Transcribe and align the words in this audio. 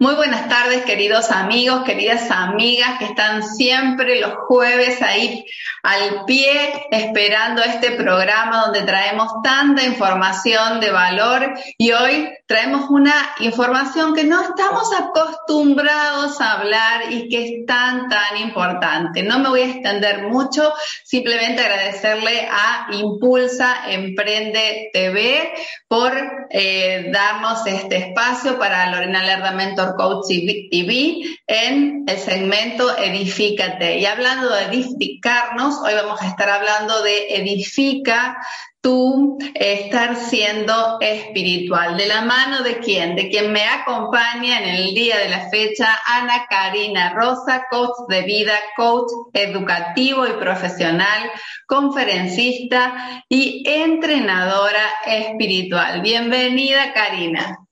Muy 0.00 0.14
buenas 0.14 0.48
tardes, 0.48 0.84
queridos 0.84 1.32
amigos, 1.32 1.82
queridas 1.82 2.30
amigas 2.30 3.00
que 3.00 3.06
están 3.06 3.42
siempre 3.42 4.20
los 4.20 4.32
jueves 4.46 5.02
ahí 5.02 5.44
al 5.82 6.24
pie 6.24 6.86
esperando 6.92 7.62
este 7.62 7.90
programa 7.92 8.66
donde 8.66 8.82
traemos 8.82 9.28
tanta 9.42 9.84
información 9.84 10.78
de 10.78 10.92
valor 10.92 11.52
y 11.76 11.90
hoy 11.90 12.28
traemos 12.46 12.88
una 12.90 13.12
información 13.40 14.14
que 14.14 14.22
no 14.22 14.40
estamos 14.40 14.88
acostumbrados 14.92 16.40
a 16.40 16.52
hablar 16.60 17.12
y 17.12 17.28
que 17.28 17.44
es 17.44 17.66
tan, 17.66 18.08
tan 18.08 18.36
importante. 18.36 19.24
No 19.24 19.40
me 19.40 19.48
voy 19.48 19.62
a 19.62 19.66
extender 19.66 20.28
mucho, 20.28 20.72
simplemente 21.04 21.62
agradecerle 21.62 22.48
a 22.48 22.88
Impulsa 22.92 23.90
Emprende 23.90 24.90
TV 24.92 25.52
por 25.88 26.12
eh, 26.50 27.10
darnos 27.12 27.66
este 27.66 27.96
espacio 27.96 28.58
para 28.58 28.90
Lorena 28.90 29.24
Lerda 29.24 29.52
Mentor 29.52 29.87
Coach 29.96 30.26
TV 30.28 31.22
en 31.46 32.04
el 32.06 32.18
segmento 32.18 32.96
Edifícate. 32.96 33.98
Y 33.98 34.06
hablando 34.06 34.50
de 34.50 34.64
edificarnos, 34.64 35.76
hoy 35.84 35.94
vamos 35.94 36.20
a 36.22 36.28
estar 36.28 36.48
hablando 36.48 37.02
de 37.02 37.34
edifica 37.36 38.38
tu 38.80 39.38
estar 39.54 40.16
siendo 40.16 40.98
espiritual. 41.00 41.96
¿De 41.96 42.06
la 42.06 42.22
mano 42.22 42.62
de 42.62 42.78
quién? 42.78 43.16
De 43.16 43.28
quien 43.28 43.52
me 43.52 43.64
acompaña 43.64 44.60
en 44.60 44.68
el 44.68 44.94
día 44.94 45.18
de 45.18 45.28
la 45.28 45.50
fecha, 45.50 45.98
Ana 46.06 46.46
Karina 46.48 47.12
Rosa, 47.14 47.66
coach 47.70 48.08
de 48.08 48.22
vida, 48.22 48.54
coach 48.76 49.10
educativo 49.32 50.26
y 50.26 50.32
profesional, 50.32 51.30
conferencista 51.66 53.24
y 53.28 53.62
entrenadora 53.66 54.84
espiritual. 55.06 56.00
Bienvenida, 56.00 56.92
Karina. 56.92 57.67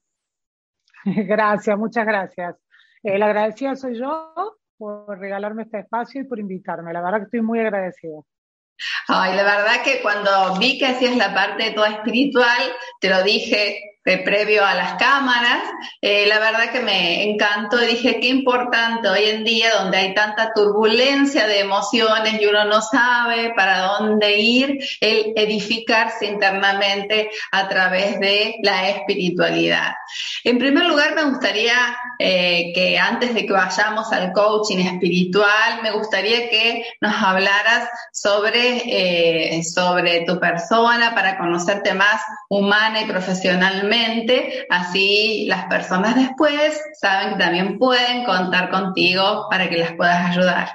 Gracias, 1.26 1.78
muchas 1.78 2.04
gracias. 2.04 2.56
El 3.02 3.22
agradecida 3.22 3.76
soy 3.76 3.98
yo 3.98 4.34
por 4.76 5.18
regalarme 5.18 5.62
este 5.62 5.78
espacio 5.78 6.20
y 6.20 6.24
por 6.24 6.40
invitarme. 6.40 6.92
La 6.92 7.00
verdad 7.00 7.18
que 7.18 7.24
estoy 7.24 7.42
muy 7.42 7.60
agradecida. 7.60 8.20
Ay, 9.08 9.36
la 9.36 9.44
verdad 9.44 9.82
que 9.84 10.02
cuando 10.02 10.58
vi 10.58 10.78
que 10.78 10.86
hacías 10.86 11.16
la 11.16 11.32
parte 11.32 11.64
de 11.64 11.70
toda 11.70 11.90
espiritual, 11.90 12.60
te 13.00 13.08
lo 13.08 13.22
dije 13.22 13.95
previo 14.06 14.64
a 14.64 14.74
las 14.74 14.94
cámaras, 14.94 15.62
eh, 16.00 16.26
la 16.28 16.38
verdad 16.38 16.70
que 16.70 16.80
me 16.80 17.24
encantó 17.24 17.82
y 17.82 17.88
dije 17.88 18.20
qué 18.20 18.28
importante 18.28 19.08
hoy 19.08 19.24
en 19.24 19.42
día 19.42 19.70
donde 19.80 19.98
hay 19.98 20.14
tanta 20.14 20.52
turbulencia 20.54 21.48
de 21.48 21.58
emociones 21.58 22.40
y 22.40 22.46
uno 22.46 22.66
no 22.66 22.80
sabe 22.80 23.52
para 23.56 23.80
dónde 23.80 24.38
ir, 24.38 24.78
el 25.00 25.32
edificarse 25.34 26.26
internamente 26.26 27.30
a 27.50 27.68
través 27.68 28.20
de 28.20 28.54
la 28.62 28.90
espiritualidad. 28.90 29.94
En 30.44 30.58
primer 30.58 30.86
lugar, 30.86 31.16
me 31.16 31.24
gustaría 31.24 31.74
eh, 32.20 32.70
que 32.74 32.96
antes 32.98 33.34
de 33.34 33.44
que 33.44 33.52
vayamos 33.52 34.12
al 34.12 34.32
coaching 34.32 34.78
espiritual, 34.86 35.82
me 35.82 35.90
gustaría 35.90 36.48
que 36.48 36.84
nos 37.00 37.14
hablaras 37.20 37.88
sobre, 38.12 38.82
eh, 38.86 39.64
sobre 39.64 40.20
tu 40.24 40.38
persona 40.38 41.12
para 41.12 41.36
conocerte 41.36 41.92
más 41.92 42.22
humana 42.48 43.00
y 43.00 43.06
profesionalmente 43.06 43.95
así 44.70 45.46
las 45.48 45.66
personas 45.66 46.14
después 46.16 46.82
saben 47.00 47.34
que 47.34 47.44
también 47.44 47.78
pueden 47.78 48.24
contar 48.24 48.70
contigo 48.70 49.46
para 49.50 49.68
que 49.68 49.78
las 49.78 49.92
puedas 49.94 50.30
ayudar. 50.30 50.68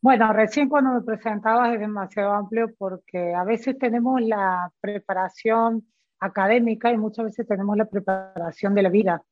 Bueno, 0.00 0.32
recién 0.32 0.68
cuando 0.68 0.90
me 0.94 1.02
presentabas 1.02 1.74
es 1.74 1.80
demasiado 1.80 2.32
amplio 2.32 2.74
porque 2.76 3.34
a 3.34 3.44
veces 3.44 3.78
tenemos 3.78 4.20
la 4.20 4.70
preparación 4.80 5.86
académica 6.18 6.90
y 6.90 6.96
muchas 6.96 7.26
veces 7.26 7.46
tenemos 7.46 7.76
la 7.76 7.84
preparación 7.84 8.74
de 8.74 8.82
la 8.82 8.88
vida. 8.88 9.22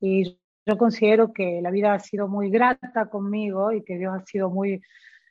Y 0.00 0.38
yo 0.66 0.76
considero 0.76 1.32
que 1.32 1.60
la 1.62 1.70
vida 1.70 1.94
ha 1.94 2.00
sido 2.00 2.28
muy 2.28 2.50
grata 2.50 3.06
conmigo 3.08 3.72
y 3.72 3.82
que 3.84 3.96
Dios 3.96 4.14
ha 4.14 4.24
sido 4.24 4.50
muy, 4.50 4.80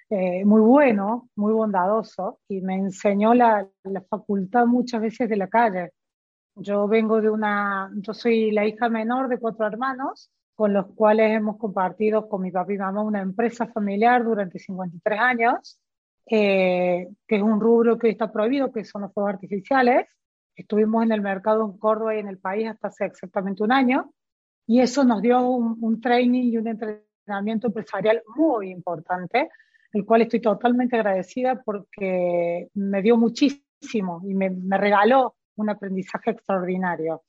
eh, 0.09 0.46
muy 0.46 0.62
bueno, 0.62 1.30
muy 1.36 1.53
bondadoso 1.53 2.40
y 2.47 2.62
me 2.62 2.75
enseñó 2.75 3.34
la, 3.34 3.68
la, 3.84 4.02
facultad 4.02 4.66
muchas 4.66 5.02
veces 5.02 5.30
de 5.30 5.36
la 5.36 5.47
calle. 5.47 5.91
Yo 6.59 6.88
vengo 6.88 7.22
de 7.22 7.29
una, 7.29 7.91
yo 7.95 8.13
soy 8.13 8.51
la 8.51 8.66
hija 8.66 8.90
menor 8.90 9.29
de 9.29 9.38
cuatro 9.38 9.68
hermanos, 9.68 10.31
con 10.56 10.73
los 10.73 10.88
cuales 10.95 11.31
hemos 11.31 11.57
compartido 11.57 12.28
con 12.28 12.41
mi 12.41 12.51
papá 12.51 12.73
y 12.73 12.78
mamá 12.78 13.03
una 13.03 13.22
empresa 13.22 13.68
familiar 13.68 14.23
durante 14.23 14.57
53 14.57 15.19
años, 15.19 15.79
eh, 16.25 17.09
que 17.28 17.35
es 17.35 17.44
un 17.44 17.62
rubro 17.62 18.00
que 18.00 18.09
está 18.09 18.31
prohibido, 18.31 18.72
que 18.72 18.84
son 18.84 19.03
los 19.03 19.13
fuegos 19.13 19.35
artificiales. 19.35 20.07
Estuvimos 20.56 21.03
en 21.03 21.12
el 21.12 21.22
mercado 21.22 21.63
en 21.63 21.78
Córdoba 21.78 22.16
y 22.16 22.19
en 22.19 22.28
el 22.28 22.40
país 22.40 22.68
hasta 22.68 22.88
hace 22.88 23.06
exactamente 23.06 23.63
un 23.63 23.72
año, 23.72 24.12
y 24.66 24.81
eso 24.81 25.03
nos 25.03 25.22
dio 25.22 25.39
un, 25.47 26.01
training 26.01 26.51
y 26.51 26.57
un 26.57 26.68
entrenamiento 26.68 27.68
empresarial 27.68 28.24
muy 28.35 28.72
importante, 28.72 29.50
el 29.94 30.06
cual 30.06 30.24
estoy 30.24 30.41
totalmente 30.41 30.95
agradecida 30.95 31.62
porque 31.63 32.68
me 32.74 33.03
dio 33.03 33.16
muchísimo 33.16 34.22
y 34.25 34.34
me, 34.34 34.50
me 34.50 34.78
regaló 34.78 35.35
un 35.57 35.69
aprendizaje 35.69 36.31
extraordinario. 36.31 37.23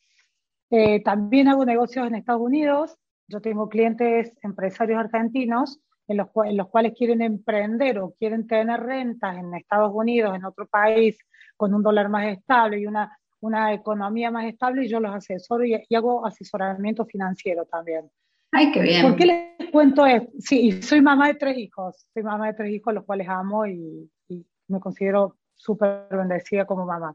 Eh, 0.70 1.02
también 1.02 1.48
hago 1.48 1.64
negocios 1.64 2.06
en 2.06 2.14
Estados 2.14 2.42
Unidos. 2.42 2.96
Yo 3.26 3.40
tengo 3.40 3.68
clientes 3.68 4.32
empresarios 4.42 5.00
argentinos 5.00 5.80
en 6.06 6.16
los, 6.16 6.68
cuales 6.68 6.94
quieren 6.96 7.20
emprender 7.20 7.98
o 7.98 8.14
quieren 8.18 8.46
tener 8.46 8.80
rentas 8.80 9.36
en 9.36 9.52
Estados 9.54 9.92
Unidos, 9.94 10.34
en 10.34 10.44
otro 10.44 10.66
país, 10.66 11.18
con 11.56 11.74
un 11.74 11.82
dólar 11.82 12.08
más 12.08 12.26
estable 12.28 12.80
y 12.80 12.86
una, 12.86 13.18
una 13.40 13.74
economía 13.74 14.30
más 14.30 14.46
estable, 14.46 14.84
y 14.84 14.88
yo 14.88 15.00
los 15.00 15.14
asesoro 15.14 15.64
y, 15.66 15.74
hago 15.94 16.24
asesoramiento 16.24 17.04
financiero 17.04 17.66
también. 17.66 18.10
Ay, 18.52 18.72
qué 18.72 18.80
bien. 18.80 19.02
¿Por 19.02 19.16
qué 19.16 19.26
les 19.26 19.70
cuento 19.70 20.06
esto? 20.06 20.30
Sí, 20.38 20.80
soy 20.80 21.02
mamá 21.02 21.28
de 21.28 21.34
tres 21.34 21.58
hijos. 21.58 22.06
Soy 22.14 22.22
mamá 22.22 22.46
de 22.46 22.54
tres 22.54 22.70
hijos, 22.70 22.94
los 22.94 23.04
cuales 23.04 23.28
amo 23.28 23.66
y, 23.66 24.10
y 24.28 24.46
me 24.68 24.80
considero 24.80 25.36
súper 25.54 26.06
bendecida 26.10 26.64
como 26.64 26.86
mamá. 26.86 27.14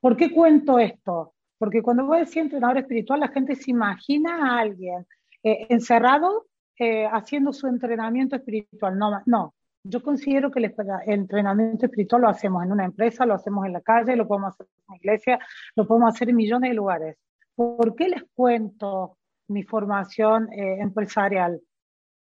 ¿Por 0.00 0.16
qué 0.16 0.32
cuento 0.32 0.78
esto? 0.78 1.34
Porque 1.58 1.82
cuando 1.82 2.06
voy 2.06 2.18
a 2.18 2.20
decir 2.20 2.42
entrenador 2.42 2.78
espiritual, 2.78 3.20
la 3.20 3.28
gente 3.28 3.54
se 3.54 3.70
imagina 3.70 4.56
a 4.56 4.60
alguien 4.60 5.06
eh, 5.42 5.66
encerrado 5.68 6.46
eh, 6.78 7.06
haciendo 7.06 7.52
su 7.52 7.66
entrenamiento 7.66 8.36
espiritual. 8.36 8.96
No, 8.98 9.20
no, 9.26 9.54
yo 9.84 10.02
considero 10.02 10.50
que 10.50 10.60
el, 10.60 10.74
entrenamiento 11.06 11.84
espiritual 11.84 12.22
lo 12.22 12.28
hacemos 12.28 12.64
en 12.64 12.72
una 12.72 12.86
empresa, 12.86 13.26
lo 13.26 13.34
hacemos 13.34 13.66
en 13.66 13.74
la 13.74 13.82
calle, 13.82 14.16
lo 14.16 14.26
podemos 14.26 14.54
hacer 14.54 14.66
en 14.66 14.84
una 14.88 14.96
iglesia, 14.96 15.38
lo 15.76 15.86
podemos 15.86 16.14
hacer 16.14 16.30
en 16.30 16.36
millones 16.36 16.70
de 16.70 16.74
lugares. 16.76 17.16
¿Por 17.54 17.94
qué 17.94 18.08
les 18.08 18.22
cuento 18.34 19.18
mi 19.48 19.62
formación 19.64 20.50
eh, 20.54 20.80
empresarial? 20.80 21.60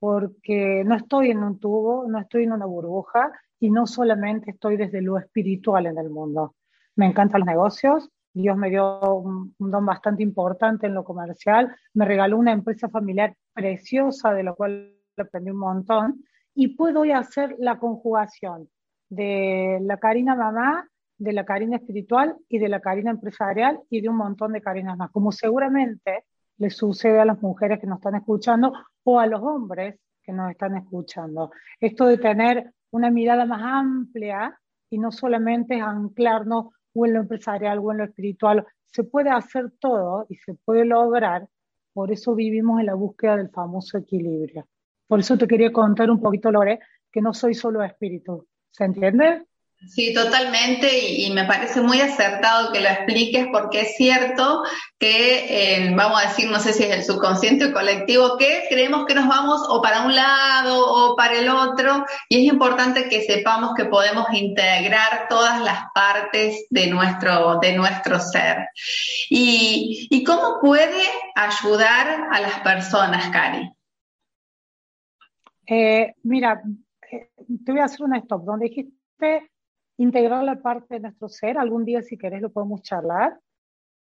Porque 0.01 0.83
no 0.85 0.97
estoy 0.97 1.31
en 1.31 1.45
un 1.45 1.61
tubo, 1.61 2.07
no 2.09 2.19
estoy 2.19 2.45
en 2.45 2.53
una 2.53 2.67
burbuja 2.67 3.31
y 3.61 3.71
no 3.71 3.87
solamente 3.87 4.51
estoy 4.51 4.77
desde 4.77 5.03
lo 5.03 5.19
espiritual 5.19 5.87
en 5.87 5.99
el 5.99 6.11
mundo 6.11 6.57
me 6.97 7.07
encantan 7.07 7.41
los 7.41 7.47
negocios, 7.47 8.11
Dios 8.33 8.57
me 8.57 8.71
dio 8.71 9.15
un, 9.15 9.55
don 9.59 9.85
bastante 9.85 10.23
importante 10.23 10.87
en 10.87 10.95
lo 10.95 11.05
comercial, 11.05 11.75
me 11.95 12.05
regaló 12.05 12.39
una 12.39 12.53
empresa 12.53 12.89
familiar 12.89 13.35
preciosa 13.53 14.33
de 14.33 14.45
la 14.45 14.53
cual 14.53 14.95
aprendí 15.17 15.51
un 15.51 15.59
montón 15.59 16.25
y 16.55 16.69
puedo 16.69 17.01
hoy 17.01 17.13
hacer 17.13 17.57
la 17.59 17.79
conjugación 17.79 18.69
de 19.09 19.79
la 19.83 19.99
Karina 19.99 20.37
mamá, 20.37 20.89
de 21.19 21.33
la 21.33 21.45
Karina 21.45 21.77
espiritual 21.77 22.37
y 22.49 22.59
de 22.59 22.69
la 22.69 22.81
Karina 22.81 23.11
empresarial 23.11 23.81
y 23.91 24.01
de 24.01 24.09
un 24.09 24.17
montón 24.17 24.53
de 24.53 24.63
Karinas 24.63 24.97
más, 24.97 25.11
como 25.11 25.33
seguramente 25.33 26.25
le 26.57 26.71
sucede 26.71 27.19
a 27.21 27.25
las 27.25 27.41
mujeres 27.43 27.81
que 27.81 27.87
nos 27.87 27.99
están 27.99 28.15
escuchando 28.15 28.73
o 29.03 29.19
a 29.19 29.27
los 29.27 29.43
hombres 29.43 29.99
que 30.23 30.33
nos 30.33 30.51
están 30.51 30.77
escuchando. 30.77 31.51
Esto 31.81 32.07
de 32.07 32.19
tener 32.19 32.73
una 32.91 33.11
mirada 33.11 33.45
más 33.47 33.61
amplia 33.63 34.59
y 34.91 34.99
no 34.99 35.11
solamente 35.11 35.81
anclarnos 35.81 36.67
o 36.93 37.07
en 37.07 37.15
lo 37.15 37.21
empresarial 37.21 37.79
o 37.79 37.93
en 37.93 37.99
lo 37.99 38.05
espiritual. 38.05 38.67
Se 38.87 39.05
puede 39.05 39.31
hacer 39.31 39.71
todo 39.79 40.27
y 40.29 40.37
se 40.37 40.55
puede 40.55 40.85
lograr, 40.85 41.49
por 41.93 42.13
eso 42.13 42.35
vivimos 42.35 42.81
en 42.81 42.87
la 42.87 42.95
búsqueda 42.95 43.37
del 43.37 43.51
famoso 43.51 43.99
equilibrio. 43.99 44.67
Por 45.07 45.21
eso 45.21 45.37
te 45.37 45.49
quería 45.49 45.73
contar 45.73 46.11
un 46.11 46.21
poquito, 46.21 46.51
Lore, 46.51 46.81
que 47.11 47.21
no 47.21 47.35
soy 47.35 47.55
solo 47.55 47.83
espíritu. 47.83 48.47
¿Se 48.71 48.85
entiende? 48.85 49.47
Sí, 49.89 50.13
totalmente, 50.13 50.91
y, 51.09 51.31
me 51.31 51.47
parece 51.47 51.81
muy 51.81 52.03
acertado 52.03 52.71
que 52.71 52.81
lo 52.81 52.89
expliques 52.91 53.47
porque 53.51 53.81
es 53.81 53.97
cierto 53.97 54.63
que, 54.99 55.87
eh, 55.87 55.95
vamos 55.95 56.23
a 56.23 56.29
decir, 56.29 56.51
no 56.51 56.61
sé 56.61 56.75
si 56.75 56.85
es 56.85 56.91
el 56.91 57.03
subconsciente 57.03 57.65
o 57.67 57.73
colectivo, 57.73 58.37
que 58.37 58.65
creemos 58.69 59.07
que 59.07 59.15
nos 59.15 59.27
vamos 59.27 59.63
o 59.69 59.81
para 59.81 60.03
un 60.03 60.15
lado 60.15 60.87
o 60.87 61.17
para 61.17 61.39
el 61.39 61.49
otro, 61.49 62.05
y 62.29 62.47
es 62.47 62.53
importante 62.53 63.09
que 63.09 63.23
sepamos 63.23 63.73
que 63.75 63.87
podemos 63.87 64.27
integrar 64.33 65.29
todas 65.31 65.63
las 65.63 65.85
partes 65.95 66.67
de 66.69 66.89
nuestro, 66.89 67.59
de 67.59 67.73
nuestro 67.73 68.21
ser. 68.21 68.69
¿Y, 69.31 70.23
cómo 70.27 70.61
puede 70.61 71.03
ayudar 71.35 72.29
a 72.31 72.41
las 72.41 72.61
personas, 72.61 73.31
Cari? 73.31 73.73
Eh, 75.67 76.15
mira, 76.23 76.63
eh, 77.11 77.31
te 77.65 77.73
voy 77.73 77.81
a 77.81 77.85
hacer 77.85 78.03
un 78.03 78.15
stop, 78.17 78.45
donde 78.45 78.69
dijiste 78.69 79.50
integrar 80.03 80.43
la 80.45 80.63
parte 80.63 80.95
de 80.95 81.01
nuestro 81.01 81.29
ser. 81.29 81.59
Algún 81.59 81.85
día, 81.85 82.03
si 82.03 82.17
querés, 82.17 82.41
lo 82.41 82.51
podemos 82.51 82.83
charlar. 82.83 83.39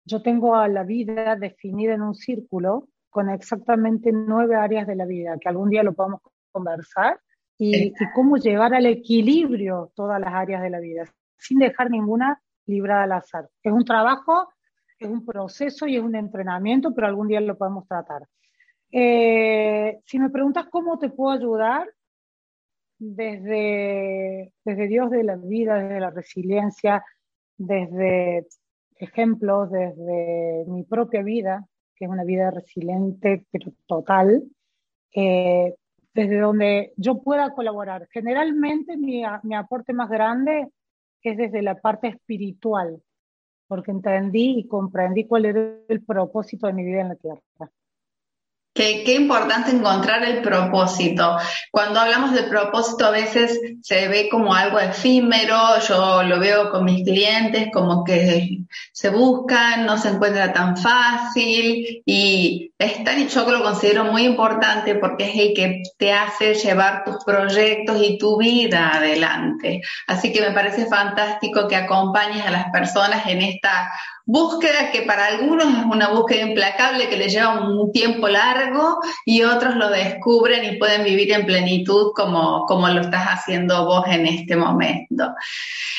Yo 0.05 0.21
tengo 0.23 0.55
a 0.55 0.67
la 0.67 0.83
vida 0.83 1.35
definida 1.35 1.93
en 1.93 2.01
un 2.01 2.15
círculo 2.15 2.87
con 3.09 3.29
exactamente 3.29 4.11
nueve 4.11 4.55
áreas 4.55 4.87
de 4.87 4.95
la 4.95 5.05
vida, 5.05 5.37
que 5.39 5.49
algún 5.49 5.69
día 5.69 5.83
lo 5.83 5.93
podemos 5.93 6.21
conversar, 6.51 7.19
y, 7.59 7.93
cómo 8.15 8.37
llevar 8.37 8.73
al 8.73 8.87
equilibrio 8.87 9.91
todas 9.95 10.19
las 10.19 10.33
áreas 10.33 10.63
de 10.63 10.71
la 10.71 10.79
vida, 10.79 11.05
sin 11.37 11.59
dejar 11.59 11.91
ninguna 11.91 12.41
librada 12.65 13.03
al 13.03 13.11
azar. 13.11 13.47
Es 13.61 13.71
un 13.71 13.85
trabajo, 13.85 14.49
es 14.97 15.07
un 15.07 15.23
proceso 15.23 15.85
y 15.85 15.95
es 15.95 16.01
un 16.01 16.15
entrenamiento, 16.15 16.93
pero 16.93 17.05
algún 17.05 17.27
día 17.27 17.39
lo 17.39 17.55
podemos 17.55 17.87
tratar. 17.87 18.23
Eh, 18.91 19.99
si 20.05 20.17
me 20.17 20.31
preguntas 20.31 20.65
cómo 20.71 20.97
te 20.97 21.09
puedo 21.09 21.31
ayudar, 21.37 21.87
desde, 23.03 24.53
desde 24.63 24.87
Dios 24.87 25.11
de 25.11 25.23
la 25.23 25.35
vida, 25.35 25.75
desde 25.75 25.99
la 25.99 26.09
resiliencia, 26.09 27.03
desde 27.57 28.47
ejemplos, 28.95 29.69
desde 29.71 30.65
mi 30.67 30.83
propia 30.83 31.21
vida, 31.21 31.67
que 31.95 32.05
es 32.05 32.11
una 32.11 32.23
vida 32.23 32.51
resiliente 32.51 33.45
pero 33.51 33.73
total, 33.85 34.43
eh, 35.15 35.75
desde 36.13 36.39
donde 36.39 36.93
yo 36.95 37.21
pueda 37.21 37.53
colaborar. 37.53 38.07
Generalmente 38.11 38.97
mi, 38.97 39.23
mi 39.43 39.55
aporte 39.55 39.93
más 39.93 40.09
grande 40.09 40.69
es 41.21 41.37
desde 41.37 41.61
la 41.61 41.75
parte 41.75 42.07
espiritual, 42.07 43.01
porque 43.67 43.91
entendí 43.91 44.59
y 44.59 44.67
comprendí 44.67 45.25
cuál 45.25 45.45
era 45.45 45.75
el 45.87 46.03
propósito 46.03 46.67
de 46.67 46.73
mi 46.73 46.83
vida 46.83 47.01
en 47.01 47.09
la 47.09 47.15
tierra. 47.15 47.71
Qué, 48.73 49.13
importante 49.13 49.69
encontrar 49.69 50.23
el 50.23 50.41
propósito. 50.41 51.37
Cuando 51.69 51.99
hablamos 51.99 52.33
de 52.33 52.41
propósito 52.43 53.05
a 53.05 53.11
veces 53.11 53.59
se 53.83 54.07
ve 54.07 54.29
como 54.31 54.55
algo 54.55 54.79
efímero, 54.79 55.79
yo 55.87 56.23
lo 56.23 56.39
veo 56.39 56.71
con 56.71 56.85
mis 56.85 57.03
clientes 57.03 57.69
como 57.71 58.03
que 58.03 58.61
se 58.91 59.09
buscan, 59.09 59.85
no 59.85 59.99
se 59.99 60.09
encuentra 60.09 60.51
tan 60.53 60.75
fácil 60.75 62.01
y 62.03 62.71
es 62.79 63.03
tan, 63.03 63.27
yo 63.27 63.51
lo 63.51 63.61
considero 63.61 64.05
muy 64.05 64.23
importante 64.23 64.95
porque 64.95 65.25
es 65.25 65.35
el 65.37 65.53
que 65.53 65.83
te 65.99 66.11
hace 66.11 66.55
llevar 66.55 67.03
tus 67.03 67.23
proyectos 67.23 68.01
y 68.01 68.17
tu 68.17 68.37
vida 68.37 68.95
adelante. 68.95 69.81
Así 70.07 70.33
que 70.33 70.41
me 70.41 70.51
parece 70.51 70.87
fantástico 70.87 71.67
que 71.67 71.75
acompañes 71.75 72.43
a 72.43 72.49
las 72.49 72.71
personas 72.71 73.27
en 73.27 73.43
esta 73.43 73.91
búsqueda 74.25 74.91
que 74.91 75.01
para 75.01 75.25
algunos 75.25 75.67
es 75.67 75.85
una 75.85 76.09
búsqueda 76.09 76.43
implacable 76.47 77.09
que 77.09 77.17
les 77.17 77.33
lleva 77.33 77.59
un 77.59 77.91
tiempo 77.91 78.27
largo 78.29 78.99
y 79.25 79.43
otros 79.43 79.75
lo 79.75 79.89
descubren 79.89 80.63
y 80.63 80.77
pueden 80.77 81.03
vivir 81.03 81.33
en 81.33 81.45
plenitud 81.45 82.11
como, 82.15 82.65
como 82.65 82.87
lo 82.87 83.01
estás 83.01 83.25
haciendo 83.25 83.85
vos 83.85 84.05
en 84.07 84.25
este 84.25 84.55
momento. 84.55 85.33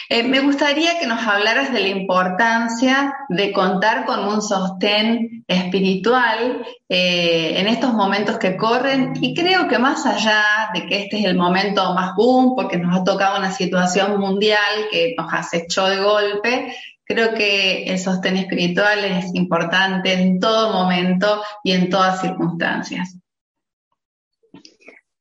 Eh, 0.09 0.23
me 0.23 0.41
gustaría 0.41 0.99
que 0.99 1.07
nos 1.07 1.27
hablaras 1.27 1.73
de 1.73 1.81
la 1.81 1.89
importancia 1.89 3.15
de 3.29 3.53
contar 3.53 4.05
con 4.05 4.25
un 4.27 4.43
sostén 4.43 5.45
espiritual 5.47 6.65
eh, 6.89 7.55
en 7.59 7.67
estos 7.67 7.93
momentos 7.93 8.39
que 8.39 8.57
corren 8.57 9.15
y 9.21 9.35
creo 9.35 9.69
que 9.69 9.79
más 9.79 10.07
allá 10.07 10.71
de 10.73 10.87
que 10.87 11.03
este 11.03 11.19
es 11.19 11.25
el 11.25 11.37
momento 11.37 11.95
más 11.95 12.15
boom, 12.17 12.55
porque 12.55 12.79
nos 12.79 12.97
ha 12.97 13.05
tocado 13.05 13.39
una 13.39 13.53
situación 13.53 14.19
mundial 14.19 14.89
que 14.91 15.15
nos 15.17 15.33
acechó 15.33 15.87
de 15.87 15.99
golpe, 15.99 16.75
Creo 17.07 17.35
que 17.35 17.85
el 17.85 17.99
sostén 17.99 18.37
espiritual 18.37 19.05
es 19.05 19.35
importante 19.35 20.15
en 20.15 20.41
todo 20.41 20.73
momento 20.73 21.43
y 21.63 21.73
en 21.73 21.91
todas 21.91 22.21
circunstancias. 22.23 23.19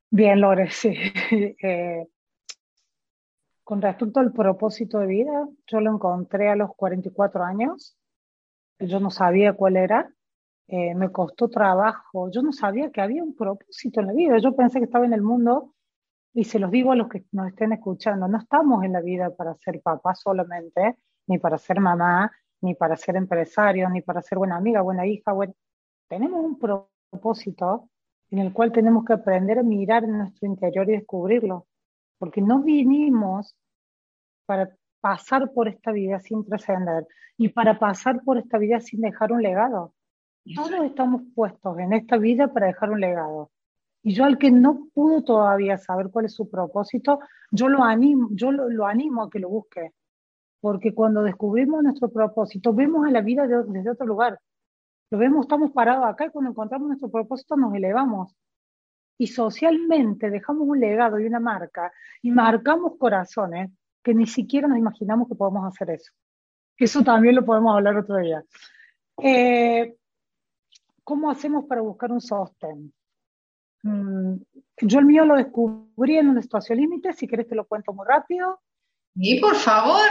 Bien, 0.10 0.40
Lore, 0.40 0.70
sí. 0.72 0.96
Eh, 1.64 2.08
con 3.64 3.82
respecto 3.82 4.20
al 4.20 4.32
propósito 4.32 5.00
de 5.00 5.08
vida, 5.08 5.48
yo 5.68 5.80
lo 5.80 5.92
encontré 5.92 6.50
a 6.50 6.56
los 6.56 6.76
44 6.76 7.44
años. 7.44 7.98
Yo 8.80 9.00
no 9.00 9.10
sabía 9.10 9.54
cuál 9.54 9.78
era. 9.78 10.14
Eh, 10.68 10.96
me 10.96 11.12
costó 11.12 11.50
trabajo. 11.50 12.30
Yo 12.30 12.42
no 12.42 12.52
sabía 12.52 12.92
que 12.92 13.02
había 13.02 13.24
un 13.24 13.36
propósito 13.36 14.02
en 14.02 14.08
la 14.08 14.14
vida. 14.14 14.38
Yo 14.38 14.56
pensé 14.56 14.80
que 14.80 14.86
estaba 14.86 15.06
en 15.06 15.14
el 15.14 15.22
mundo 15.22 15.74
y 16.34 16.44
se 16.44 16.60
los 16.60 16.72
digo 16.72 16.92
a 16.92 16.96
los 16.96 17.10
que 17.10 17.24
nos 17.32 17.48
estén 17.48 17.74
escuchando. 17.74 18.28
No 18.28 18.38
estamos 18.38 18.84
en 18.84 18.94
la 18.94 19.02
vida 19.02 19.36
para 19.36 19.56
ser 19.56 19.82
papás 19.82 20.22
solamente 20.22 20.98
ni 21.28 21.38
para 21.40 21.58
ser 21.58 21.80
mamá, 21.80 22.32
ni 22.62 22.76
para 22.76 22.96
ser 22.96 23.16
empresario, 23.16 23.90
ni 23.90 24.02
para 24.02 24.22
ser 24.22 24.38
buena 24.38 24.56
amiga, 24.56 24.82
buena 24.82 25.06
hija. 25.06 25.34
Bueno, 25.34 25.54
tenemos 26.08 26.44
un 26.44 26.58
propósito 26.58 27.90
en 28.32 28.40
el 28.40 28.54
cual 28.54 28.72
tenemos 28.72 29.06
que 29.06 29.14
aprender 29.14 29.60
a 29.60 29.64
mirar 29.64 30.08
nuestro 30.08 30.48
interior 30.48 30.90
y 30.90 30.94
descubrirlo, 30.94 31.68
porque 32.18 32.42
no 32.42 32.64
vinimos 32.64 33.56
para 34.46 34.76
pasar 35.02 35.52
por 35.52 35.68
esta 35.68 35.92
vida 35.92 36.20
sin 36.20 36.46
trascender 36.46 37.06
y 37.38 37.50
para 37.50 37.78
pasar 37.78 38.24
por 38.24 38.38
esta 38.38 38.58
vida 38.58 38.80
sin 38.80 39.02
dejar 39.02 39.32
un 39.32 39.42
legado. 39.42 39.94
Todos 40.56 40.84
estamos 40.86 41.22
puestos 41.36 41.78
en 41.80 41.94
esta 41.94 42.18
vida 42.18 42.52
para 42.52 42.68
dejar 42.68 42.92
un 42.92 43.02
legado. 43.02 43.52
Y 44.02 44.14
yo 44.14 44.26
al 44.26 44.38
que 44.38 44.52
no 44.52 44.88
pudo 44.94 45.24
todavía 45.24 45.78
saber 45.78 46.10
cuál 46.10 46.26
es 46.26 46.34
su 46.34 46.50
propósito, 46.50 47.20
yo 47.52 47.70
lo 47.70 47.84
animo, 47.84 48.30
yo 48.32 48.52
lo 48.52 48.86
animo 48.86 49.24
a 49.24 49.30
que 49.30 49.40
lo 49.40 49.50
busque 49.50 49.94
porque 50.64 50.94
cuando 50.94 51.24
descubrimos 51.24 51.84
nuestro 51.84 52.08
propósito, 52.08 52.74
vemos 52.74 53.06
a 53.06 53.12
la 53.12 53.20
vida 53.20 53.46
desde 53.46 53.90
otro 53.90 54.06
lugar. 54.06 54.40
Lo 55.12 55.18
vemos, 55.18 55.42
estamos 55.42 55.72
parados 55.72 56.06
acá 56.06 56.28
y 56.28 56.30
cuando 56.30 56.52
encontramos 56.52 56.88
nuestro 56.88 57.12
propósito 57.12 57.58
nos 57.58 57.76
elevamos. 57.76 58.34
Y 59.18 59.28
socialmente 59.28 60.30
dejamos 60.30 60.66
un 60.66 60.80
legado 60.80 61.20
y 61.20 61.26
una 61.26 61.42
marca 61.42 61.92
y 62.22 62.32
marcamos 62.32 62.94
corazones 62.98 63.72
que 64.02 64.14
ni 64.14 64.26
siquiera 64.26 64.70
nos 64.70 64.78
imaginamos 64.78 65.28
que 65.28 65.36
podemos 65.36 65.68
hacer 65.68 65.90
eso. 65.90 66.14
Eso 66.78 67.04
también 67.04 67.36
lo 67.36 67.44
podemos 67.44 67.76
hablar 67.76 67.98
otro 67.98 68.16
día. 68.16 68.42
Eh, 69.22 69.98
¿Cómo 71.04 71.30
hacemos 71.30 71.66
para 71.66 71.82
buscar 71.82 72.10
un 72.10 72.22
sostén? 72.22 72.94
Mm, 73.82 74.36
yo 74.78 75.00
el 75.00 75.06
mío 75.06 75.26
lo 75.26 75.36
descubrí 75.36 76.16
en 76.16 76.30
un 76.30 76.38
espacio 76.38 76.74
límite, 76.74 77.12
si 77.12 77.28
querés 77.28 77.50
te 77.50 77.56
lo 77.56 77.66
cuento 77.66 77.92
muy 77.92 78.06
rápido. 78.08 78.62
Y 79.16 79.40
por 79.40 79.56
favor, 79.56 80.10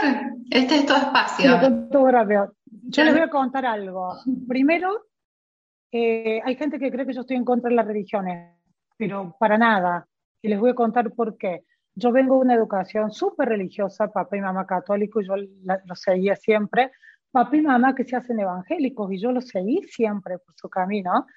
este 0.49 0.75
es 0.75 0.85
tu 0.85 0.93
espacio. 0.93 1.51
Yo 2.83 3.03
les 3.03 3.13
voy 3.13 3.23
a 3.23 3.29
contar 3.29 3.65
algo. 3.65 4.15
Primero, 4.47 5.07
eh, 5.91 6.41
hay 6.43 6.55
gente 6.55 6.79
que 6.79 6.91
cree 6.91 7.05
que 7.05 7.13
yo 7.13 7.21
estoy 7.21 7.37
en 7.37 7.45
contra 7.45 7.69
de 7.69 7.75
las 7.75 7.85
religiones, 7.85 8.55
pero 8.97 9.35
para 9.39 9.57
nada. 9.57 10.07
Y 10.41 10.47
les 10.47 10.59
voy 10.59 10.71
a 10.71 10.75
contar 10.75 11.11
por 11.11 11.37
qué. 11.37 11.65
Yo 11.95 12.11
vengo 12.11 12.35
de 12.35 12.41
una 12.41 12.55
educación 12.55 13.11
súper 13.11 13.49
religiosa, 13.49 14.11
papá 14.11 14.37
y 14.37 14.41
mamá 14.41 14.65
católicos, 14.65 15.23
y 15.23 15.27
yo 15.27 15.35
lo 15.37 15.95
seguía 15.95 16.35
siempre. 16.35 16.91
Papá 17.31 17.57
y 17.57 17.61
mamá 17.61 17.93
que 17.93 18.05
se 18.05 18.15
hacen 18.15 18.39
evangélicos, 18.39 19.11
y 19.11 19.19
yo 19.19 19.31
lo 19.31 19.41
seguí 19.41 19.83
siempre 19.83 20.37
por 20.39 20.55
su 20.55 20.69
camino. 20.69 21.27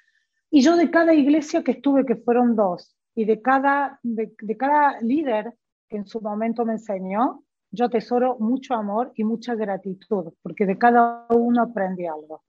Y 0.49 0.61
yo 0.61 0.77
de 0.77 0.89
cada 0.89 1.13
iglesia 1.13 1.63
que 1.63 1.71
estuve, 1.71 2.05
que 2.05 2.15
fueron 2.15 2.55
dos, 2.55 2.95
y 3.13 3.25
de 3.25 3.41
cada, 3.41 3.99
de 4.03 4.57
cada 4.57 5.01
líder 5.01 5.53
que 5.89 5.97
en 5.97 6.07
su 6.07 6.21
momento 6.21 6.65
me 6.65 6.73
enseñó, 6.73 7.43
yo 7.71 7.85
atesoro 7.85 8.37
mucho 8.39 8.73
amor 8.73 9.11
y 9.15 9.23
mucha 9.23 9.55
gratitud, 9.55 10.33
porque 10.41 10.65
de 10.65 10.77
cada 10.77 11.25
uno 11.29 11.61
aprendí 11.61 12.05
algo. 12.05 12.43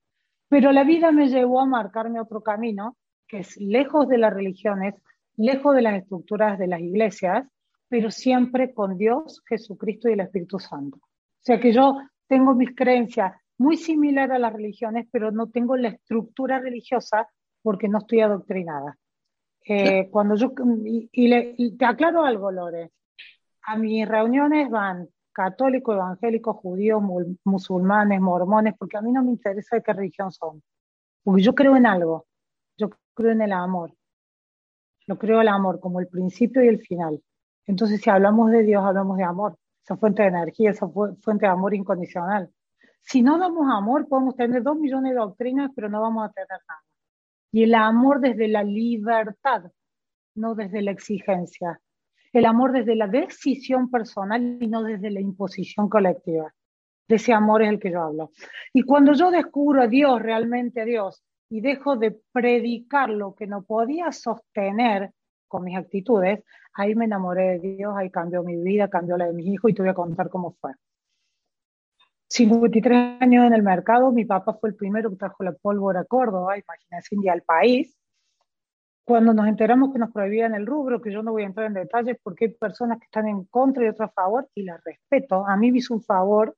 Pero 0.48 0.72
la 0.72 0.84
vida 0.84 1.12
me 1.12 1.28
llevó 1.28 1.60
a 1.60 1.66
marcarme 1.66 2.20
otro 2.20 2.42
camino, 2.42 2.96
que 3.26 3.40
es 3.40 3.56
lejos 3.58 4.08
de 4.08 4.18
las 4.18 4.32
religiones, 4.32 4.94
lejos 5.36 5.74
de 5.74 5.82
las 5.82 6.02
estructuras 6.02 6.58
de 6.58 6.66
las 6.66 6.80
iglesias, 6.80 7.46
pero 7.88 8.10
siempre 8.10 8.72
con 8.72 8.96
Dios, 8.96 9.42
Jesucristo 9.48 10.08
y 10.08 10.12
el 10.12 10.20
Espíritu 10.20 10.58
Santo. 10.58 10.98
O 10.98 11.40
sea 11.40 11.60
que 11.60 11.72
yo 11.72 11.96
tengo 12.26 12.54
mis 12.54 12.74
creencias 12.74 13.32
muy 13.58 13.76
similares 13.76 14.36
a 14.36 14.38
las 14.38 14.52
religiones, 14.52 15.06
pero 15.10 15.30
no 15.30 15.48
tengo 15.48 15.76
la 15.76 15.88
estructura 15.88 16.58
religiosa 16.58 17.28
porque 17.62 17.88
no 17.88 17.98
estoy 17.98 18.20
adoctrinada. 18.20 18.96
Eh, 19.66 20.08
cuando 20.10 20.34
yo, 20.36 20.52
y, 20.84 21.76
te 21.76 21.84
aclaro 21.84 22.24
algo, 22.24 22.50
Lore, 22.50 22.92
a 23.68 23.76
mis 23.76 24.08
reuniones 24.08 24.70
van 24.70 25.08
católicos, 25.32 25.94
evangélicos, 25.94 26.56
judíos, 26.56 27.02
musulmanes, 27.44 28.20
mormones, 28.20 28.74
porque 28.78 28.96
a 28.96 29.02
mí 29.02 29.12
no 29.12 29.22
me 29.22 29.30
interesa 29.30 29.76
de 29.76 29.82
qué 29.82 29.92
religión 29.92 30.32
son. 30.32 30.62
Porque 31.22 31.42
yo 31.42 31.54
creo 31.54 31.76
en 31.76 31.86
algo, 31.86 32.26
yo 32.78 32.90
creo 33.14 33.32
en 33.32 33.42
el 33.42 33.52
amor. 33.52 33.94
Yo 35.06 35.18
creo 35.18 35.40
el 35.40 35.48
amor 35.48 35.80
como 35.80 36.00
el 36.00 36.08
principio 36.08 36.62
y 36.64 36.68
el 36.68 36.80
final. 36.80 37.22
Entonces, 37.66 38.00
si 38.00 38.10
hablamos 38.10 38.50
de 38.50 38.62
Dios, 38.62 38.82
hablamos 38.84 39.18
de 39.18 39.24
amor. 39.24 39.56
esa 39.84 39.96
fuente 39.96 40.22
de 40.22 40.28
energía, 40.28 40.70
esa 40.70 40.88
fuente 40.88 41.46
de 41.46 41.52
amor 41.52 41.74
incondicional. 41.74 42.50
Si 43.02 43.22
no 43.22 43.38
damos 43.38 43.66
amor, 43.70 44.08
podemos 44.08 44.34
tener 44.34 44.62
dos 44.62 44.76
millones 44.76 45.12
de 45.12 45.18
doctrinas, 45.18 45.70
pero 45.74 45.88
no 45.88 46.00
vamos 46.00 46.28
a 46.28 46.32
tener 46.32 46.48
nada. 46.68 46.82
Y 47.52 47.64
el 47.64 47.74
amor 47.74 48.20
desde 48.20 48.48
la 48.48 48.62
libertad, 48.64 49.70
no 50.34 50.54
desde 50.54 50.82
la 50.82 50.90
exigencia. 50.90 51.80
El 52.32 52.44
amor 52.44 52.72
desde 52.72 52.94
la 52.94 53.06
decisión 53.06 53.90
personal 53.90 54.58
y 54.60 54.66
no 54.66 54.82
desde 54.82 55.10
la 55.10 55.20
imposición 55.20 55.88
colectiva. 55.88 56.52
De 57.08 57.16
ese 57.16 57.32
amor 57.32 57.62
es 57.62 57.70
el 57.70 57.78
que 57.78 57.90
yo 57.90 58.02
hablo. 58.02 58.32
Y 58.72 58.82
cuando 58.82 59.14
yo 59.14 59.30
descubro 59.30 59.82
a 59.82 59.86
Dios, 59.86 60.20
realmente 60.20 60.82
a 60.82 60.84
Dios, 60.84 61.22
y 61.50 61.60
dejo 61.60 61.96
de 61.96 62.20
predicar 62.32 63.08
lo 63.08 63.34
que 63.34 63.46
no 63.46 63.62
podía 63.62 64.12
sostener 64.12 65.12
con 65.46 65.64
mis 65.64 65.76
actitudes, 65.76 66.44
ahí 66.74 66.94
me 66.94 67.06
enamoré 67.06 67.58
de 67.58 67.76
Dios, 67.76 67.94
ahí 67.96 68.10
cambió 68.10 68.42
mi 68.42 68.56
vida, 68.56 68.88
cambió 68.88 69.16
la 69.16 69.26
de 69.26 69.32
mis 69.32 69.46
hijos 69.46 69.70
y 69.70 69.74
te 69.74 69.82
voy 69.82 69.90
a 69.90 69.94
contar 69.94 70.28
cómo 70.28 70.54
fue. 70.60 70.72
53 72.28 73.22
años 73.22 73.46
en 73.46 73.54
el 73.54 73.62
mercado, 73.62 74.12
mi 74.12 74.26
papá 74.26 74.52
fue 74.60 74.68
el 74.70 74.76
primero 74.76 75.08
que 75.08 75.16
trajo 75.16 75.42
la 75.42 75.52
pólvora 75.52 76.00
a 76.00 76.04
Córdoba, 76.04 76.58
imagínense, 76.58 77.14
India 77.14 77.32
al 77.32 77.42
país. 77.42 77.97
Cuando 79.08 79.32
nos 79.32 79.48
enteramos 79.48 79.90
que 79.90 79.98
nos 79.98 80.12
prohibían 80.12 80.54
el 80.54 80.66
rubro, 80.66 81.00
que 81.00 81.10
yo 81.10 81.22
no 81.22 81.32
voy 81.32 81.42
a 81.42 81.46
entrar 81.46 81.64
en 81.64 81.72
detalles 81.72 82.18
porque 82.22 82.44
hay 82.44 82.50
personas 82.50 82.98
que 82.98 83.06
están 83.06 83.26
en 83.26 83.44
contra 83.44 83.82
y 83.82 83.88
otras 83.88 84.10
a 84.10 84.12
favor, 84.12 84.50
y 84.54 84.64
las 84.64 84.84
respeto. 84.84 85.46
A 85.46 85.56
mí 85.56 85.72
me 85.72 85.78
hizo 85.78 85.94
un 85.94 86.02
favor 86.02 86.54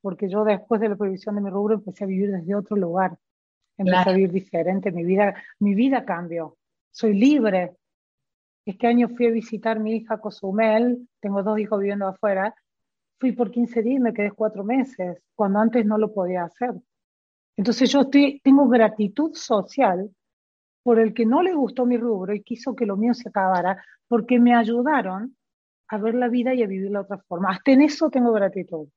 porque 0.00 0.26
yo 0.26 0.42
después 0.42 0.80
de 0.80 0.88
la 0.88 0.96
prohibición 0.96 1.34
de 1.34 1.42
mi 1.42 1.50
rubro 1.50 1.74
empecé 1.74 2.04
a 2.04 2.06
vivir 2.06 2.32
desde 2.32 2.54
otro 2.54 2.74
lugar, 2.74 3.18
empecé 3.76 4.08
a 4.08 4.12
vivir 4.14 4.32
diferente, 4.32 4.90
mi 4.92 5.04
vida, 5.04 5.34
mi 5.58 5.74
vida 5.74 6.06
cambió. 6.06 6.56
Soy 6.90 7.12
libre, 7.12 7.76
este 8.64 8.86
año 8.86 9.10
fui 9.10 9.26
a 9.26 9.30
visitar 9.30 9.76
a 9.76 9.80
mi 9.80 9.96
hija 9.96 10.16
Cozumel, 10.22 11.06
tengo 11.20 11.42
dos 11.42 11.58
hijos 11.58 11.80
viviendo 11.80 12.06
afuera, 12.06 12.54
fui 13.18 13.32
por 13.32 13.50
15 13.50 13.82
días 13.82 13.96
y 13.96 14.00
me 14.00 14.14
quedé 14.14 14.30
cuatro 14.30 14.64
meses, 14.64 15.22
cuando 15.34 15.58
antes 15.58 15.84
no 15.84 15.98
lo 15.98 16.14
podía 16.14 16.44
hacer. 16.44 16.72
Entonces 17.58 17.92
yo 17.92 18.08
tengo 18.08 18.68
gratitud 18.68 19.34
social 19.34 20.10
por 20.82 20.98
el 20.98 21.14
que 21.14 21.26
no 21.26 21.42
le 21.42 21.54
gustó 21.54 21.86
mi 21.86 21.96
rubro 21.96 22.34
y 22.34 22.42
quiso 22.42 22.74
que 22.74 22.86
lo 22.86 22.96
mío 22.96 23.14
se 23.14 23.28
acabara, 23.28 23.82
porque 24.08 24.38
me 24.38 24.54
ayudaron 24.54 25.36
a 25.88 25.98
ver 25.98 26.14
la 26.14 26.28
vida 26.28 26.54
y 26.54 26.62
a 26.62 26.66
vivirla 26.66 27.00
de 27.00 27.04
otra 27.04 27.18
forma. 27.18 27.50
Hasta 27.50 27.72
en 27.72 27.82
eso 27.82 28.10
tengo 28.10 28.32
gratitud. 28.32 28.88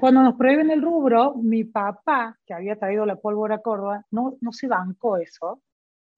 Cuando 0.00 0.22
nos 0.22 0.34
prohíben 0.34 0.70
el 0.70 0.82
rubro, 0.82 1.36
mi 1.36 1.62
papá, 1.62 2.36
que 2.44 2.54
había 2.54 2.76
traído 2.76 3.06
la 3.06 3.16
pólvora 3.16 3.56
a 3.56 3.60
Córdoba, 3.60 4.04
no, 4.10 4.36
no 4.40 4.52
se 4.52 4.66
bancó 4.66 5.16
eso 5.16 5.62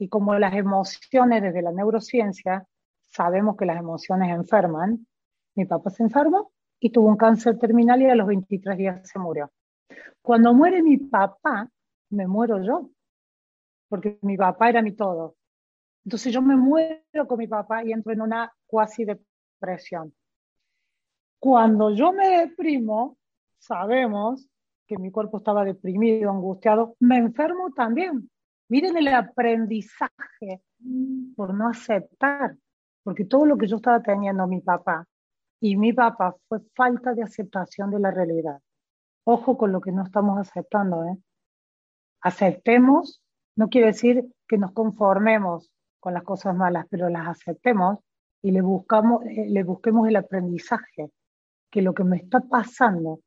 y 0.03 0.09
como 0.09 0.35
las 0.37 0.55
emociones 0.55 1.43
desde 1.43 1.63
la 1.63 1.71
neurociencia, 1.71 2.67
sabemos 3.03 3.57
que 3.57 3.67
las 3.67 3.79
emociones 3.79 4.31
enferman, 4.31 5.07
mi 5.55 5.65
papá 5.65 5.91
se 5.91 6.03
enfermó 6.03 6.51
y 6.81 6.91
tuvo 6.91 7.09
un 7.09 7.17
cáncer 7.17 7.57
terminal 7.57 8.03
y 8.03 8.07
a 8.07 8.17
los 8.17 8.27
23 8.27 8.77
días 8.77 9.09
se 9.09 9.19
murió. 9.21 9.53
Cuando 10.21 10.55
muere 10.55 10.83
mi 10.83 10.97
papá, 10.97 11.69
me 12.11 12.27
muero 12.27 12.61
yo, 12.63 12.91
porque 13.93 14.19
mi 14.23 14.39
papá 14.39 14.71
era 14.71 14.81
mi 14.81 14.93
todo. 14.93 15.37
Entonces 16.07 16.33
yo 16.33 16.41
me 16.41 16.57
muero 16.57 17.27
con 17.29 17.37
mi 17.37 17.47
papá 17.47 17.85
y 17.85 17.93
entro 17.93 18.11
en 18.11 18.23
una 18.23 18.51
cuasi 18.67 19.05
depresión. 19.05 20.15
Cuando 21.39 21.91
yo 21.91 22.11
me 22.11 22.27
deprimo, 22.39 23.19
sabemos 23.59 24.49
que 24.87 24.97
mi 24.97 25.11
cuerpo 25.11 25.37
estaba 25.37 25.63
deprimido, 25.63 26.31
angustiado, 26.31 26.97
me 27.01 27.19
enfermo 27.19 27.71
también, 27.77 28.31
Miren 28.71 28.97
el 28.97 29.09
aprendizaje 29.09 30.63
por 31.37 31.53
no 31.53 31.69
aceptar, 31.69 32.57
porque 33.03 33.27
todo 33.27 33.45
lo 33.45 33.59
que 33.59 33.67
yo 33.67 33.77
estaba 33.77 34.01
teniendo 34.01 34.47
mi 34.47 34.63
papá 34.63 35.07
y 35.61 35.77
mi 35.77 35.93
papá 35.93 36.35
fue 36.49 36.61
falta 36.75 37.13
de 37.13 37.25
aceptación 37.25 37.91
de 37.91 38.01
la 38.01 38.11
realidad. 38.11 38.59
Ojo 39.25 39.59
con 39.59 39.71
lo 39.71 39.83
que 39.83 39.93
no 39.93 40.03
estamos 40.03 40.39
aceptando. 40.39 41.05
¿eh? 41.05 41.19
Aceptemos, 42.23 43.22
no 43.57 43.69
quiere 43.69 43.89
decir 43.89 44.25
que 44.49 44.59
nos 44.59 44.73
conformemos 44.73 45.71
con 46.01 46.15
las 46.15 46.23
cosas 46.25 46.57
malas, 46.57 46.87
pero 46.91 47.09
las 47.09 47.29
aceptemos 47.29 47.99
y 48.43 48.51
le, 48.51 48.61
buscamos, 48.61 49.25
eh, 49.25 49.47
le 49.49 49.63
busquemos 49.63 50.09
el 50.09 50.17
aprendizaje, 50.17 51.11
que 51.71 51.83
lo 51.83 51.95
que 51.95 52.05
me 52.05 52.17
está 52.17 52.41
pasando, 52.41 53.21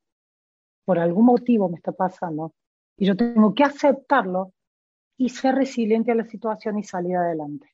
por 0.84 1.00
algún 1.00 1.26
motivo 1.26 1.70
me 1.70 1.78
está 1.78 1.94
pasando, 1.94 2.54
y 2.98 3.06
yo 3.06 3.16
tengo 3.16 3.54
que 3.56 3.64
aceptarlo 3.64 4.54
y 5.18 5.30
ser 5.30 5.56
resiliente 5.56 6.12
a 6.12 6.16
la 6.16 6.26
situación 6.26 6.78
y 6.78 6.84
salir 6.84 7.16
adelante. 7.16 7.70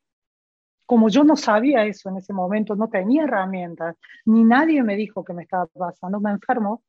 Como 0.85 1.09
yo 1.09 1.23
no 1.23 1.35
sabía 1.35 1.85
eso 1.85 2.09
en 2.09 2.17
ese 2.17 2.33
momento, 2.33 2.75
no 2.75 2.89
tenía 2.89 3.23
herramientas, 3.23 3.95
ni 4.25 4.43
nadie 4.43 4.83
me 4.83 4.95
dijo 4.95 5.23
que 5.23 5.33
me 5.33 5.43
estaba 5.43 5.65
pasando, 5.67 6.19
me 6.19 6.31
enfermo 6.31 6.83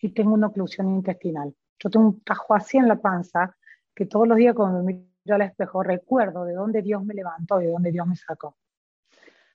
y 0.00 0.10
tengo 0.10 0.34
una 0.34 0.48
oclusión 0.48 0.88
intestinal. 0.90 1.54
Yo 1.78 1.90
tengo 1.90 2.06
un 2.06 2.20
tajo 2.20 2.54
así 2.54 2.76
en 2.76 2.86
la 2.88 2.96
panza 2.96 3.56
que 3.98 4.06
todos 4.06 4.28
los 4.28 4.38
días 4.38 4.54
cuando 4.54 4.80
me 4.84 4.94
miro 4.94 5.34
al 5.34 5.42
espejo 5.42 5.82
recuerdo 5.82 6.44
de 6.44 6.54
dónde 6.54 6.82
Dios 6.82 7.04
me 7.04 7.14
levantó 7.14 7.60
y 7.60 7.66
de 7.66 7.72
dónde 7.72 7.90
Dios 7.90 8.06
me 8.06 8.14
sacó. 8.14 8.56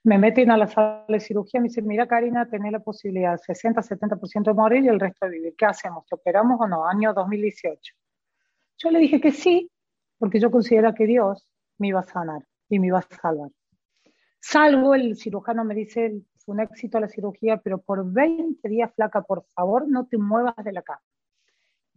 Me 0.04 0.18
meten 0.18 0.52
a 0.52 0.58
la 0.58 0.68
sala 0.68 1.06
de 1.08 1.22
cirugía 1.22 1.60
y 1.60 1.62
me 1.62 1.70
dicen, 1.70 1.88
mira 1.88 2.06
Karina, 2.08 2.50
tenés 2.50 2.74
la 2.74 2.80
posibilidad 2.80 3.40
60-70% 3.40 4.44
de 4.44 4.54
morir 4.54 4.84
y 4.84 4.90
el 4.90 5.00
resto 5.00 5.28
de 5.28 5.32
vivir. 5.32 5.56
¿Qué 5.58 5.66
hacemos? 5.66 6.06
¿Te 6.08 6.16
operamos 6.16 6.60
o 6.60 6.68
no? 6.68 6.86
Año 6.86 7.14
2018. 7.14 7.96
Yo 8.80 8.92
le 8.92 9.00
dije 9.00 9.22
que 9.22 9.32
sí, 9.32 9.72
porque 10.18 10.42
yo 10.42 10.52
considero 10.52 10.94
que 10.94 11.08
Dios 11.08 11.48
me 11.78 11.88
iba 11.88 12.02
a 12.02 12.04
sanar 12.04 12.46
y 12.68 12.80
me 12.80 12.88
iba 12.88 13.00
a 13.00 13.16
salvar. 13.22 13.50
Salvo 14.42 14.94
el 14.94 15.16
cirujano 15.16 15.64
me 15.64 15.74
dice, 15.74 16.22
fue 16.40 16.56
un 16.56 16.60
éxito 16.60 17.00
la 17.00 17.08
cirugía, 17.08 17.62
pero 17.64 17.78
por 17.78 18.12
20 18.12 18.68
días, 18.68 18.94
flaca, 18.94 19.22
por 19.22 19.46
favor, 19.56 19.88
no 19.88 20.06
te 20.06 20.18
muevas 20.18 20.58
de 20.66 20.74
la 20.74 20.82
cama. 20.82 21.02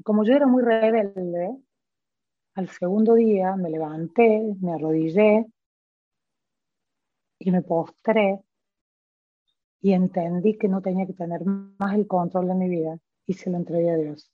Como 0.05 0.23
yo 0.23 0.33
era 0.33 0.47
muy 0.47 0.63
rebelde, 0.63 1.57
al 2.57 2.71
segundo 2.71 3.15
día 3.15 3.55
me 3.55 3.69
levanté, 3.69 4.43
me 4.63 4.73
arrodillé 4.73 5.47
y 7.39 7.51
me 7.51 7.61
postré 7.61 8.41
y 9.83 9.93
entendí 9.93 10.57
que 10.57 10.67
no 10.67 10.81
tenía 10.81 11.07
que 11.07 11.13
tener 11.13 11.45
más 11.45 11.95
el 11.95 12.07
control 12.07 12.49
de 12.49 12.55
mi 12.55 12.69
vida 12.71 12.99
y 13.27 13.35
se 13.35 13.51
lo 13.51 13.59
entregué 13.59 13.91
a 13.91 13.97
Dios. 13.97 14.33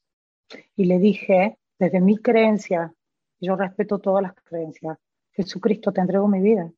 Y 0.76 0.84
le 0.84 1.00
dije, 1.00 1.58
desde 1.80 2.00
mi 2.00 2.16
creencia 2.16 2.94
yo 3.40 3.56
respeto 3.56 3.98
todas 3.98 4.22
las 4.22 4.34
creencias. 4.34 4.98
Jesucristo, 5.32 5.92
te 5.92 6.00
entrego 6.00 6.28
mi 6.28 6.40
vida. 6.40 6.72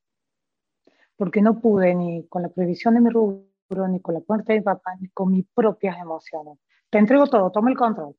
Porque 1.15 1.43
no 1.43 1.61
pude 1.61 1.95
ni 1.95 2.27
con 2.27 2.41
la 2.41 2.49
prohibición 2.49 2.95
de 2.95 3.01
mi 3.03 3.11
rubro, 3.11 3.89
ni 3.89 4.01
con 4.01 4.15
la 4.15 4.23
muerte 4.27 4.55
de 4.55 4.61
mi 4.61 4.65
papá, 4.65 4.97
ni 4.99 5.09
con 5.11 5.31
mis 5.31 5.45
propias 5.53 5.99
emociones. 6.01 6.59
Te 6.89 6.97
entrego 6.97 7.27
todo, 7.27 7.51
toma 7.53 7.71
el 7.71 7.77
control. 7.77 8.17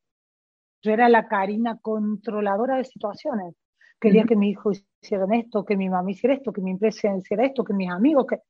Yo 0.86 0.92
era 0.92 1.10
la 1.10 1.28
Karina 1.28 1.80
controladora 1.80 2.78
de 2.78 2.86
situaciones. 2.86 3.56
Quería 4.00 4.24
que 4.24 4.36
mi 4.36 4.52
hijo 4.52 4.72
hiciera 4.72 5.26
esto, 5.32 5.66
que 5.66 5.76
mi 5.76 5.90
mamá 5.90 6.12
hiciera 6.12 6.36
esto, 6.36 6.54
que 6.54 6.62
mi 6.62 6.70
empresa 6.70 7.18
hiciera 7.18 7.44
esto, 7.44 7.64
que 7.64 7.74
mis 7.74 7.90
amigos, 7.90 8.28
que... 8.28 8.44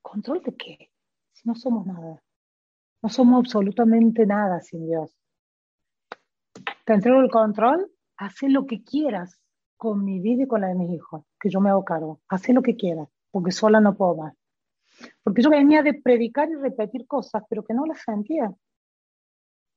¿Control 0.00 0.42
de 0.42 0.56
qué? 0.56 0.90
Si 1.34 1.46
no 1.46 1.54
somos 1.56 1.84
nada. 1.84 2.22
No 3.02 3.08
somos 3.10 3.40
absolutamente 3.40 4.24
nada 4.24 4.62
sin 4.62 4.86
Dios. 4.86 5.14
Te 6.86 6.94
entrego 6.94 7.20
el 7.20 7.30
control 7.30 7.92
haz 8.16 8.36
lo 8.44 8.64
que 8.64 8.82
quieras 8.82 9.38
con 9.76 10.06
mi 10.06 10.20
vida 10.20 10.44
y 10.44 10.46
con 10.46 10.62
la 10.62 10.68
de 10.68 10.74
mis 10.74 10.90
hijos, 10.90 11.22
que 11.38 11.50
yo 11.50 11.60
me 11.60 11.68
hago 11.68 11.84
cargo. 11.84 12.22
Haz 12.28 12.48
lo 12.48 12.62
que 12.62 12.76
quieras, 12.76 13.10
porque 13.30 13.52
sola 13.52 13.78
no 13.78 13.94
puedo 13.94 14.16
más. 14.16 14.34
Porque 15.22 15.42
yo 15.42 15.50
venía 15.50 15.82
de 15.82 15.92
predicar 15.92 16.48
y 16.48 16.54
repetir 16.54 17.06
cosas, 17.06 17.42
pero 17.50 17.62
que 17.62 17.74
no 17.74 17.84
las 17.84 18.00
sentía. 18.00 18.50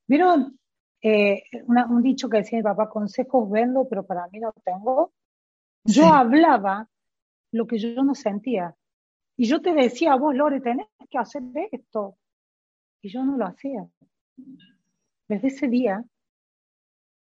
¿Vieron 0.06 0.57
eh, 1.02 1.42
un 1.66 2.02
dicho 2.02 2.28
que 2.28 2.38
decía 2.38 2.58
mi 2.58 2.62
papá, 2.62 2.88
consejos 2.88 3.50
vendo, 3.50 3.88
pero 3.88 4.04
para 4.04 4.26
mí 4.28 4.40
no 4.40 4.52
tengo? 4.64 5.12
Yo 5.84 6.06
hablaba 6.06 6.88
lo 7.52 7.66
que 7.66 7.78
yo 7.78 8.02
no 8.02 8.14
sentía. 8.14 8.74
Y 9.36 9.46
yo 9.46 9.62
te 9.62 9.72
decía, 9.72 10.16
vos, 10.16 10.34
Lore, 10.34 10.60
tenés 10.60 10.86
que 11.08 11.18
hacer 11.18 11.42
esto. 11.70 12.16
Y 13.00 13.08
yo 13.10 13.24
no 13.24 13.36
lo 13.36 13.46
hacía. 13.46 13.88
Desde 15.28 15.48
ese 15.48 15.68
día 15.68 16.04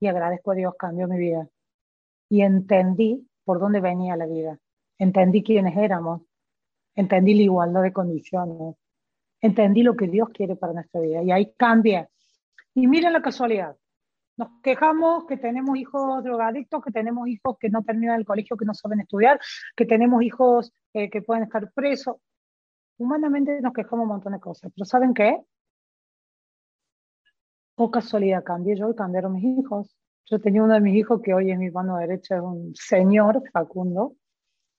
y 0.03 0.08
agradezco 0.08 0.51
a 0.51 0.55
Dios, 0.55 0.74
cambió 0.77 1.08
mi 1.08 1.17
vida. 1.17 1.48
Y 2.29 2.41
entendí 2.41 3.25
por 3.46 3.60
dónde 3.60 3.79
venía 3.79 4.17
la 4.17 4.25
vida, 4.25 4.60
entendí 4.98 5.43
quiénes 5.43 5.77
éramos, 5.77 6.22
entendí 6.96 7.34
la 7.34 7.43
igualdad 7.43 7.84
de 7.84 7.93
condiciones, 7.93 8.75
entendí 9.39 9.82
lo 9.82 9.96
que 9.96 10.08
Dios 10.08 10.29
quiere 10.29 10.55
para 10.55 10.74
nuestra 10.74 11.00
vida 11.00 11.24
y 11.24 11.32
ahí 11.32 11.53
cambia. 11.55 12.10
Y 12.74 12.88
miren 12.88 13.13
la 13.13 13.22
casualidad, 13.22 13.75
nos 14.36 14.50
quejamos 14.63 15.25
que 15.25 15.38
tenemos 15.38 15.77
hijos 15.77 16.24
drogadictos, 16.24 16.83
que 16.83 16.91
tenemos 16.91 17.27
hijos 17.27 17.57
que 17.60 17.69
no 17.69 17.83
terminan 17.83 18.19
el 18.19 18.25
colegio, 18.25 18.57
que 18.57 18.65
no 18.65 18.74
saben 18.74 19.01
estudiar, 19.01 19.39
que 19.75 19.86
tenemos 19.86 20.24
hijos 20.24 20.74
eh, 20.93 21.10
que 21.10 21.22
pueden 21.22 21.43
estar 21.43 21.72
presos. 21.74 22.15
Humanamente 22.98 23.62
nos 23.62 23.74
quejamos 23.74 24.03
un 24.03 24.10
montón 24.10 24.33
de 24.33 24.39
cosas, 24.39 24.72
pero 24.75 24.86
¿saben 24.86 25.13
qué? 25.13 25.39
O 27.75 27.91
casualidad, 27.91 28.43
cambié 28.43 28.75
yo 28.75 28.89
y 28.89 28.95
cambiaron 28.95 29.33
mis 29.33 29.60
hijos. 29.60 29.95
Yo 30.25 30.39
tenía 30.39 30.63
uno 30.63 30.74
de 30.74 30.81
mis 30.81 30.95
hijos 30.95 31.22
que 31.22 31.33
hoy 31.33 31.51
es 31.51 31.57
mi 31.60 31.69
mano 31.69 31.98
derecha, 31.98 32.38
es 32.38 32.41
un 32.41 32.74
señor, 32.75 33.43
Facundo, 33.51 34.15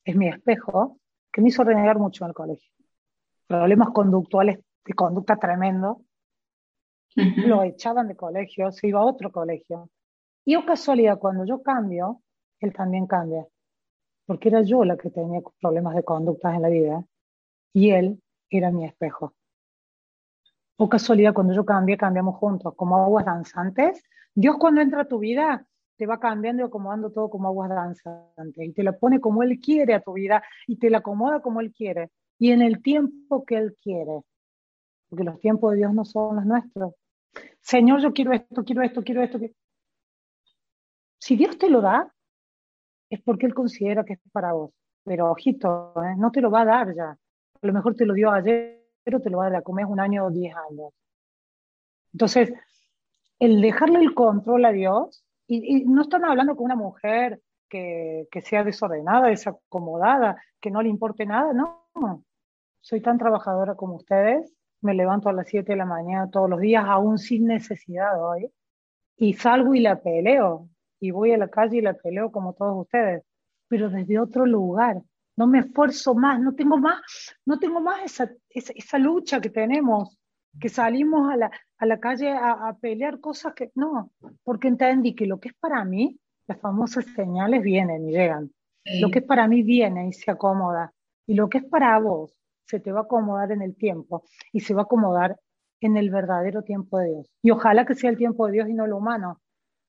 es 0.04 0.16
mi 0.16 0.28
espejo, 0.28 0.99
que 1.33 1.43
me 1.43 1.49
hizo 1.49 1.62
renegar 1.62 1.99
mucho 1.99 2.25
en 2.25 2.28
el 2.28 2.35
colegio. 2.35 2.73
Problemas 3.47 3.90
conductuales 3.90 4.61
de 4.85 4.95
conducta 4.95 5.37
tremendo, 5.37 6.02
lo 7.15 7.63
echaban 7.63 8.09
de 8.09 8.17
colegio, 8.17 8.73
se 8.73 8.89
iba 8.89 9.01
a 9.01 9.05
otro 9.05 9.31
colegio. 9.31 9.91
Y 10.45 10.57
o 10.57 10.67
casualidad, 10.67 11.19
cuando 11.19 11.45
yo 11.45 11.63
cambio, 11.63 12.23
él 12.61 12.73
también 12.73 13.07
cambia. 13.07 13.47
Porque 14.27 14.49
era 14.49 14.63
yo 14.63 14.85
la 14.85 14.97
que 14.97 15.11
tenía 15.11 15.41
problemas 15.61 15.95
de 15.95 16.03
conductas 16.03 16.55
en 16.55 16.63
la 16.63 16.69
vida 16.69 17.05
y 17.73 17.91
él 17.91 18.23
era 18.51 18.71
mi 18.71 18.85
espejo. 18.85 19.35
O 20.77 20.89
casualidad, 20.89 21.35
cuando 21.35 21.55
yo 21.55 21.65
cambié, 21.65 21.97
cambiamos 21.97 22.37
juntos, 22.37 22.75
como 22.75 22.97
aguas 22.97 23.25
danzantes. 23.25 24.03
Dios 24.35 24.57
cuando 24.59 24.81
entra 24.81 25.03
a 25.03 25.09
tu 25.09 25.19
vida 25.19 25.67
te 25.97 26.07
va 26.07 26.19
cambiando 26.19 26.63
y 26.63 26.67
acomodando 26.67 27.13
todo 27.13 27.31
como 27.31 27.49
aguas 27.49 27.71
danzantes 27.71 28.69
y 28.69 28.73
te 28.73 28.83
la 28.83 28.99
pone 28.99 29.21
como 29.21 29.43
Él 29.43 29.61
quiere 29.61 29.95
a 29.95 30.01
tu 30.01 30.15
vida 30.15 30.43
y 30.67 30.77
te 30.77 30.91
la 30.91 30.99
acomoda 30.99 31.41
como 31.41 31.61
Él 31.61 31.73
quiere 31.73 32.11
y 32.39 32.51
en 32.51 32.63
el 32.63 32.83
tiempo 32.83 33.45
que 33.45 33.57
Él 33.57 33.77
quiere. 33.81 34.23
Porque 35.09 35.25
los 35.25 35.39
tiempos 35.41 35.73
de 35.73 35.79
Dios 35.79 35.95
no 35.95 36.05
son 36.05 36.37
los 36.37 36.47
nuestros. 36.47 36.95
Señor, 37.61 38.01
yo 38.01 38.13
quiero 38.13 38.33
esto, 38.33 38.65
quiero 38.65 38.83
esto, 38.83 39.03
quiero 39.03 39.23
esto. 39.23 39.39
Si 41.19 41.37
Dios 41.37 41.57
te 41.59 41.71
lo 41.71 41.81
da, 41.81 42.13
es 43.11 43.21
porque 43.23 43.47
Él 43.47 43.55
considera 43.55 44.05
que 44.05 44.15
es 44.15 44.21
para 44.33 44.53
vos. 44.53 44.73
Pero 45.05 45.31
ojito, 45.31 45.95
¿eh? 46.03 46.15
no 46.17 46.31
te 46.31 46.41
lo 46.41 46.51
va 46.51 46.63
a 46.63 46.65
dar 46.65 46.95
ya. 46.95 47.11
A 47.11 47.67
lo 47.67 47.73
mejor 47.73 47.95
te 47.95 48.07
lo 48.07 48.15
dio 48.15 48.31
ayer, 48.31 48.83
pero 49.03 49.21
te 49.21 49.31
lo 49.31 49.39
va 49.39 49.47
a 49.47 49.51
dar, 49.51 49.63
comes 49.63 49.87
un 49.89 50.01
año 50.01 50.27
o 50.27 50.31
diez 50.31 50.55
años. 50.55 50.93
Entonces, 52.13 52.53
el 53.39 53.61
dejarle 53.61 54.01
el 54.01 54.15
control 54.15 54.65
a 54.65 54.73
Dios, 54.73 55.25
y, 55.47 55.85
no 55.85 56.03
están 56.03 56.25
hablando 56.25 56.57
con 56.57 56.65
una 56.67 56.77
mujer 56.77 57.41
que, 57.69 58.29
que, 58.31 58.41
sea 58.41 58.65
desordenada, 58.65 59.29
desacomodada, 59.29 60.41
que 60.61 60.71
no 60.71 60.81
le 60.81 60.89
importe 60.89 61.27
nada, 61.27 61.53
no. 61.53 61.87
Soy 62.81 63.01
tan 63.01 63.19
trabajadora 63.19 63.75
como 63.75 63.97
ustedes, 63.97 64.55
me 64.85 64.95
levanto 64.95 65.29
a 65.29 65.33
las 65.33 65.49
7 65.49 65.73
de 65.73 65.76
la 65.76 65.87
mañana 65.87 66.31
todos 66.31 66.49
los 66.49 66.61
días, 66.61 66.85
aún 66.87 67.19
sin 67.19 67.47
necesidad 67.47 68.23
hoy, 68.23 68.50
y 69.17 69.33
salgo 69.33 69.75
y 69.75 69.81
la 69.81 70.00
peleo, 70.00 70.69
y 71.00 71.11
voy 71.11 71.33
a 71.33 71.38
la 71.38 71.49
calle 71.49 71.79
y 71.79 71.81
la 71.81 71.95
peleo 71.95 72.31
como 72.31 72.53
todos 72.53 72.83
ustedes, 72.83 73.25
pero 73.69 73.88
desde 73.91 74.19
otro 74.19 74.47
lugar. 74.47 75.03
No 75.37 75.49
me 75.49 75.59
esfuerzo 75.61 76.14
más, 76.14 76.38
no 76.38 76.55
tengo 76.55 76.76
más, 76.76 77.00
no 77.45 77.59
tengo 77.59 77.81
más 77.81 78.05
esa, 78.05 78.31
esa, 78.50 78.99
lucha 78.99 79.41
que 79.41 79.50
tenemos, 79.50 80.17
que 80.61 80.69
salimos 80.69 81.33
a 81.33 81.37
la, 81.37 81.50
a 81.79 81.87
la 81.87 81.99
calle 81.99 82.31
a, 82.31 82.76
pelear 82.81 83.19
cosas 83.19 83.53
que 83.53 83.73
no, 83.75 84.12
porque 84.45 84.69
entendí 84.69 85.12
que 85.14 85.26
lo 85.26 85.41
que 85.41 85.49
es 85.49 85.55
para 85.55 85.85
mí, 85.85 86.17
las 86.47 86.61
famosas 86.61 87.07
señales 87.17 87.62
vienen 87.62 88.09
y 88.09 88.12
llegan. 88.12 88.53
Lo 89.00 89.11
que 89.11 89.21
es 89.21 89.25
para 89.25 89.49
mí 89.49 89.62
viene 89.62 90.07
y 90.07 90.12
se 90.12 90.31
acomoda. 90.31 90.93
Y 91.26 91.35
lo 91.35 91.49
que 91.49 91.59
es 91.59 91.64
para 91.64 91.99
vos 91.99 92.38
se 92.66 92.80
te 92.80 92.92
va 92.92 93.00
a 93.00 93.02
acomodar 93.04 93.52
en 93.52 93.62
el 93.62 93.76
tiempo 93.76 94.25
y 94.52 94.61
se 94.61 94.75
va 94.75 94.83
a 94.83 94.85
acomodar 94.85 95.38
en 95.80 95.97
el 95.97 96.11
verdadero 96.11 96.62
tiempo 96.62 96.99
de 96.99 97.11
Dios. 97.11 97.30
Y 97.42 97.50
ojalá 97.50 97.85
que 97.85 97.94
sea 97.94 98.11
el 98.11 98.16
tiempo 98.16 98.47
de 98.47 98.52
Dios 98.52 98.68
y 98.68 98.75
no 98.75 98.87
lo 98.87 98.97
humano, 98.97 99.40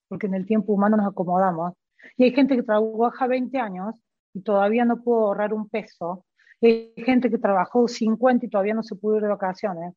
porque 0.07 0.27
en 0.27 0.33
el 0.33 0.45
tiempo 0.45 0.73
humano 0.73 0.97
nos 0.97 1.07
acomodamos. 1.07 1.73
Y 2.17 2.25
hay 2.25 2.31
gente 2.31 2.55
que 2.55 2.63
trabaja 2.63 3.27
20 3.27 3.57
años 3.59 3.95
y 4.33 4.41
todavía 4.41 4.85
no 4.85 5.01
pudo 5.01 5.27
ahorrar 5.27 5.53
un 5.53 5.69
peso. 5.69 6.25
Y 6.61 6.67
hay 6.67 6.93
gente 6.97 7.29
que 7.29 7.37
trabajó 7.37 7.87
50 7.87 8.45
y 8.45 8.49
todavía 8.49 8.73
no 8.73 8.83
se 8.83 8.95
pudo 8.95 9.17
ir 9.17 9.23
de 9.23 9.29
vacaciones. 9.29 9.93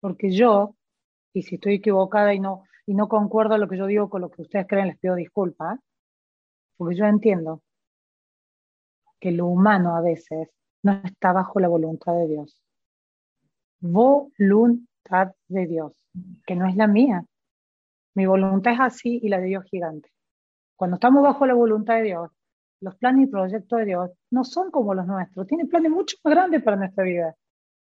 Porque 0.00 0.30
yo, 0.30 0.76
y 1.32 1.42
si 1.42 1.56
estoy 1.56 1.74
equivocada 1.74 2.32
y 2.34 2.40
no, 2.40 2.64
y 2.86 2.94
no 2.94 3.08
concuerdo 3.08 3.58
lo 3.58 3.68
que 3.68 3.78
yo 3.78 3.86
digo 3.86 4.08
con 4.08 4.22
lo 4.22 4.30
que 4.30 4.42
ustedes 4.42 4.66
creen, 4.68 4.88
les 4.88 4.98
pido 4.98 5.14
disculpas, 5.14 5.78
porque 6.76 6.96
yo 6.96 7.06
entiendo 7.06 7.62
que 9.20 9.30
lo 9.30 9.46
humano 9.46 9.96
a 9.96 10.00
veces 10.00 10.48
no 10.82 11.00
está 11.04 11.32
bajo 11.32 11.60
la 11.60 11.68
voluntad 11.68 12.14
de 12.14 12.28
Dios. 12.28 12.62
Voluntad 13.80 15.32
de 15.48 15.66
Dios, 15.66 15.92
que 16.46 16.54
no 16.54 16.66
es 16.66 16.76
la 16.76 16.86
mía. 16.86 17.24
Mi 18.14 18.26
voluntad 18.26 18.74
es 18.74 18.80
así 18.80 19.20
y 19.22 19.28
la 19.28 19.40
de 19.40 19.46
Dios 19.46 19.64
gigante. 19.64 20.10
Cuando 20.76 20.96
estamos 20.96 21.22
bajo 21.22 21.46
la 21.46 21.54
voluntad 21.54 21.96
de 21.96 22.02
Dios, 22.02 22.30
los 22.80 22.96
planes 22.96 23.28
y 23.28 23.30
proyectos 23.30 23.78
de 23.78 23.84
Dios 23.84 24.10
no 24.30 24.44
son 24.44 24.70
como 24.70 24.94
los 24.94 25.06
nuestros, 25.06 25.46
tiene 25.46 25.66
planes 25.66 25.90
mucho 25.90 26.16
más 26.24 26.34
grandes 26.34 26.62
para 26.62 26.76
nuestra 26.76 27.04
vida. 27.04 27.36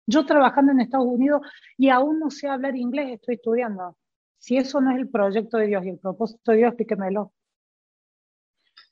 Yo 0.06 0.26
trabajando 0.26 0.72
en 0.72 0.80
Estados 0.80 1.06
Unidos 1.06 1.40
y 1.78 1.88
aún 1.88 2.20
no 2.20 2.30
sé 2.30 2.48
hablar 2.48 2.76
inglés, 2.76 3.14
estoy 3.14 3.36
estudiando. 3.36 3.96
Si 4.38 4.58
eso 4.58 4.82
no 4.82 4.90
es 4.90 4.98
el 4.98 5.08
proyecto 5.08 5.56
de 5.56 5.68
Dios 5.68 5.84
y 5.84 5.88
el 5.88 5.98
propósito 5.98 6.52
de 6.52 6.58
Dios, 6.58 6.68
explíquemelo. 6.68 7.32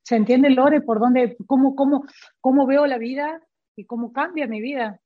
¿Se 0.03 0.17
entiende, 0.17 0.49
Lore, 0.49 0.81
por 0.81 0.99
dónde, 0.99 1.37
cómo, 1.47 1.77
cómo, 1.77 2.05
cómo 2.41 2.67
veo 2.67 2.87
la 2.87 2.97
vida 2.97 3.43
y 3.77 3.85
cómo 3.85 4.13
cambia 4.13 4.47
mi 4.47 4.61
vida? 4.61 5.01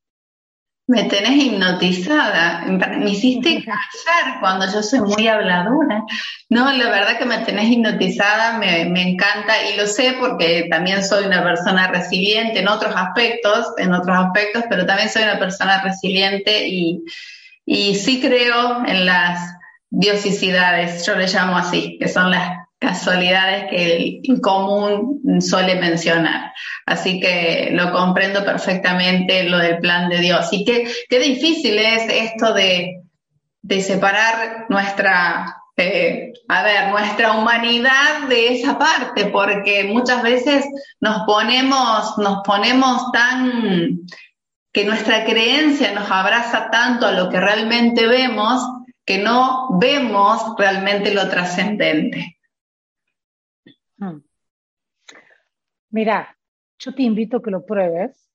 Me 0.89 1.05
tenés 1.05 1.45
hipnotizada, 1.45 2.65
me 2.67 3.11
hiciste 3.11 3.65
callar 3.65 4.41
cuando 4.41 4.67
yo 4.73 4.83
soy 4.83 5.01
muy 5.01 5.27
habladora. 5.27 6.05
No, 6.49 6.73
la 6.73 6.91
verdad 6.91 7.19
que 7.19 7.25
me 7.25 7.39
tenés 7.39 7.69
hipnotizada, 7.71 8.59
me, 8.59 8.83
encanta 8.83 9.69
y 9.69 9.77
lo 9.77 9.87
sé 9.87 10.17
porque 10.21 10.69
también 10.71 11.05
soy 11.05 11.25
una 11.25 11.43
persona 11.43 11.89
resiliente 11.89 12.61
en 12.61 12.69
otros 12.69 12.95
aspectos, 12.95 13.73
en 13.79 13.93
otros 13.93 14.17
aspectos, 14.17 14.65
pero 14.69 14.87
también 14.87 15.09
soy 15.09 15.25
una 15.25 15.41
persona 15.41 15.83
resiliente 15.83 16.69
y, 16.69 17.03
y 17.65 17.97
sí 17.97 18.21
creo 18.21 18.87
en 18.87 19.07
las 19.07 19.57
diosicidades, 19.91 21.05
yo 21.05 21.17
le 21.17 21.27
llamo 21.27 21.57
así, 21.57 21.97
que 21.99 22.07
son 22.09 22.31
las 22.31 22.66
casualidades 22.79 23.71
que 23.71 24.21
el 24.23 24.41
común 24.41 25.41
suele 25.41 25.77
mencionar. 25.77 26.53
Así 26.85 27.21
que 27.21 27.71
lo 27.73 27.93
comprendo 27.93 28.45
perfectamente 28.45 29.45
lo 29.45 29.59
del 29.59 29.79
plan 29.79 30.09
de 30.09 30.19
Dios. 30.19 30.49
Y 30.53 30.65
qué, 30.65 30.89
qué 31.09 31.19
difícil 31.19 31.79
es 31.79 32.09
esto 32.09 32.53
de, 32.53 33.03
de 33.63 33.81
separar 33.81 34.67
nuestra, 34.69 35.57
eh, 35.77 36.33
a 36.49 36.63
ver, 36.63 36.91
nuestra 36.91 37.33
humanidad 37.33 38.29
de 38.29 38.55
esa 38.55 38.79
parte, 38.79 39.27
porque 39.27 39.85
muchas 39.85 40.23
veces 40.23 40.65
nos 41.01 41.23
ponemos, 41.27 42.19
nos 42.19 42.43
ponemos 42.45 43.11
tan 43.13 44.01
que 44.73 44.85
nuestra 44.85 45.25
creencia 45.25 45.93
nos 45.93 46.11
abraza 46.11 46.71
tanto 46.71 47.07
a 47.07 47.13
lo 47.13 47.31
que 47.31 47.41
realmente 47.41 48.07
vemos 48.07 48.63
que 49.07 49.19
no 49.19 49.69
vemos 49.79 50.43
realmente 50.59 51.15
lo 51.15 51.29
trascendente. 51.29 52.36
Mira, 55.97 56.37
yo 56.79 56.95
te 56.95 57.05
invito 57.05 57.39
a 57.39 57.43
que 57.43 57.51
lo 57.51 57.65
pruebes, 57.65 58.31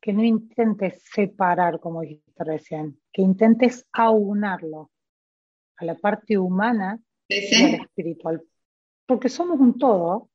que 0.00 0.14
no 0.14 0.24
intentes 0.24 1.02
separar, 1.02 1.80
como 1.80 2.00
dijiste 2.00 2.44
recién, 2.44 2.98
que 3.12 3.20
intentes 3.20 3.86
aunarlo 3.92 4.90
a 5.76 5.84
la 5.84 5.96
parte 5.96 6.38
humana 6.38 6.98
y 7.28 7.54
a 7.62 7.68
la 7.76 7.76
espiritual. 7.84 8.42
Porque 9.04 9.28
somos 9.28 9.60
un 9.60 9.76
todo 9.76 10.30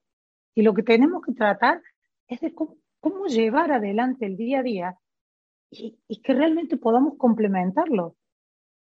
y 0.53 0.61
lo 0.61 0.75
que 0.75 0.83
tenemos 0.83 1.23
que 1.25 1.33
tratar 1.33 1.81
es 2.27 2.39
de 2.39 2.53
cómo, 2.53 2.77
llevar 3.25 3.71
adelante 3.71 4.27
el 4.27 4.37
día 4.37 4.59
a 4.59 4.63
día 4.63 4.97
y, 5.71 5.97
y, 6.07 6.21
que 6.21 6.35
realmente 6.35 6.77
podamos 6.77 7.17
complementarlo. 7.17 8.15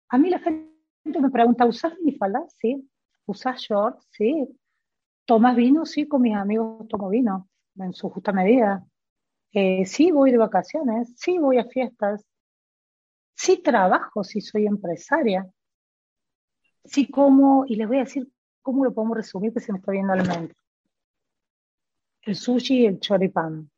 A 0.10 0.18
mí 0.18 0.32
la 0.32 0.40
gente 0.40 0.74
me 1.06 1.30
pregunta, 1.30 1.68
¿usas 1.68 1.94
falda? 2.18 2.44
Sí. 2.58 2.90
¿Usas 3.28 3.62
shorts? 3.62 4.08
Sí. 4.10 4.48
¿Tomas 5.26 5.56
vino? 5.56 5.86
Sí, 5.86 6.08
con 6.08 6.22
mis 6.22 6.36
amigos 6.36 6.88
tomo 6.88 7.10
vino, 7.10 7.50
en 7.78 7.94
su 7.94 8.10
justa 8.10 8.32
medida. 8.32 8.86
Eh, 9.54 9.86
sí, 9.86 10.12
voy 10.12 10.32
de 10.32 10.38
vacaciones, 10.38 11.14
sí, 11.16 11.38
voy 11.38 11.60
a 11.60 11.66
fiestas, 11.66 12.26
sí 13.36 13.62
trabajo, 13.62 14.24
sí 14.24 14.42
soy 14.42 14.66
empresaria, 14.66 15.48
sí 16.84 17.10
como, 17.10 17.66
y 17.68 17.76
les 17.76 17.88
voy 17.88 17.98
a 17.98 18.04
decir 18.04 18.28
cómo 18.62 18.84
lo 18.84 18.94
podemos 18.94 19.18
resumir 19.18 19.54
que 19.54 19.60
se 19.60 19.72
me 19.72 19.80
está 19.80 19.92
viendo 19.92 20.16
la 20.16 20.24
mente. 20.24 20.56
El 22.24 22.36
sushi 22.36 22.80
y 22.80 22.86
el 22.86 23.00
choripán. 23.00 23.70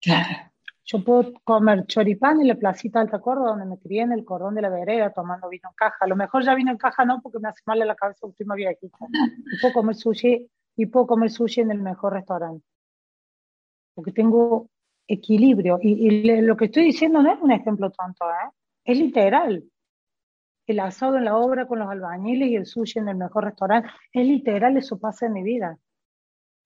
Claro. 0.00 0.50
Yo 0.84 1.04
puedo 1.04 1.32
comer 1.44 1.86
choripán 1.86 2.40
en 2.40 2.48
la 2.48 2.54
placita 2.54 2.98
de 2.98 3.04
Alta 3.04 3.20
Córdoba, 3.20 3.50
donde 3.50 3.66
me 3.66 3.78
crié 3.78 4.02
en 4.02 4.12
el 4.12 4.24
cordón 4.24 4.54
de 4.54 4.62
la 4.62 4.68
vereda, 4.68 5.12
tomando 5.12 5.48
vino 5.48 5.68
en 5.68 5.74
caja. 5.74 5.96
A 6.00 6.06
lo 6.06 6.16
mejor 6.16 6.42
ya 6.44 6.54
vino 6.54 6.70
en 6.70 6.76
caja 6.76 7.04
no, 7.04 7.20
porque 7.22 7.38
me 7.38 7.48
hace 7.48 7.62
mal 7.66 7.80
a 7.82 7.84
la 7.84 7.94
cabeza 7.94 8.26
última 8.26 8.54
viejita. 8.54 8.98
Y 9.00 9.60
puedo 9.60 9.74
comer 9.74 9.94
sushi 9.94 10.50
y 10.76 10.86
puedo 10.86 11.06
comer 11.06 11.30
sushi 11.30 11.60
en 11.60 11.70
el 11.70 11.80
mejor 11.80 12.14
restaurante. 12.14 12.64
Porque 13.94 14.12
tengo 14.12 14.68
equilibrio. 15.06 15.78
Y, 15.82 16.40
lo 16.40 16.56
que 16.56 16.66
estoy 16.66 16.84
diciendo 16.84 17.22
no 17.22 17.32
es 17.32 17.40
un 17.40 17.52
ejemplo 17.52 17.90
tonto, 17.90 18.28
¿eh? 18.30 18.50
es 18.84 18.98
literal. 18.98 19.64
El 20.66 20.80
asado 20.80 21.18
en 21.18 21.24
la 21.24 21.36
obra 21.36 21.66
con 21.66 21.80
los 21.80 21.88
albañiles 21.88 22.48
y 22.48 22.56
el 22.56 22.66
sushi 22.66 23.00
en 23.00 23.08
el 23.08 23.16
mejor 23.16 23.44
restaurante, 23.44 23.88
es 24.12 24.26
literal, 24.26 24.76
eso 24.76 24.98
pasa 24.98 25.26
en 25.26 25.32
mi 25.32 25.42
vida. 25.42 25.78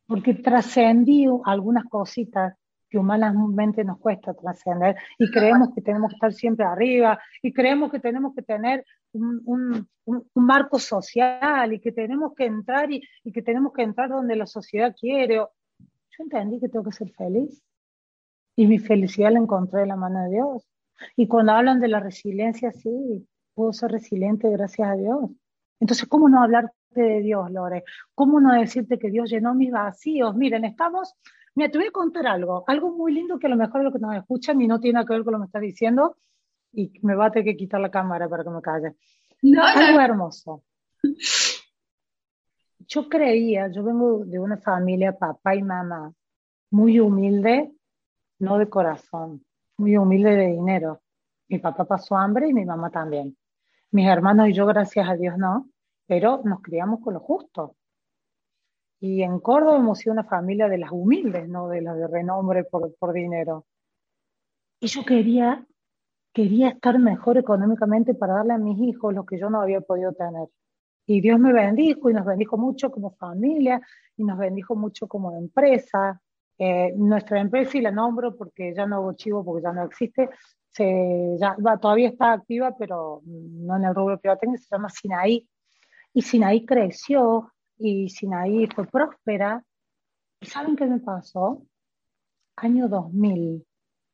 Porque 0.06 0.34
trascendí 0.34 1.26
algunas 1.44 1.84
cositas 1.86 2.54
que 2.88 2.98
humanamente 2.98 3.84
nos 3.84 3.98
cuesta 3.98 4.34
trascender 4.34 4.96
y 5.18 5.30
creemos 5.30 5.70
que 5.74 5.82
tenemos 5.82 6.10
que 6.10 6.16
estar 6.16 6.32
siempre 6.32 6.64
arriba 6.64 7.18
y 7.42 7.52
creemos 7.52 7.90
que 7.90 8.00
tenemos 8.00 8.34
que 8.34 8.42
tener 8.42 8.84
un, 9.12 9.88
marco 10.34 10.78
social 10.78 11.72
y 11.72 11.80
que 11.80 11.92
tenemos 11.92 12.34
que 12.34 12.46
entrar 12.46 12.90
y, 12.92 13.02
que 13.32 13.42
tenemos 13.42 13.72
que 13.72 13.82
entrar 13.82 14.08
donde 14.08 14.36
la 14.36 14.46
sociedad 14.46 14.94
quiere. 14.98 15.36
Yo 15.36 15.48
entendí 16.18 16.60
que 16.60 16.68
tengo 16.68 16.84
que 16.84 16.92
ser 16.92 17.10
feliz 17.10 17.62
y 18.54 18.66
mi 18.66 18.78
felicidad 18.78 19.32
la 19.32 19.38
encontré 19.38 19.82
en 19.82 19.88
la 19.88 19.96
mano 19.96 20.22
de 20.24 20.30
Dios. 20.30 20.66
Y 21.16 21.28
cuando 21.28 21.52
hablan 21.52 21.80
de 21.80 21.88
la 21.88 22.00
resiliencia, 22.00 22.72
sí, 22.72 23.26
puedo 23.54 23.72
ser 23.72 23.90
resiliente 23.90 24.48
gracias 24.50 24.88
a 24.88 24.94
Dios. 24.94 25.30
Entonces, 25.80 26.08
¿cómo 26.08 26.28
no 26.28 26.42
hablarte 26.42 26.74
de 26.94 27.20
Dios, 27.20 27.50
Lore? 27.50 27.84
¿Cómo 28.14 28.40
no 28.40 28.54
decirte 28.54 28.98
que 28.98 29.10
Dios 29.10 29.30
llenó 29.30 29.54
mis 29.54 29.70
vacíos? 29.70 30.34
Miren, 30.34 30.64
estamos, 30.64 31.14
mira, 31.56 31.70
te 31.70 31.78
voy 31.78 31.88
a 31.88 31.90
contar 31.90 32.26
algo, 32.26 32.62
algo 32.68 32.92
muy 32.92 33.12
lindo 33.12 33.38
que 33.38 33.46
a 33.48 33.50
lo 33.50 33.56
mejor 33.56 33.82
lo 33.82 33.92
que 33.92 33.98
nos 33.98 34.14
escuchan 34.14 34.60
y 34.60 34.68
no 34.68 34.78
tiene 34.78 35.04
que 35.04 35.12
ver 35.14 35.24
con 35.24 35.32
lo 35.32 35.38
que 35.38 35.40
me 35.40 35.46
estás 35.46 35.62
diciendo 35.62 36.16
y 36.72 36.92
me 37.02 37.14
va 37.14 37.26
a 37.26 37.30
tener 37.32 37.46
que 37.46 37.56
quitar 37.56 37.80
la 37.80 37.90
cámara 37.90 38.28
para 38.28 38.44
que 38.44 38.50
me 38.50 38.60
calle. 38.60 38.94
No, 39.42 39.64
algo 39.64 40.00
hermoso. 40.00 40.62
Yo 42.88 43.08
creía, 43.08 43.68
yo 43.68 43.82
vengo 43.82 44.24
de 44.24 44.38
una 44.38 44.58
familia, 44.58 45.16
papá 45.16 45.56
y 45.56 45.62
mamá, 45.62 46.12
muy 46.70 47.00
humilde, 47.00 47.72
no 48.38 48.58
de 48.58 48.68
corazón, 48.68 49.44
muy 49.78 49.96
humilde 49.96 50.36
de 50.36 50.48
dinero. 50.48 51.00
Mi 51.48 51.58
papá 51.58 51.84
pasó 51.84 52.16
hambre 52.16 52.48
y 52.48 52.52
mi 52.52 52.64
mamá 52.64 52.90
también. 52.90 53.36
Mis 53.90 54.06
hermanos 54.06 54.48
y 54.48 54.52
yo, 54.52 54.66
gracias 54.66 55.08
a 55.08 55.16
Dios, 55.16 55.36
no, 55.38 55.68
pero 56.06 56.42
nos 56.44 56.60
criamos 56.60 57.00
con 57.00 57.14
lo 57.14 57.20
justo. 57.20 57.75
Y 59.00 59.22
en 59.22 59.40
Córdoba 59.40 59.76
hemos 59.76 59.98
sido 59.98 60.12
una 60.12 60.24
familia 60.24 60.68
de 60.68 60.78
las 60.78 60.90
humildes, 60.90 61.48
no 61.48 61.68
de 61.68 61.82
las 61.82 61.96
de 61.96 62.06
renombre 62.06 62.64
por, 62.64 62.94
por 62.96 63.12
dinero. 63.12 63.66
Y 64.80 64.86
yo 64.88 65.04
quería, 65.04 65.66
quería 66.32 66.68
estar 66.68 66.98
mejor 66.98 67.38
económicamente 67.38 68.14
para 68.14 68.34
darle 68.34 68.54
a 68.54 68.58
mis 68.58 68.78
hijos 68.80 69.14
lo 69.14 69.24
que 69.26 69.38
yo 69.38 69.50
no 69.50 69.60
había 69.60 69.80
podido 69.80 70.12
tener. 70.12 70.48
Y 71.06 71.20
Dios 71.20 71.38
me 71.38 71.52
bendijo 71.52 72.10
y 72.10 72.14
nos 72.14 72.26
bendijo 72.26 72.56
mucho 72.56 72.90
como 72.90 73.12
familia 73.12 73.80
y 74.16 74.24
nos 74.24 74.38
bendijo 74.38 74.74
mucho 74.74 75.06
como 75.06 75.36
empresa. 75.36 76.20
Eh, 76.58 76.94
nuestra 76.96 77.40
empresa, 77.40 77.76
y 77.76 77.82
la 77.82 77.90
nombro 77.90 78.34
porque 78.34 78.74
ya 78.74 78.86
no 78.86 78.96
hago 78.96 79.12
chivo, 79.12 79.44
porque 79.44 79.62
ya 79.62 79.72
no 79.72 79.84
existe, 79.84 80.30
se, 80.70 81.36
ya, 81.38 81.54
todavía 81.80 82.08
está 82.08 82.32
activa, 82.32 82.74
pero 82.78 83.20
no 83.24 83.76
en 83.76 83.84
el 83.84 83.94
rubro 83.94 84.18
técnico, 84.18 84.56
se 84.62 84.68
llama 84.70 84.88
Sinaí. 84.88 85.46
Y 86.14 86.22
Sinaí 86.22 86.64
creció 86.64 87.52
y 87.78 88.08
Sinaí 88.08 88.66
fue 88.74 88.86
próspera. 88.86 89.64
¿Y 90.40 90.46
saben 90.46 90.76
qué 90.76 90.86
me 90.86 91.00
pasó? 91.00 91.62
Año 92.56 92.88
2000, 92.88 93.66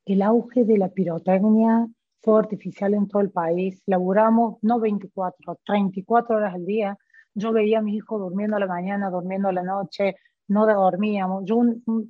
el 0.06 0.22
auge 0.22 0.64
de 0.64 0.78
la 0.78 0.88
pirotecnia 0.88 1.86
fue 2.20 2.38
artificial 2.38 2.94
en 2.94 3.08
todo 3.08 3.22
el 3.22 3.30
país. 3.30 3.82
Laburamos 3.86 4.58
no 4.62 4.80
24, 4.80 5.58
34 5.64 6.36
horas 6.36 6.54
al 6.54 6.64
día. 6.64 6.96
Yo 7.34 7.52
veía 7.52 7.78
a 7.78 7.82
mis 7.82 7.96
hijos 7.96 8.20
durmiendo 8.20 8.56
a 8.56 8.60
la 8.60 8.66
mañana, 8.66 9.10
durmiendo 9.10 9.48
a 9.48 9.52
la 9.52 9.62
noche, 9.62 10.16
no 10.48 10.66
dormíamos. 10.66 11.44
Yo 11.44 11.62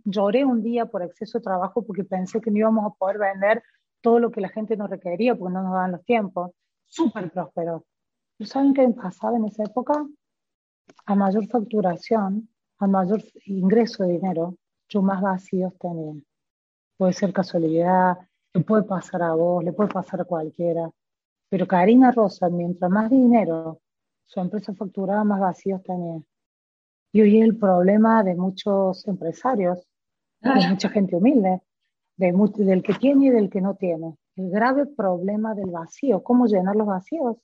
lloré 0.04 0.44
un 0.44 0.62
día 0.62 0.86
por 0.86 1.02
exceso 1.02 1.38
de 1.38 1.44
trabajo 1.44 1.84
porque 1.84 2.04
pensé 2.04 2.40
que 2.40 2.50
no 2.50 2.58
íbamos 2.58 2.86
a 2.86 2.94
poder 2.94 3.18
vender 3.18 3.62
todo 4.00 4.18
lo 4.18 4.30
que 4.30 4.40
la 4.40 4.48
gente 4.48 4.76
nos 4.76 4.90
requería 4.90 5.34
porque 5.34 5.54
no 5.54 5.62
nos 5.62 5.72
daban 5.72 5.92
los 5.92 6.04
tiempos. 6.04 6.50
Súper 6.86 7.30
próspero. 7.30 7.84
¿Saben 8.40 8.74
qué 8.74 8.88
pasaba 8.88 9.36
en 9.36 9.44
esa 9.44 9.64
época? 9.64 10.04
A 11.06 11.14
mayor 11.14 11.46
facturación, 11.46 12.48
a 12.78 12.86
mayor 12.86 13.22
ingreso 13.46 14.04
de 14.04 14.12
dinero, 14.12 14.56
yo 14.88 15.02
más 15.02 15.20
vacíos 15.20 15.72
tenía. 15.78 16.14
Puede 16.96 17.12
ser 17.12 17.32
casualidad, 17.32 18.18
le 18.54 18.60
puede 18.62 18.84
pasar 18.84 19.22
a 19.22 19.34
vos, 19.34 19.64
le 19.64 19.72
puede 19.72 19.90
pasar 19.90 20.20
a 20.20 20.24
cualquiera. 20.24 20.90
Pero 21.48 21.66
Karina 21.66 22.12
Rosa, 22.12 22.48
mientras 22.48 22.90
más 22.90 23.10
dinero 23.10 23.80
su 24.26 24.40
empresa 24.40 24.74
facturaba, 24.74 25.24
más 25.24 25.40
vacíos 25.40 25.82
tenía. 25.82 26.20
Y 27.12 27.20
hoy 27.20 27.38
es 27.38 27.44
el 27.44 27.58
problema 27.58 28.22
de 28.22 28.34
muchos 28.34 29.06
empresarios, 29.06 29.86
de 30.40 30.68
mucha 30.70 30.88
gente 30.88 31.16
humilde, 31.16 31.60
de 32.16 32.32
del 32.64 32.82
que 32.82 32.94
tiene 32.94 33.26
y 33.26 33.30
del 33.30 33.50
que 33.50 33.60
no 33.60 33.74
tiene. 33.74 34.16
El 34.36 34.50
grave 34.50 34.86
problema 34.86 35.54
del 35.54 35.70
vacío, 35.70 36.22
cómo 36.22 36.46
llenar 36.46 36.76
los 36.76 36.86
vacíos. 36.86 37.36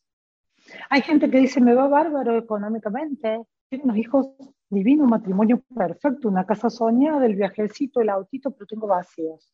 Hay 0.91 1.03
gente 1.03 1.31
que 1.31 1.39
dice, 1.39 1.61
me 1.61 1.75
va 1.75 1.89
bárbaro 1.89 2.37
económicamente, 2.37 3.43
tengo 3.69 3.85
unos 3.85 3.97
hijos 3.97 4.29
divinos, 4.71 5.05
un 5.05 5.11
matrimonio 5.11 5.63
perfecto, 5.75 6.29
una 6.29 6.47
casa 6.47 6.71
soñada, 6.71 7.27
el 7.27 7.37
viajecito, 7.37 8.01
el 8.01 8.11
autito, 8.11 8.51
pero 8.51 8.67
tengo 8.67 8.87
vacíos. 8.87 9.53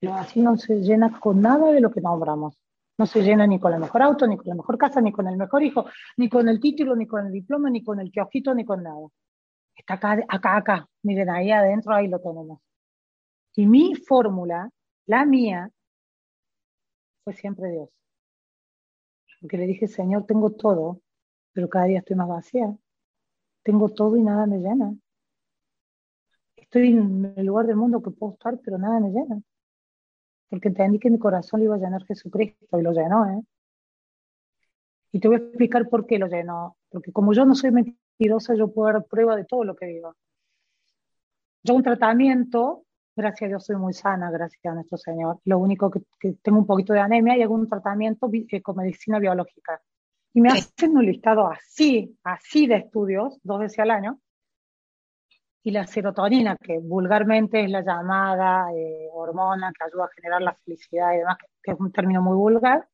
El 0.00 0.10
vacío 0.10 0.42
no 0.42 0.56
se 0.56 0.80
llena 0.80 1.18
con 1.20 1.40
nada 1.40 1.72
de 1.72 1.80
lo 1.80 1.90
que 1.90 2.00
nombramos. 2.00 2.58
No 2.98 3.06
se 3.06 3.22
llena 3.22 3.46
ni 3.46 3.58
con 3.58 3.72
el 3.72 3.80
mejor 3.80 4.02
auto, 4.02 4.26
ni 4.26 4.36
con 4.36 4.48
la 4.48 4.54
mejor 4.54 4.76
casa, 4.78 5.00
ni 5.00 5.12
con 5.12 5.26
el 5.26 5.36
mejor 5.36 5.62
hijo, 5.62 5.86
ni 6.16 6.28
con 6.28 6.48
el 6.48 6.60
título, 6.60 6.94
ni 6.96 7.06
con 7.06 7.26
el 7.26 7.32
diploma, 7.32 7.70
ni 7.70 7.82
con 7.82 7.98
el 8.00 8.10
kiosquito, 8.10 8.54
ni 8.54 8.64
con 8.64 8.82
nada. 8.82 9.08
Está 9.74 9.94
acá, 9.94 10.18
acá, 10.28 10.56
acá. 10.56 10.88
Miren, 11.02 11.30
ahí 11.30 11.50
adentro, 11.50 11.94
ahí 11.94 12.08
lo 12.08 12.18
tenemos. 12.20 12.60
Y 13.56 13.66
mi 13.66 13.94
fórmula, 13.94 14.70
la 15.06 15.24
mía, 15.24 15.70
fue 17.24 17.32
siempre 17.34 17.70
Dios. 17.70 17.88
Porque 19.40 19.56
le 19.56 19.66
dije, 19.66 19.88
Señor, 19.88 20.26
tengo 20.26 20.50
todo, 20.50 21.00
pero 21.52 21.68
cada 21.68 21.86
día 21.86 22.00
estoy 22.00 22.16
más 22.16 22.28
vacía. 22.28 22.76
Tengo 23.62 23.88
todo 23.88 24.16
y 24.16 24.22
nada 24.22 24.46
me 24.46 24.58
llena. 24.58 24.94
Estoy 26.56 26.88
en 26.88 27.32
el 27.36 27.46
lugar 27.46 27.66
del 27.66 27.76
mundo 27.76 28.02
que 28.02 28.10
puedo 28.10 28.34
estar, 28.34 28.58
pero 28.60 28.78
nada 28.78 29.00
me 29.00 29.10
llena 29.10 29.42
porque 30.50 30.68
entendí 30.68 30.98
que 30.98 31.10
mi 31.10 31.18
corazón 31.18 31.60
lo 31.60 31.66
iba 31.66 31.76
a 31.76 31.78
llenar 31.78 32.04
Jesucristo 32.04 32.78
y 32.78 32.82
lo 32.82 32.92
llenó, 32.92 33.24
¿eh? 33.30 33.40
Y 35.12 35.20
te 35.20 35.28
voy 35.28 35.36
a 35.36 35.40
explicar 35.40 35.88
por 35.88 36.06
qué 36.06 36.18
lo 36.18 36.26
llenó. 36.26 36.76
Porque 36.88 37.12
como 37.12 37.32
yo 37.32 37.44
no 37.44 37.54
soy 37.54 37.70
mentirosa, 37.70 38.54
yo 38.56 38.72
puedo 38.72 38.92
dar 38.92 39.04
prueba 39.04 39.36
de 39.36 39.44
todo 39.44 39.64
lo 39.64 39.76
que 39.76 39.86
digo. 39.86 40.16
Yo 41.62 41.74
un 41.74 41.84
tratamiento, 41.84 42.84
gracias 43.20 43.46
a 43.46 43.48
Dios 43.48 43.64
soy 43.64 43.76
muy 43.76 43.92
sana, 43.92 44.30
gracias 44.30 44.64
a 44.64 44.74
nuestro 44.74 44.98
Señor. 44.98 45.38
Lo 45.44 45.58
único 45.58 45.90
que, 45.90 46.00
tengo 46.42 46.58
un 46.58 46.66
poquito 46.66 46.92
de 46.92 47.00
anemia 47.00 47.36
y 47.36 47.44
un 47.44 47.68
tratamiento 47.68 48.30
eh, 48.32 48.62
con 48.62 48.76
medicina 48.76 49.18
biológica. 49.18 49.80
Y 50.32 50.40
me 50.40 50.50
hacen 50.50 50.96
un 50.96 51.04
listado 51.04 51.48
así, 51.48 52.16
así 52.24 52.66
de 52.66 52.76
estudios, 52.76 53.38
dos 53.42 53.60
veces 53.60 53.80
al 53.80 53.90
año, 53.90 54.20
y 55.62 55.72
la 55.72 55.86
serotonina, 55.86 56.56
que 56.56 56.78
vulgarmente 56.78 57.62
es 57.62 57.70
la 57.70 57.82
llamada 57.82 58.72
eh, 58.74 59.08
hormona 59.12 59.72
que 59.76 59.84
ayuda 59.84 60.04
a 60.04 60.14
generar 60.14 60.40
la 60.40 60.54
felicidad 60.64 61.12
y 61.12 61.18
demás, 61.18 61.36
que 61.62 61.72
es 61.72 61.78
un 61.78 61.92
término 61.92 62.22
muy 62.22 62.36
vulgar, 62.36 62.88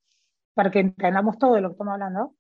para 0.55 0.71
que 0.71 0.81
entendamos 0.81 1.39
todo 1.39 1.55
de 1.55 1.61
lo 1.61 1.69
que 1.69 1.73
estamos 1.73 1.93
hablando. 1.93 2.35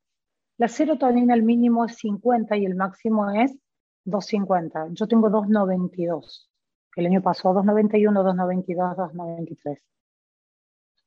La 0.59 0.69
serotonina, 0.69 1.35
el 1.35 1.43
mínimo 1.43 1.85
es 1.85 1.97
50 1.97 2.57
y 2.57 2.65
el 2.65 2.75
máximo 2.75 3.31
es 3.31 3.57
250. 4.05 4.89
Yo 4.93 5.07
tengo 5.07 5.31
292. 5.31 6.51
El 6.97 7.07
año 7.07 7.23
pasó 7.23 7.53
291, 7.53 8.23
292, 8.25 8.97
293. 8.97 9.79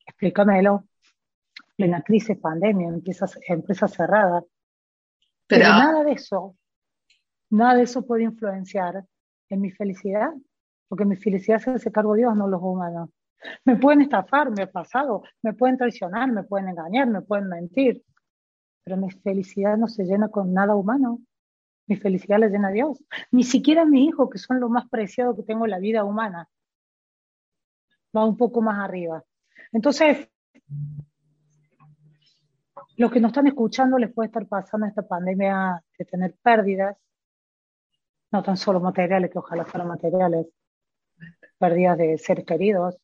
Explícamelo. 0.06 0.86
Plena 1.76 2.02
crisis, 2.02 2.38
pandemia, 2.38 2.88
empresas, 2.88 3.38
empresa 3.48 3.88
cerrada. 3.88 4.44
Pero 5.48 5.68
nada 5.68 6.04
de 6.04 6.12
eso 6.14 6.56
Nada 7.50 7.76
de 7.76 7.84
eso 7.84 8.06
puede 8.06 8.24
influenciar 8.24 9.04
en 9.50 9.62
mi 9.62 9.72
felicidad, 9.72 10.30
porque 10.88 11.06
mi 11.06 11.16
felicidad 11.16 11.60
se 11.60 11.72
hace 11.72 11.92
cargo 11.92 12.14
Dios, 12.14 12.36
no 12.36 12.48
los 12.48 12.62
humanos. 12.62 13.10
Me 13.66 13.76
pueden 13.76 14.02
estafar, 14.02 14.52
me 14.52 14.64
ha 14.64 14.72
pasado, 14.72 15.24
me 15.42 15.54
pueden 15.54 15.78
traicionar, 15.78 16.32
me 16.32 16.44
pueden 16.44 16.70
engañar, 16.70 17.08
me 17.08 17.22
pueden 17.22 17.48
mentir, 17.48 18.04
pero 18.84 18.98
mi 18.98 19.10
felicidad 19.10 19.78
no 19.78 19.88
se 19.88 20.04
llena 20.04 20.30
con 20.30 20.54
nada 20.54 20.76
humano. 20.76 21.22
Mi 21.90 21.96
felicidad 21.96 22.40
la 22.40 22.48
llena 22.48 22.70
Dios. 22.70 23.04
Ni 23.32 23.44
siquiera 23.44 23.84
mi 23.84 24.06
hijo, 24.06 24.30
que 24.30 24.38
son 24.38 24.60
lo 24.60 24.70
más 24.70 24.88
preciado 24.90 25.36
que 25.36 25.42
tengo 25.42 25.66
en 25.66 25.72
la 25.72 25.80
vida 25.80 26.04
humana, 26.04 26.48
va 28.16 28.26
un 28.26 28.38
poco 28.38 28.62
más 28.62 28.80
arriba. 28.80 29.24
Entonces, 29.72 30.30
los 32.96 33.12
que 33.12 33.20
nos 33.20 33.30
están 33.30 33.48
escuchando 33.48 33.98
les 33.98 34.14
puede 34.14 34.28
estar 34.28 34.46
pasando 34.46 34.86
esta 34.86 35.08
pandemia 35.08 35.84
de 35.98 36.06
tener 36.06 36.36
pérdidas, 36.44 36.96
no 38.32 38.44
tan 38.44 38.56
solo 38.56 38.80
materiales, 38.80 39.32
que 39.32 39.40
ojalá 39.40 39.66
fueran 39.66 39.88
materiales, 39.88 40.46
pérdidas 41.58 41.98
de 41.98 42.20
seres 42.20 42.46
queridos, 42.46 42.98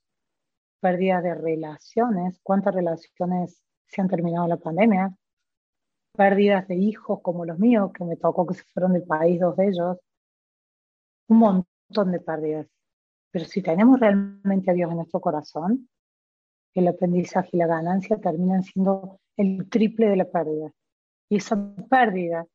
pérdidas 0.79 1.23
de 1.23 1.33
relaciones, 1.33 2.39
cuántas 2.43 2.75
relaciones 2.75 3.63
se 3.87 4.01
han 4.01 4.09
terminado 4.09 4.45
en 4.45 4.49
la 4.51 4.57
pandemia, 4.57 5.15
pérdidas 6.15 6.67
de 6.67 6.75
hijos 6.75 7.19
como 7.21 7.45
los 7.45 7.60
míos, 7.60 7.91
que 7.93 8.04
me 8.04 8.15
tocó 8.15 8.45
que 8.45 8.56
se 8.56 8.63
fueron 8.73 8.93
del 8.93 9.04
país, 9.04 9.39
dos 9.39 9.56
de 9.56 9.67
ellos, 9.67 9.97
un 11.28 11.38
montón 11.38 12.12
de 12.12 12.19
pérdidas. 12.19 12.67
Pero 13.32 13.45
si 13.45 13.62
tenemos 13.62 13.99
realmente 13.99 14.71
a 14.71 14.73
Dios 14.73 14.89
en 14.89 14.97
nuestro 14.97 15.19
corazón, 15.19 15.89
el 16.73 16.88
aprendizaje 16.88 17.49
y 17.54 17.58
la 17.58 17.67
ganancia 17.67 18.17
terminan 18.17 18.63
siendo 18.63 19.19
el 19.38 19.67
triple 19.69 20.08
de 20.08 20.15
la 20.17 20.25
pérdida. 20.25 20.71
Y 21.30 21.38
esa 21.38 21.58
pérdida 21.89 22.45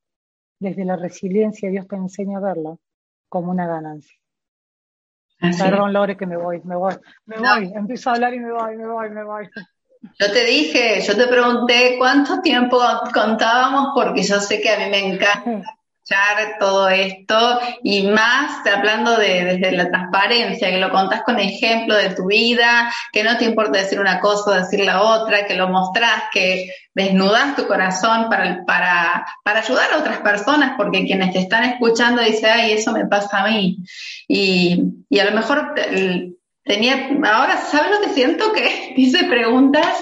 desde 0.61 0.85
la 0.85 0.97
resiliencia 0.97 1.71
Dios 1.71 1.89
te 1.89 1.97
enseña 1.97 2.39
a 2.39 2.43
verla 2.43 2.77
como 3.29 3.51
una 3.51 3.67
ganancia. 3.67 4.17
Perdón, 5.41 5.95
Lore, 5.95 6.19
que 6.19 6.27
me 6.27 6.37
voy, 6.37 6.61
me 6.65 6.77
voy, 6.77 6.95
me 7.25 7.39
voy, 7.39 7.73
empiezo 7.75 8.11
a 8.11 8.15
hablar 8.15 8.35
y 8.35 8.41
me 8.41 8.53
voy, 8.53 8.77
me 8.77 8.87
voy, 8.87 9.11
me 9.11 9.25
voy. 9.25 9.49
Yo 10.03 10.33
te 10.33 10.45
dije, 10.45 11.03
yo 11.03 11.17
te 11.17 11.27
pregunté 11.27 11.97
cuánto 11.99 12.41
tiempo 12.41 12.81
contábamos 13.13 13.91
porque 13.95 14.23
yo 14.23 14.41
sé 14.41 14.61
que 14.61 14.71
a 14.71 14.79
mí 14.79 14.87
me 14.91 14.99
encanta 14.99 15.77
escuchar 16.11 16.57
todo 16.59 16.89
esto 16.89 17.61
y 17.83 18.07
más 18.07 18.67
hablando 18.67 19.17
de, 19.19 19.45
desde 19.45 19.73
la 19.73 19.91
transparencia, 19.91 20.71
que 20.71 20.79
lo 20.79 20.91
contás 20.91 21.23
con 21.23 21.39
ejemplo 21.39 21.95
de 21.97 22.15
tu 22.15 22.27
vida, 22.27 22.91
que 23.13 23.23
no 23.23 23.37
te 23.37 23.45
importa 23.45 23.79
decir 23.79 24.01
una 24.01 24.21
cosa 24.21 24.51
o 24.51 24.55
decir 24.55 24.81
la 24.81 25.03
otra, 25.03 25.47
que 25.47 25.55
lo 25.55 25.69
mostrás, 25.69 26.25
que 26.33 26.71
desnudas 26.95 27.55
tu 27.55 27.67
corazón 27.67 28.29
para, 28.31 28.65
para, 28.65 29.27
para 29.45 29.61
ayudar 29.61 29.93
a 29.93 29.99
otras 29.99 30.19
personas, 30.21 30.75
porque 30.79 31.05
quienes 31.05 31.33
te 31.33 31.41
están 31.41 31.65
escuchando 31.65 32.23
dicen, 32.23 32.51
ay, 32.53 32.73
eso 32.73 32.93
me 32.93 33.07
pasa 33.07 33.43
a 33.43 33.49
mí. 33.49 33.77
Y, 34.27 34.83
y 35.11 35.19
a 35.19 35.27
lo 35.27 35.33
mejor 35.33 35.75
tenía, 36.71 37.09
ahora, 37.25 37.57
¿sabes 37.57 37.91
lo 37.91 38.01
que 38.01 38.15
siento? 38.15 38.53
Que 38.53 38.95
hice 38.97 39.25
preguntas 39.25 39.97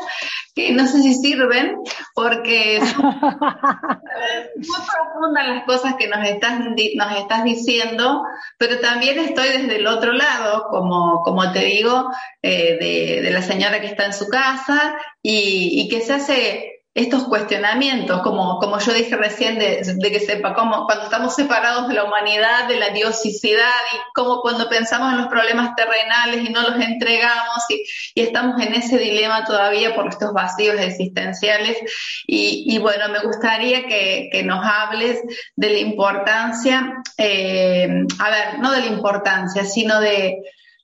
que 0.54 0.72
no 0.72 0.86
sé 0.86 1.02
si 1.02 1.14
sirven 1.14 1.76
porque 2.14 2.80
son 2.80 3.04
muy 3.06 4.80
profundas 4.92 5.48
las 5.48 5.64
cosas 5.64 5.94
que 5.94 6.08
nos 6.08 6.28
estás, 6.28 6.60
nos 6.60 7.16
estás 7.16 7.44
diciendo, 7.44 8.24
pero 8.58 8.80
también 8.80 9.18
estoy 9.20 9.48
desde 9.48 9.76
el 9.76 9.86
otro 9.86 10.12
lado, 10.12 10.66
como, 10.68 11.22
como 11.22 11.52
te 11.52 11.60
digo, 11.60 12.10
eh, 12.42 12.76
de, 12.80 13.22
de, 13.22 13.30
la 13.30 13.40
señora 13.40 13.80
que 13.80 13.86
está 13.86 14.04
en 14.04 14.12
su 14.12 14.28
casa 14.28 14.96
y, 15.22 15.80
y 15.80 15.88
que 15.88 16.00
se 16.00 16.14
hace 16.14 16.77
estos 16.98 17.24
cuestionamientos, 17.28 18.22
como, 18.22 18.58
como 18.58 18.80
yo 18.80 18.92
dije 18.92 19.16
recién, 19.16 19.56
de, 19.60 19.82
que 20.10 20.18
sepa 20.18 20.52
cómo 20.52 20.84
cuando 20.84 21.04
estamos 21.04 21.32
separados 21.32 21.86
de 21.86 21.94
la 21.94 22.02
humanidad, 22.02 22.66
de 22.66 22.74
la 22.74 22.88
diosicidad, 22.88 23.70
y 23.94 23.96
como 24.14 24.40
cuando 24.40 24.68
pensamos 24.68 25.12
en 25.12 25.18
los 25.18 25.28
problemas 25.28 25.76
terrenales 25.76 26.44
y 26.44 26.52
no 26.52 26.62
los 26.62 26.80
entregamos, 26.80 27.64
y, 27.68 28.20
estamos 28.20 28.60
en 28.60 28.74
ese 28.74 28.98
dilema 28.98 29.44
todavía 29.44 29.94
por 29.94 30.08
estos 30.08 30.32
vacíos 30.32 30.74
existenciales. 30.80 31.78
Y, 32.26 32.76
bueno, 32.78 33.08
me 33.10 33.20
gustaría 33.20 33.86
que, 33.86 34.42
nos 34.44 34.64
hables 34.64 35.20
de 35.54 35.70
la 35.70 35.78
importancia, 35.78 36.94
eh, 37.16 37.88
a 38.18 38.30
ver, 38.30 38.58
no 38.58 38.72
de 38.72 38.80
la 38.80 38.86
importancia, 38.86 39.64
sino 39.64 40.00
de 40.00 40.38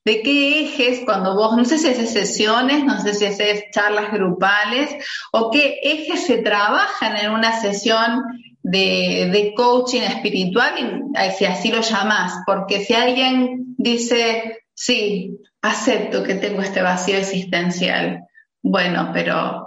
¿De 0.04 0.20
qué 0.22 0.60
ejes 0.60 1.00
cuando 1.06 1.34
vos, 1.34 1.56
no 1.56 1.64
sé 1.64 1.78
si 1.78 1.88
haces 1.88 2.12
sesiones, 2.12 2.84
no 2.84 3.00
sé 3.00 3.14
si 3.14 3.24
haces 3.24 3.64
charlas 3.72 4.12
grupales, 4.12 4.94
o 5.32 5.50
qué 5.50 5.80
ejes 5.82 6.26
se 6.26 6.38
trabajan 6.38 7.16
en 7.16 7.30
una 7.30 7.58
sesión 7.58 8.22
de, 8.62 9.52
coaching 9.56 10.02
espiritual, 10.02 11.04
si 11.38 11.46
así 11.46 11.70
lo 11.70 11.80
llamas? 11.80 12.34
Porque 12.46 12.84
si 12.84 12.92
alguien 12.92 13.74
dice, 13.78 14.58
sí, 14.74 15.38
acepto 15.62 16.22
que 16.22 16.34
tengo 16.34 16.60
este 16.60 16.82
vacío 16.82 17.16
existencial, 17.16 18.26
bueno, 18.62 19.10
pero 19.12 19.63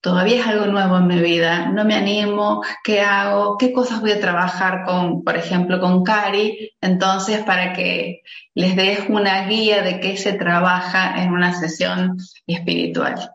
todavía 0.00 0.40
es 0.40 0.46
algo 0.46 0.66
nuevo 0.66 0.96
en 0.98 1.06
mi 1.06 1.20
vida, 1.20 1.70
no 1.70 1.84
me 1.84 1.94
animo, 1.94 2.62
¿qué 2.84 3.00
hago? 3.00 3.56
¿Qué 3.58 3.72
cosas 3.72 4.00
voy 4.00 4.12
a 4.12 4.20
trabajar 4.20 4.84
con, 4.84 5.24
por 5.24 5.36
ejemplo, 5.36 5.80
con 5.80 6.04
Cari? 6.04 6.72
Entonces, 6.80 7.42
para 7.44 7.72
que 7.72 8.22
les 8.54 8.76
des 8.76 9.08
una 9.08 9.46
guía 9.46 9.82
de 9.82 10.00
qué 10.00 10.16
se 10.16 10.34
trabaja 10.34 11.22
en 11.22 11.32
una 11.32 11.52
sesión 11.52 12.16
espiritual. 12.46 13.34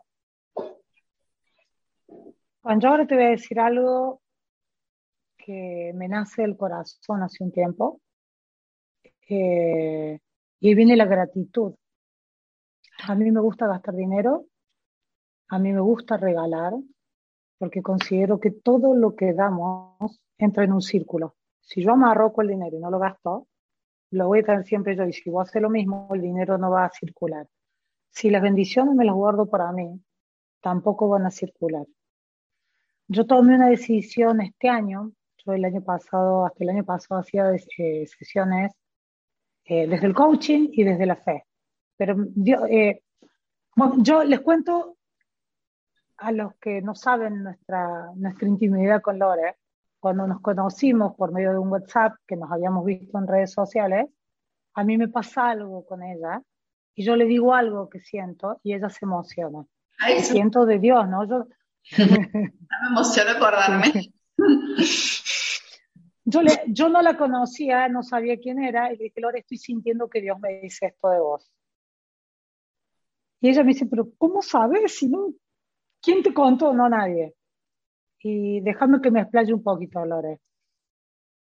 Juan, 2.62 2.80
yo 2.80 2.88
ahora 2.88 3.06
te 3.06 3.14
voy 3.14 3.24
a 3.24 3.30
decir 3.30 3.60
algo 3.60 4.22
que 5.36 5.92
me 5.94 6.08
nace 6.08 6.42
del 6.42 6.56
corazón 6.56 7.22
hace 7.22 7.44
un 7.44 7.52
tiempo. 7.52 8.00
Eh, 9.28 10.18
y 10.60 10.74
viene 10.74 10.96
la 10.96 11.04
gratitud. 11.04 11.74
A 13.06 13.14
mí 13.14 13.30
me 13.30 13.40
gusta 13.40 13.66
gastar 13.66 13.94
dinero 13.94 14.46
a 15.48 15.58
mí 15.58 15.72
me 15.72 15.80
gusta 15.80 16.16
regalar 16.16 16.72
porque 17.58 17.82
considero 17.82 18.40
que 18.40 18.50
todo 18.50 18.94
lo 18.94 19.14
que 19.14 19.32
damos 19.32 20.20
entra 20.38 20.64
en 20.64 20.72
un 20.72 20.82
círculo. 20.82 21.36
Si 21.60 21.82
yo 21.82 21.92
amarroco 21.92 22.42
el 22.42 22.48
dinero 22.48 22.76
y 22.76 22.80
no 22.80 22.90
lo 22.90 22.98
gasto, 22.98 23.46
lo 24.10 24.28
voy 24.28 24.40
a 24.40 24.44
tener 24.44 24.64
siempre 24.64 24.96
yo. 24.96 25.04
Y 25.04 25.12
si 25.12 25.30
vos 25.30 25.48
haces 25.48 25.62
lo 25.62 25.70
mismo, 25.70 26.08
el 26.12 26.20
dinero 26.20 26.58
no 26.58 26.70
va 26.70 26.84
a 26.86 26.90
circular. 26.90 27.46
Si 28.10 28.30
las 28.30 28.42
bendiciones 28.42 28.94
me 28.94 29.04
las 29.04 29.14
guardo 29.14 29.46
para 29.46 29.72
mí, 29.72 30.00
tampoco 30.60 31.08
van 31.08 31.26
a 31.26 31.30
circular. 31.30 31.86
Yo 33.08 33.26
tomé 33.26 33.54
una 33.56 33.68
decisión 33.68 34.40
este 34.40 34.68
año. 34.68 35.12
Yo 35.44 35.52
el 35.52 35.64
año 35.64 35.82
pasado, 35.82 36.46
hasta 36.46 36.64
el 36.64 36.70
año 36.70 36.84
pasado, 36.84 37.20
hacía 37.20 37.50
eh, 37.52 38.06
sesiones 38.06 38.72
eh, 39.64 39.86
desde 39.86 40.06
el 40.06 40.14
coaching 40.14 40.68
y 40.72 40.84
desde 40.84 41.06
la 41.06 41.16
fe. 41.16 41.44
Pero 41.96 42.16
yo, 42.34 42.66
eh, 42.66 43.02
yo 43.98 44.24
les 44.24 44.40
cuento 44.40 44.93
a 46.24 46.32
los 46.32 46.54
que 46.54 46.80
no 46.80 46.94
saben 46.94 47.42
nuestra, 47.42 48.10
nuestra 48.16 48.48
intimidad 48.48 49.02
con 49.02 49.18
Lore, 49.18 49.56
cuando 50.00 50.26
nos 50.26 50.40
conocimos 50.40 51.14
por 51.16 51.32
medio 51.32 51.52
de 51.52 51.58
un 51.58 51.68
WhatsApp 51.68 52.14
que 52.26 52.34
nos 52.34 52.50
habíamos 52.50 52.86
visto 52.86 53.18
en 53.18 53.26
redes 53.26 53.52
sociales, 53.52 54.06
a 54.72 54.84
mí 54.84 54.96
me 54.96 55.08
pasa 55.08 55.50
algo 55.50 55.84
con 55.84 56.02
ella 56.02 56.40
y 56.94 57.04
yo 57.04 57.14
le 57.16 57.26
digo 57.26 57.54
algo 57.54 57.90
que 57.90 58.00
siento 58.00 58.58
y 58.62 58.72
ella 58.72 58.88
se 58.88 59.04
emociona. 59.04 59.66
siento 60.20 60.64
de 60.64 60.78
Dios, 60.78 61.06
¿no? 61.08 61.28
Yo... 61.28 61.46
me 61.98 62.88
emociona 62.90 63.32
acordarme. 63.32 64.14
Yo, 66.24 66.40
le, 66.40 66.62
yo 66.68 66.88
no 66.88 67.02
la 67.02 67.18
conocía, 67.18 67.86
no 67.88 68.02
sabía 68.02 68.38
quién 68.38 68.62
era, 68.62 68.90
y 68.90 68.96
le 68.96 69.04
dije, 69.04 69.20
Lore, 69.20 69.40
estoy 69.40 69.58
sintiendo 69.58 70.08
que 70.08 70.22
Dios 70.22 70.40
me 70.40 70.60
dice 70.62 70.86
esto 70.86 71.10
de 71.10 71.20
vos. 71.20 71.52
Y 73.40 73.50
ella 73.50 73.62
me 73.62 73.74
dice, 73.74 73.84
pero 73.84 74.08
¿cómo 74.16 74.40
sabes 74.40 74.96
si 74.96 75.06
no 75.06 75.34
¿Quién 76.04 76.22
te 76.22 76.34
contó? 76.34 76.74
No 76.74 76.88
nadie. 76.88 77.34
Y 78.20 78.60
déjame 78.60 79.00
que 79.00 79.10
me 79.10 79.20
explaye 79.22 79.54
un 79.54 79.62
poquito, 79.62 80.04
Lore. 80.04 80.40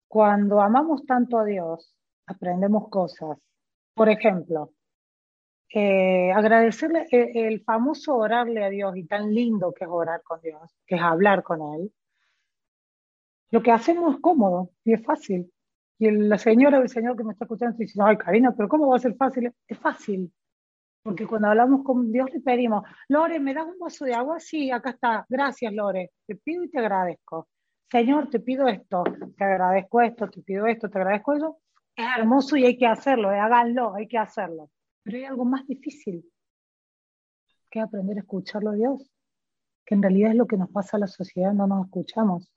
Cuando 0.09 0.61
amamos 0.61 1.05
tanto 1.07 1.38
a 1.38 1.44
Dios, 1.44 1.94
aprendemos 2.27 2.88
cosas. 2.88 3.38
Por 3.94 4.09
ejemplo, 4.09 4.73
eh, 5.73 6.33
agradecerle 6.33 7.07
el, 7.11 7.21
eh, 7.21 7.49
el, 7.49 7.62
famoso 7.62 8.16
orarle 8.16 8.64
a 8.64 8.71
Dios 8.71 8.97
y 8.97 9.05
tan 9.07 9.35
lindo 9.35 9.73
que 9.73 9.85
es 9.85 9.90
orar 9.90 10.23
con 10.23 10.40
Dios, 10.40 10.75
que 10.87 10.97
es 10.97 11.03
hablar 11.03 11.42
con 11.42 11.61
Él. 11.75 11.92
Lo 13.51 13.62
que 13.62 13.71
hacemos 13.71 14.14
es 14.14 14.21
cómodo 14.21 14.71
y 14.85 14.94
es 14.94 15.05
fácil. 15.05 15.53
Y 15.99 16.11
la 16.11 16.38
señora 16.38 16.79
o 16.79 16.83
el 16.83 16.88
señor 16.88 17.16
que 17.16 17.25
me 17.25 17.33
está 17.33 17.44
escuchando 17.44 17.77
dice, 17.77 18.01
ay, 18.03 18.16
Karina, 18.16 18.55
pero 18.57 18.68
¿cómo 18.68 18.88
va 18.88 18.97
a 18.97 19.01
ser 19.01 19.14
fácil? 19.14 19.53
Es 19.66 19.79
fácil. 19.79 20.33
Porque 21.02 21.26
cuando 21.26 21.48
hablamos 21.48 21.84
con 21.84 22.11
Dios 22.12 22.28
le 22.32 22.40
pedimos, 22.40 22.84
Lore, 23.08 23.40
¿me 23.40 23.54
das 23.54 23.66
un 23.66 23.78
vaso 23.78 24.04
de 24.04 24.14
agua? 24.14 24.40
Sí, 24.40 24.70
acá 24.70 24.90
está. 24.90 25.26
Gracias, 25.28 25.72
Lore. 25.72 26.11
Te 26.26 26.37
pido 26.37 26.64
y 26.64 26.70
te 26.70 26.78
agradezco. 26.78 27.48
Señor, 27.90 28.28
te 28.28 28.40
pido 28.40 28.68
esto, 28.68 29.02
te 29.37 29.44
agradezco 29.44 30.02
esto, 30.02 30.28
te 30.28 30.42
pido 30.42 30.66
esto, 30.66 30.90
te 30.90 30.98
agradezco 30.98 31.34
eso. 31.34 31.58
Es 31.96 32.06
hermoso 32.18 32.56
y 32.56 32.66
hay 32.66 32.76
que 32.76 32.87
hacerlo, 32.87 33.32
eh, 33.32 33.38
háganlo, 33.38 33.94
hay 33.94 34.06
que 34.06 34.18
hacerlo. 34.18 34.70
Pero 35.02 35.16
hay 35.16 35.24
algo 35.24 35.44
más 35.46 35.66
difícil 35.66 36.22
que 37.70 37.80
aprender 37.80 38.18
a 38.18 38.20
escucharlo 38.20 38.70
a 38.70 38.74
Dios, 38.74 39.11
que 39.87 39.94
en 39.94 40.02
realidad 40.02 40.30
es 40.32 40.37
lo 40.37 40.46
que 40.46 40.58
nos 40.58 40.70
pasa 40.70 40.96
a 40.96 41.00
la 41.00 41.06
sociedad, 41.06 41.52
no 41.54 41.66
nos 41.66 41.87
escuchamos. 41.87 42.52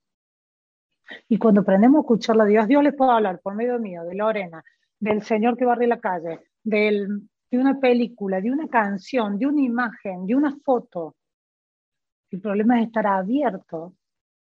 Y 1.29 1.37
cuando 1.37 1.61
aprendemos 1.61 1.99
a 1.99 2.01
escucharlo 2.01 2.43
a 2.43 2.47
Dios, 2.47 2.67
Dios 2.67 2.83
les 2.83 2.93
puede 2.93 3.11
hablar 3.11 3.39
por 3.39 3.55
medio 3.55 3.79
mío, 3.79 4.03
de 4.03 4.15
Lorena, 4.15 4.63
del 4.99 5.23
Señor 5.23 5.57
que 5.57 5.65
barre 5.65 5.87
la 5.87 5.99
calle, 5.99 6.41
del 6.63 7.29
de 7.51 7.57
una 7.57 7.79
película, 7.79 8.39
de 8.39 8.49
una 8.49 8.69
canción, 8.69 9.37
de 9.37 9.45
una 9.45 9.61
imagen, 9.61 10.25
de 10.25 10.35
una 10.35 10.57
foto. 10.63 11.15
El 12.31 12.39
problema 12.39 12.79
es 12.79 12.87
estar 12.87 13.05
abierto, 13.05 13.93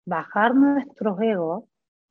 bajar 0.07 0.55
nuestros 0.55 1.21
egos 1.21 1.65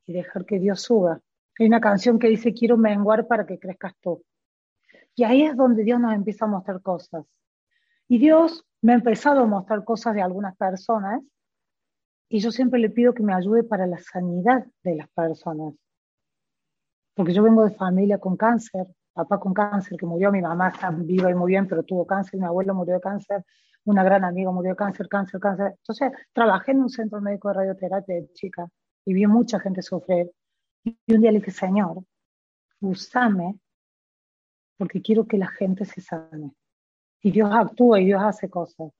y 0.05 0.13
dejar 0.13 0.45
que 0.45 0.59
Dios 0.59 0.81
suba. 0.81 1.19
Hay 1.59 1.65
una 1.65 1.81
canción 1.81 2.19
que 2.19 2.29
dice, 2.29 2.53
quiero 2.53 2.77
menguar 2.77 3.27
para 3.27 3.45
que 3.45 3.57
crezcas 3.57 3.93
tú. 4.01 4.23
Y 5.15 5.23
ahí 5.23 5.43
es 5.43 5.55
donde 5.55 5.83
Dios 5.83 5.99
nos 5.99 6.13
empieza 6.13 6.45
a 6.45 6.49
mostrar 6.49 6.81
cosas. 6.81 7.25
Y 8.07 8.19
Dios 8.19 8.63
me 8.81 8.91
ha 8.91 8.95
empezado 8.95 9.41
a 9.41 9.47
mostrar 9.47 9.83
cosas 9.83 10.13
de 10.13 10.21
algunas 10.21 10.55
personas 10.55 11.21
y 12.29 12.39
yo 12.39 12.51
siempre 12.51 12.79
le 12.79 12.89
pido 12.89 13.13
que 13.13 13.23
me 13.23 13.33
ayude 13.33 13.63
para 13.63 13.87
la 13.87 13.97
sanidad 13.97 14.65
de 14.83 14.95
las 14.95 15.09
personas. 15.09 15.73
Porque 17.15 17.33
yo 17.33 17.43
vengo 17.43 17.63
de 17.63 17.75
familia 17.75 18.17
con 18.17 18.37
cáncer, 18.37 18.87
papá 19.13 19.39
con 19.39 19.53
cáncer 19.53 19.97
que 19.97 20.05
murió, 20.05 20.31
mi 20.31 20.41
mamá 20.41 20.69
está 20.69 20.89
viva 20.91 21.29
y 21.29 21.35
muy 21.35 21.51
bien, 21.51 21.67
pero 21.67 21.83
tuvo 21.83 22.05
cáncer, 22.05 22.39
mi 22.39 22.45
abuelo 22.45 22.73
murió 22.73 22.95
de 22.95 23.01
cáncer, 23.01 23.45
una 23.85 24.03
gran 24.03 24.23
amiga 24.23 24.51
murió 24.51 24.71
de 24.71 24.77
cáncer, 24.77 25.07
cáncer, 25.07 25.39
cáncer. 25.39 25.75
Entonces, 25.77 26.11
trabajé 26.33 26.71
en 26.71 26.81
un 26.81 26.89
centro 26.89 27.21
médico 27.21 27.49
de 27.49 27.53
radioterapia 27.55 28.15
de 28.15 28.31
chica 28.33 28.67
y 29.05 29.13
vi 29.13 29.27
mucha 29.27 29.59
gente 29.59 29.81
sufrir. 29.81 30.31
Y 30.83 31.13
un 31.13 31.21
día 31.21 31.31
le 31.31 31.39
dije, 31.39 31.51
Señor, 31.51 32.03
usame 32.81 33.59
porque 34.77 35.01
quiero 35.01 35.25
que 35.25 35.37
la 35.37 35.47
gente 35.47 35.85
se 35.85 36.01
sane. 36.01 36.53
Y 37.21 37.31
Dios 37.31 37.49
actúa 37.53 38.01
y 38.01 38.05
Dios 38.05 38.21
hace 38.21 38.49
cosas. 38.49 38.91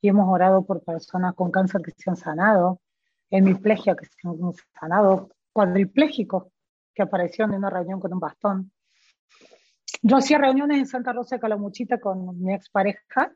Y 0.00 0.08
hemos 0.08 0.28
orado 0.28 0.64
por 0.64 0.84
personas 0.84 1.34
con 1.34 1.50
cáncer 1.50 1.82
que 1.82 1.90
se 1.90 2.10
han 2.10 2.16
sanado, 2.16 2.80
hemiplegia 3.30 3.96
que 3.96 4.04
se 4.06 4.28
han 4.28 4.52
sanado, 4.78 5.30
cuadriplégicos 5.52 6.44
que 6.94 7.02
aparecieron 7.02 7.52
en 7.52 7.58
una 7.58 7.70
reunión 7.70 7.98
con 7.98 8.12
un 8.12 8.20
bastón. 8.20 8.70
Yo 10.02 10.16
hacía 10.16 10.38
reuniones 10.38 10.78
en 10.78 10.86
Santa 10.86 11.12
Rosa 11.12 11.36
de 11.36 11.40
Calamuchita 11.40 11.98
con 11.98 12.40
mi 12.42 12.54
expareja. 12.54 13.32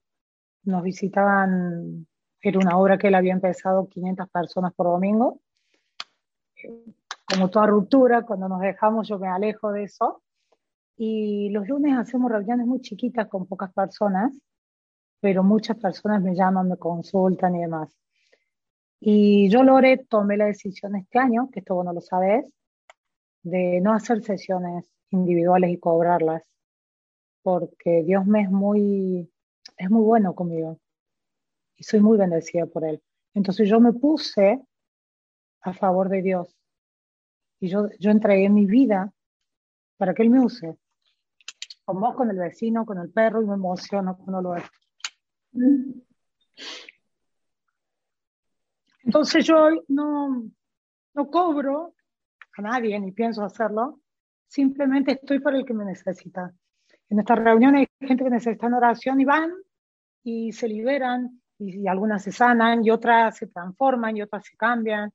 Nos 0.65 0.83
visitaban, 0.83 2.07
era 2.41 2.59
una 2.59 2.79
obra 2.79 2.99
que 2.99 3.09
él 3.09 3.15
había 3.15 3.33
empezado 3.33 3.89
500 3.89 4.29
personas 4.31 4.73
por 4.75 4.87
domingo. 4.87 5.41
como 7.27 7.49
toda 7.49 7.67
ruptura, 7.67 8.23
cuando 8.23 8.49
nos 8.49 8.61
dejamos 8.61 9.09
yo 9.09 9.19
me 9.19 9.29
alejo 9.29 9.73
de 9.73 9.85
eso. 9.85 10.23
Y 10.97 11.49
los 11.51 11.67
lunes 11.67 11.97
hacemos 11.97 12.31
reuniones 12.31 12.67
muy 12.67 12.81
chiquitas 12.81 13.27
con 13.29 13.47
pocas 13.47 13.73
personas, 13.73 14.33
pero 15.21 15.43
muchas 15.43 15.79
personas 15.79 16.23
me 16.23 16.35
llaman, 16.35 16.69
me 16.69 16.77
consultan 16.77 17.57
y 17.57 17.61
demás. 17.61 17.97
Y 19.01 19.49
yo, 19.49 19.63
Lore, 19.63 20.05
tomé 20.09 20.37
la 20.37 20.45
decisión 20.47 20.95
este 20.97 21.19
año, 21.19 21.49
que 21.51 21.61
esto 21.61 21.75
vos 21.75 21.87
no 21.87 21.93
lo 21.95 22.03
sabes, 22.03 22.53
de 23.43 23.81
no 23.81 23.95
hacer 23.95 24.23
sesiones 24.23 24.91
individuales 25.11 25.71
y 25.71 25.79
cobrarlas, 25.79 26.43
porque 27.43 28.03
Dios 28.05 28.27
me 28.27 28.43
es 28.43 28.51
muy, 28.51 29.31
es 29.77 29.91
muy 29.91 30.03
bueno 30.03 30.35
conmigo 30.35 30.79
y 31.77 31.85
soy 31.85 32.01
muy 32.01 32.19
bendecida 32.19 32.67
por 32.67 32.85
Él. 32.85 33.03
Entonces 33.35 33.69
yo 33.69 33.81
me 33.81 33.93
puse 33.93 34.61
a 35.63 35.73
favor 35.73 36.09
de 36.09 36.23
Dios 36.23 36.57
y 37.61 37.69
yo, 37.69 37.89
yo 37.99 38.11
entregué 38.11 38.49
mi 38.49 38.67
vida 38.67 39.13
para 39.97 40.15
que 40.15 40.23
Él 40.23 40.31
me 40.31 40.41
use. 40.41 40.79
Con 41.85 42.01
vos, 42.01 42.15
con 42.15 42.31
el 42.31 42.39
vecino, 42.39 42.87
con 42.87 42.99
el 42.99 43.11
perro 43.11 43.43
y 43.43 43.47
me 43.47 43.55
emociono 43.55 44.17
cuando 44.17 44.41
lo 44.41 44.57
es. 44.57 44.65
Entonces 49.03 49.45
yo 49.45 49.71
no, 49.89 50.51
no 51.15 51.31
cobro 51.31 51.95
a 52.57 52.63
nadie 52.63 52.99
ni 53.01 53.13
pienso 53.13 53.43
hacerlo, 53.43 54.01
simplemente 54.51 55.13
estoy 55.13 55.39
para 55.39 55.57
el 55.57 55.65
que 55.65 55.75
me 55.75 55.85
necesita. 55.85 56.53
En 57.09 57.21
estas 57.21 57.39
reuniones 57.39 57.89
hay 58.01 58.09
gente 58.09 58.25
que 58.25 58.31
necesita 58.31 58.67
oración 58.67 59.21
y 59.21 59.25
van 59.25 59.53
y 60.23 60.53
se 60.53 60.69
liberan 60.69 61.41
y, 61.59 61.83
y 61.83 61.89
algunas 61.89 62.23
se 62.23 62.33
sanan 62.33 62.85
y 62.85 62.91
otras 62.91 63.37
se 63.37 63.47
transforman 63.47 64.17
y 64.17 64.23
otras 64.23 64.45
se 64.45 64.57
cambian 64.57 65.13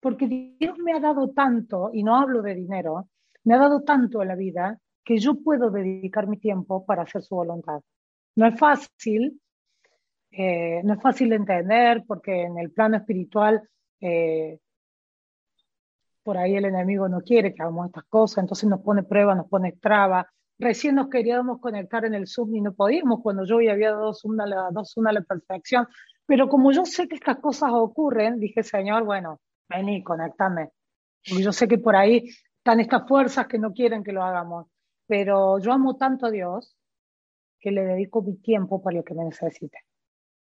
porque 0.00 0.26
Dios 0.58 0.78
me 0.78 0.92
ha 0.92 1.00
dado 1.00 1.30
tanto, 1.30 1.90
y 1.92 2.02
no 2.02 2.16
hablo 2.16 2.42
de 2.42 2.54
dinero, 2.54 3.08
me 3.44 3.54
ha 3.54 3.58
dado 3.58 3.82
tanto 3.82 4.22
en 4.22 4.28
la 4.28 4.36
vida 4.36 4.78
que 5.04 5.18
yo 5.18 5.42
puedo 5.42 5.70
dedicar 5.70 6.26
mi 6.26 6.38
tiempo 6.38 6.84
para 6.84 7.02
hacer 7.02 7.22
su 7.22 7.34
voluntad. 7.34 7.80
No 8.36 8.46
es 8.46 8.58
fácil, 8.58 9.40
eh, 10.30 10.82
no 10.84 10.94
es 10.94 11.02
fácil 11.02 11.30
de 11.30 11.36
entender 11.36 12.04
porque 12.06 12.42
en 12.42 12.58
el 12.58 12.70
plano 12.70 12.96
espiritual 12.96 13.62
eh, 14.00 14.58
por 16.28 16.36
ahí 16.36 16.56
el 16.56 16.66
enemigo 16.66 17.08
no 17.08 17.22
quiere 17.22 17.54
que 17.54 17.62
hagamos 17.62 17.86
estas 17.86 18.04
cosas, 18.04 18.44
entonces 18.44 18.68
nos 18.68 18.82
pone 18.82 19.02
prueba, 19.02 19.34
nos 19.34 19.48
pone 19.48 19.72
traba. 19.72 20.30
Recién 20.58 20.96
nos 20.96 21.08
queríamos 21.08 21.58
conectar 21.58 22.04
en 22.04 22.12
el 22.12 22.26
Zoom 22.26 22.54
y 22.54 22.60
no 22.60 22.74
podíamos 22.74 23.22
cuando 23.22 23.46
yo 23.46 23.62
ya 23.62 23.72
había 23.72 23.92
dado 23.92 24.12
una, 24.24 24.68
dos 24.70 24.94
una 24.98 25.08
a 25.08 25.14
la 25.14 25.22
perfección. 25.22 25.88
Pero 26.26 26.50
como 26.50 26.70
yo 26.70 26.84
sé 26.84 27.08
que 27.08 27.14
estas 27.14 27.38
cosas 27.38 27.70
ocurren, 27.72 28.38
dije, 28.38 28.62
Señor, 28.62 29.04
bueno, 29.04 29.40
vení, 29.70 30.02
conectame. 30.04 30.68
Porque 31.26 31.42
yo 31.42 31.50
sé 31.50 31.66
que 31.66 31.78
por 31.78 31.96
ahí 31.96 32.28
están 32.58 32.80
estas 32.80 33.08
fuerzas 33.08 33.46
que 33.46 33.58
no 33.58 33.72
quieren 33.72 34.04
que 34.04 34.12
lo 34.12 34.22
hagamos. 34.22 34.66
Pero 35.06 35.58
yo 35.60 35.72
amo 35.72 35.96
tanto 35.96 36.26
a 36.26 36.30
Dios 36.30 36.76
que 37.58 37.70
le 37.70 37.86
dedico 37.86 38.20
mi 38.20 38.36
tiempo 38.36 38.82
para 38.82 38.98
lo 38.98 39.02
que 39.02 39.14
me 39.14 39.24
necesite. 39.24 39.78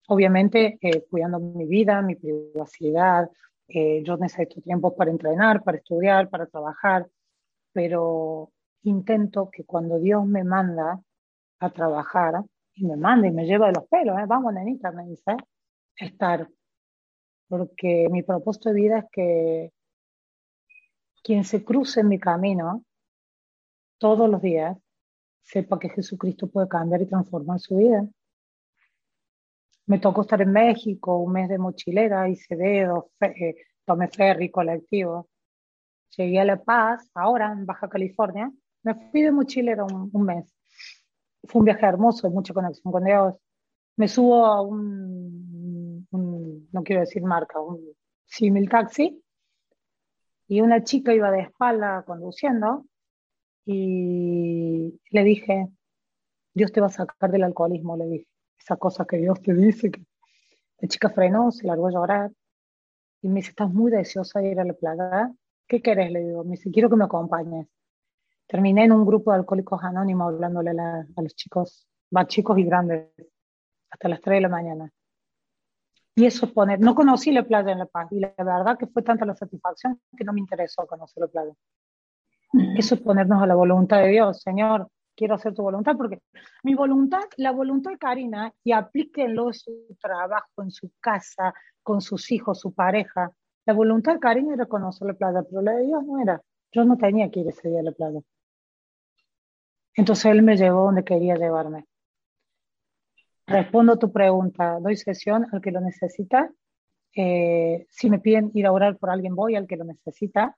Obviamente, 0.09 0.79
eh, 0.83 1.05
cuidando 1.09 1.39
mi 1.39 1.65
vida, 1.65 2.03
mi 2.03 2.17
privacidad. 2.17 3.31
Yo 3.69 4.17
necesito 4.17 4.61
tiempo 4.61 4.95
para 4.97 5.11
entrenar, 5.11 5.63
para 5.63 5.79
estudiar, 5.79 6.29
para 6.31 6.47
trabajar. 6.47 7.09
Pero 7.73 8.53
intento 8.83 9.51
que 9.51 9.65
cuando 9.65 9.99
Dios 9.99 10.25
me 10.27 10.45
manda 10.45 11.01
a 11.59 11.71
trabajar, 11.71 12.43
y 12.75 12.85
me 12.85 12.97
manda 12.97 13.27
y 13.27 13.31
me 13.33 13.47
lleva 13.47 13.69
de 13.69 13.73
los 13.73 13.89
pelos, 13.89 14.19
¿eh? 14.19 14.25
vamos, 14.27 14.53
nenita, 14.53 14.93
me 14.93 15.07
dice, 15.07 15.37
estar 15.97 16.47
porque 17.49 18.09
mi 18.11 18.23
propósito 18.23 18.71
de 18.71 18.75
vida 18.75 18.99
es 18.99 19.05
que 19.13 19.73
quien 21.23 21.45
se 21.45 21.65
cruce 21.65 22.01
en 22.01 22.09
mi 22.09 22.19
camino 22.19 22.85
todos 23.99 24.29
los 24.29 24.43
días 24.43 24.77
sepa 25.43 25.79
que 25.79 25.89
Jesucristo 25.89 26.49
puede 26.49 26.69
cambiar 26.69 27.03
y 27.03 27.07
transformar 27.07 27.61
su 27.61 27.77
vida. 27.77 28.07
Me 29.87 29.99
tocó 29.99 30.23
estar 30.23 30.43
en 30.43 30.53
México 30.53 31.19
un 31.19 31.33
mes 31.33 31.49
de 31.49 31.59
mochilera, 31.59 32.29
hice 32.29 32.57
dedos, 32.57 33.05
eh, 33.21 33.55
tomé 33.85 34.09
ferry 34.09 34.51
colectivo. 34.51 35.29
Llegué 36.17 36.41
a 36.41 36.45
La 36.45 36.63
Paz, 36.63 37.11
ahora 37.15 37.53
en 37.53 37.67
Baja 37.67 37.89
California. 37.89 38.51
Me 38.83 38.95
fui 39.11 39.23
de 39.23 39.33
mochilera 39.33 39.85
un, 39.85 40.11
un 40.13 40.23
mes. 40.25 40.55
Fue 41.45 41.61
un 41.61 41.65
viaje 41.65 41.87
hermoso, 41.87 42.31
mucha 42.31 42.55
conexión 42.55 42.93
con 42.93 43.05
Dios. 43.05 43.35
Me 43.97 44.09
subo 44.09 44.45
a 44.47 44.61
un 44.63 45.07
no 46.11 46.83
quiero 46.83 47.01
decir 47.01 47.23
marca, 47.23 47.61
un 47.61 47.81
simil 48.25 48.69
taxi, 48.69 49.23
y 50.49 50.61
una 50.61 50.85
chica 50.85 51.15
iba 51.15 51.31
de 51.31 51.41
espalda 51.41 52.05
conduciendo 52.07 52.87
y 53.65 55.01
le 55.11 55.25
dije, 55.25 55.69
Dios 56.55 56.71
te 56.71 56.81
va 56.81 56.87
a 56.87 56.91
sacar 56.91 57.31
del 57.31 57.43
alcoholismo, 57.43 57.97
le 57.97 58.07
dije, 58.07 58.29
esa 58.59 58.77
cosa 58.77 59.05
que 59.05 59.19
Dios 59.19 59.41
te 59.43 59.55
dice. 59.55 59.91
Que... 59.91 60.03
La 60.79 60.89
chica 60.89 61.11
frenó, 61.11 61.51
se 61.51 61.67
largó 61.67 61.89
a 61.89 61.93
llorar 61.93 62.33
y 63.23 63.29
me 63.29 63.37
dice, 63.37 63.51
estás 63.51 63.71
muy 63.73 63.91
deseosa 63.91 64.41
de 64.41 64.51
ir 64.51 64.61
a 64.61 64.65
la 64.65 64.75
playa. 64.75 65.33
¿Qué 65.67 65.83
querés? 65.83 66.13
Le 66.13 66.21
digo, 66.21 66.45
me 66.45 66.53
dice, 66.53 66.71
quiero 66.71 66.91
que 66.91 66.97
me 66.97 67.05
acompañes. 67.05 67.67
Terminé 68.47 68.85
en 68.85 68.93
un 68.93 69.05
grupo 69.05 69.33
de 69.33 69.39
alcohólicos 69.39 69.83
anónimos 69.83 70.33
hablándole 70.33 70.71
a, 70.71 71.07
a 71.17 71.23
los 71.23 71.35
chicos, 71.35 71.89
va 72.15 72.27
chicos 72.27 72.59
y 72.59 72.65
grandes, 72.65 73.09
hasta 73.91 74.09
las 74.09 74.21
3 74.21 74.37
de 74.37 74.41
la 74.43 74.49
mañana. 74.49 74.93
Y 76.15 76.25
eso 76.25 76.51
poner, 76.53 76.81
no 76.81 76.95
conocí 76.95 77.31
la 77.31 77.43
playa 77.43 77.73
en 77.73 77.79
La 77.79 77.87
Paz 77.87 78.11
y 78.11 78.21
la 78.21 78.33
verdad 78.39 78.79
que 78.79 78.87
fue 78.87 79.03
tanta 79.03 79.27
la 79.27 79.35
satisfacción 79.35 80.01
que 80.17 80.25
no 80.25 80.33
me 80.33 80.41
interesó 80.41 80.87
conocer 80.87 81.23
la 81.23 81.29
playa. 81.29 81.53
Eso 82.77 82.95
es 82.95 83.01
ponernos 83.03 83.43
a 83.43 83.47
la 83.47 83.55
voluntad 83.55 84.01
de 84.01 84.09
Dios, 84.09 84.41
Señor, 84.41 84.89
quiero 85.17 85.35
hacer 85.35 85.55
tu 85.55 85.63
voluntad, 85.63 85.97
porque 85.97 86.21
mi 86.63 86.75
voluntad, 86.75 87.23
la 87.37 87.51
voluntad 87.51 87.93
de 87.93 87.99
Karina, 87.99 88.53
y 88.63 88.73
aplíquenlo 88.73 89.49
en 89.49 89.55
su 89.55 89.97
trabajo, 90.01 90.63
en 90.63 90.71
su 90.71 90.91
casa, 91.01 91.55
con 91.83 92.01
sus 92.01 92.31
hijos, 92.31 92.61
su 92.61 92.73
pareja. 92.73 93.33
La 93.65 93.73
voluntad 93.73 94.15
de 94.15 94.21
Karina 94.21 94.55
era 94.55 94.67
conocer 94.67 95.09
la 95.09 95.15
playa, 95.15 95.43
pero 95.43 95.63
la 95.63 95.73
de 95.73 95.87
Dios 95.87 96.05
no 96.05 96.21
era. 96.21 96.41
Yo 96.73 96.85
no 96.85 96.97
tenía 96.97 97.31
que 97.31 97.41
ir 97.41 97.49
ese 97.49 97.69
día 97.69 97.81
a 97.81 97.85
la 97.85 97.93
playa. 97.93 98.21
Entonces 99.95 100.27
Él 100.27 100.43
me 100.43 100.57
llevó 100.57 100.85
donde 100.85 101.05
quería 101.05 101.37
llevarme. 101.37 101.87
Respondo 103.47 103.93
a 103.93 103.99
tu 103.99 104.13
pregunta, 104.13 104.79
doy 104.81 104.97
sesión 104.97 105.47
al 105.53 105.61
que 105.61 105.71
lo 105.71 105.81
necesita. 105.81 106.51
Eh, 107.15 107.87
si 107.89 108.11
me 108.11 108.19
piden 108.19 108.51
ir 108.55 108.67
a 108.67 108.73
orar 108.73 108.99
por 108.99 109.09
alguien, 109.09 109.35
voy 109.35 109.57
al 109.57 109.67
que 109.67 109.77
lo 109.77 109.85
necesita. 109.85 110.57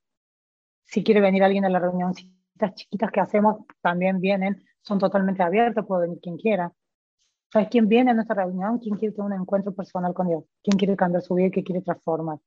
Si 0.84 1.04
quiere 1.04 1.20
venir 1.20 1.44
alguien 1.44 1.66
a 1.66 1.68
la 1.68 1.78
reunión, 1.78 2.14
estas 2.58 2.74
chiquitas 2.74 3.10
que 3.12 3.20
hacemos 3.20 3.64
también 3.80 4.20
vienen, 4.20 4.60
son 4.82 4.98
totalmente 4.98 5.42
abiertas, 5.42 5.86
puede 5.86 6.02
venir 6.02 6.20
quien 6.20 6.36
quiera. 6.36 6.72
¿Sabes 7.52 7.68
quién 7.70 7.88
viene 7.88 8.10
a 8.10 8.14
nuestra 8.14 8.34
reunión? 8.34 8.78
¿Quién 8.78 8.96
quiere 8.96 9.14
tener 9.14 9.30
un 9.32 9.40
encuentro 9.40 9.72
personal 9.72 10.12
con 10.12 10.28
Dios? 10.28 10.44
¿Quién 10.62 10.76
quiere 10.76 10.96
cambiar 10.96 11.22
su 11.22 11.34
vida 11.34 11.50
qué 11.50 11.62
quiere 11.62 11.80
transformar? 11.80 12.38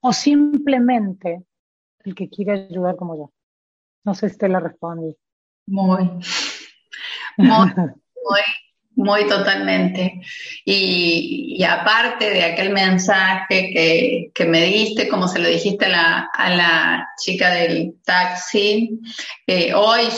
O 0.00 0.12
simplemente 0.12 1.44
el 2.04 2.14
que 2.14 2.28
quiere 2.30 2.68
ayudar 2.70 2.96
como 2.96 3.16
yo. 3.16 3.32
No 4.04 4.14
sé 4.14 4.28
si 4.28 4.38
te 4.38 4.48
la 4.48 4.60
respondí. 4.60 5.16
Muy, 5.66 6.04
muy, 7.38 7.72
muy 7.76 8.40
muy 9.02 9.26
totalmente. 9.26 10.20
Y, 10.64 11.62
aparte 11.64 12.30
de 12.30 12.44
aquel 12.44 12.70
mensaje 12.70 13.70
que, 13.72 14.30
que, 14.34 14.44
me 14.44 14.62
diste, 14.62 15.08
como 15.08 15.28
se 15.28 15.38
lo 15.38 15.48
dijiste 15.48 15.86
a 15.86 16.50
la, 16.50 17.08
chica 17.22 17.50
del 17.50 17.94
taxi, 18.04 19.00
eh, 19.46 19.72
hoy 19.74 20.08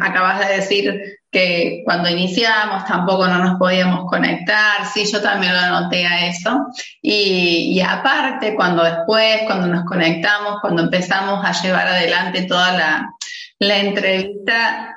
acabas 0.00 0.46
de 0.46 0.56
decir 0.56 1.00
que 1.30 1.82
cuando 1.84 2.08
iniciamos 2.08 2.84
tampoco 2.84 3.26
no 3.26 3.38
nos 3.38 3.58
podíamos 3.58 4.08
conectar, 4.08 4.86
sí, 4.92 5.04
yo 5.10 5.20
también 5.20 5.52
lo 5.52 5.60
anoté 5.60 6.06
a 6.06 6.28
eso. 6.28 6.66
Y, 7.02 7.72
y 7.74 7.80
aparte, 7.80 8.54
cuando 8.54 8.84
después, 8.84 9.42
cuando 9.46 9.66
nos 9.66 9.84
conectamos, 9.84 10.60
cuando 10.60 10.82
empezamos 10.82 11.44
a 11.44 11.52
llevar 11.60 11.88
adelante 11.88 12.42
toda 12.42 12.72
la, 12.72 13.10
la 13.58 13.78
entrevista, 13.78 14.94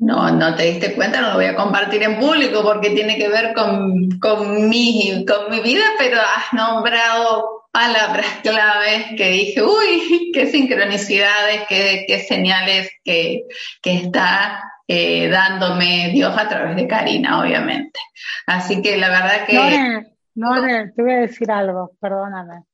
no, 0.00 0.30
no 0.30 0.54
te 0.56 0.64
diste 0.64 0.94
cuenta, 0.94 1.20
no 1.20 1.28
lo 1.28 1.34
voy 1.34 1.44
a 1.44 1.54
compartir 1.54 2.02
en 2.02 2.18
público 2.18 2.62
porque 2.62 2.90
tiene 2.90 3.18
que 3.18 3.28
ver 3.28 3.52
con, 3.52 4.08
con, 4.18 4.68
mi, 4.68 5.26
con 5.26 5.50
mi 5.50 5.60
vida, 5.60 5.84
pero 5.98 6.18
has 6.18 6.52
nombrado 6.54 7.66
palabras 7.70 8.26
claves 8.42 9.08
que 9.16 9.30
dije, 9.30 9.62
uy, 9.62 10.32
qué 10.32 10.46
sincronicidades, 10.46 11.66
qué, 11.68 12.04
qué 12.08 12.18
señales 12.20 12.90
que, 13.04 13.42
que 13.82 13.96
está 13.96 14.64
eh, 14.88 15.28
dándome 15.28 16.10
Dios 16.14 16.34
a 16.36 16.48
través 16.48 16.76
de 16.76 16.88
Karina, 16.88 17.38
obviamente. 17.38 18.00
Así 18.46 18.80
que 18.80 18.96
la 18.96 19.10
verdad 19.10 19.46
que... 19.46 20.06
No, 20.34 20.54
te 20.62 21.02
voy 21.02 21.12
a 21.12 21.20
decir 21.20 21.50
algo, 21.50 21.92
perdóname. 22.00 22.64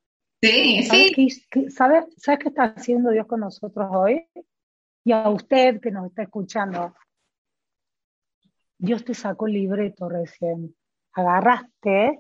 Sí, 0.41 0.85
sí. 0.85 1.71
¿sabes, 1.71 2.05
¿Sabes 2.19 2.39
qué 2.39 2.49
está 2.51 2.75
haciendo 2.77 3.11
Dios 3.11 3.27
con 3.27 3.41
nosotros 3.41 3.89
hoy? 3.91 4.25
Y 5.05 5.11
a 5.11 5.29
usted 5.29 5.81
que 5.81 5.91
nos 5.91 6.07
está 6.07 6.23
escuchando, 6.23 6.95
Dios 8.79 9.05
te 9.05 9.15
sacó 9.15 9.47
el 9.47 9.55
libreto 9.55 10.09
recién. 10.09 10.75
Agarraste, 11.13 12.19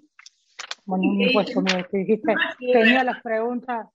bueno, 0.84 1.04
un 1.10 1.20
impuesto 1.20 1.60
mío, 1.60 1.84
te 1.90 1.98
dijiste, 1.98 2.34
tenía 2.58 3.04
las 3.04 3.20
preguntas. 3.22 3.88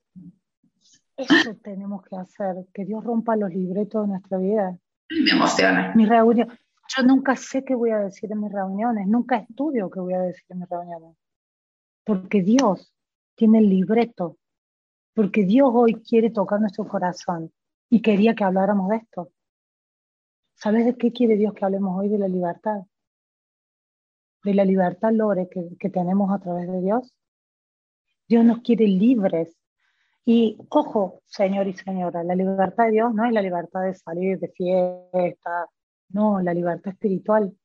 Eso 1.18 1.56
tenemos 1.64 2.04
que 2.04 2.16
hacer, 2.16 2.56
que 2.74 2.86
Dios 2.86 3.04
rompa 3.04 3.36
los 3.36 3.52
libretos 3.52 4.04
de 4.04 4.08
nuestra 4.10 4.38
vida. 4.38 4.78
Me 5.10 5.32
emociona. 5.32 5.94
Mi 5.96 6.06
reunión, 6.06 6.48
yo 6.96 7.04
nunca 7.04 7.36
sé 7.36 7.64
qué 7.64 7.76
voy 7.76 7.92
a 7.92 8.00
decir 8.00 8.32
en 8.32 8.42
mis 8.42 8.52
reuniones, 8.52 9.08
nunca 9.08 9.38
estudio 9.38 9.90
qué 9.90 10.00
voy 10.00 10.14
a 10.14 10.22
decir 10.22 10.46
en 10.50 10.60
mis 10.60 10.70
reuniones. 10.70 11.16
Porque 12.04 12.42
Dios 12.42 12.94
tiene 13.36 13.60
el 13.60 13.70
libreto, 13.70 14.38
porque 15.14 15.46
Dios 15.46 15.70
hoy 15.74 15.96
quiere 15.96 16.30
tocar 16.30 16.60
nuestro 16.60 16.88
corazón 16.88 17.52
y 17.90 18.02
quería 18.02 18.36
que 18.36 18.44
habláramos 18.44 18.90
de 18.90 18.98
esto. 18.98 19.32
¿Sabes 20.62 20.86
de 20.86 20.96
qué 20.96 21.12
quiere 21.12 21.38
Dios 21.38 21.56
que 21.56 21.66
hablemos 21.66 22.00
hoy? 22.00 22.08
De 22.08 22.20
la 22.20 22.28
libertad. 22.28 22.82
De 24.44 24.54
la 24.54 24.64
libertad, 24.64 25.12
Lore, 25.12 25.50
que, 25.50 25.90
tenemos 25.90 26.32
a 26.32 26.40
través 26.40 26.68
de 26.72 26.82
Dios. 26.82 27.16
Dios 28.28 28.46
nos 28.46 28.60
quiere 28.60 28.86
libres. 28.86 29.58
Y 30.24 30.58
ojo, 30.70 31.24
señor 31.26 31.68
y 31.68 31.74
señora, 31.74 32.24
la 32.24 32.36
libertad 32.36 32.86
de 32.86 32.92
Dios 32.92 33.12
no 33.16 33.26
es 33.26 33.34
la 33.34 33.42
libertad 33.42 33.82
de 33.82 33.96
salir 33.96 34.38
de 34.38 34.50
fiesta, 34.50 35.68
no, 36.10 36.40
la 36.42 36.54
libertad 36.54 36.94
espiritual. 36.94 37.58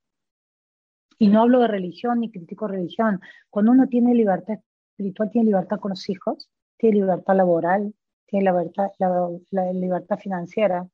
Y 1.19 1.29
no 1.29 1.43
hablo 1.43 1.61
de 1.61 1.69
religión 1.69 2.21
ni 2.21 2.31
critico 2.31 2.67
religión. 2.67 3.21
Cuando 3.51 3.73
uno 3.73 3.89
tiene 3.89 4.15
libertad 4.15 4.59
espiritual, 4.93 5.31
tiene 5.31 5.49
libertad 5.49 5.81
con 5.81 5.91
los 5.91 6.09
hijos, 6.09 6.49
tiene 6.79 7.01
libertad 7.01 7.37
laboral, 7.37 7.95
tiene 8.27 8.51
libertad 9.75 10.19
financiera. 10.19 10.89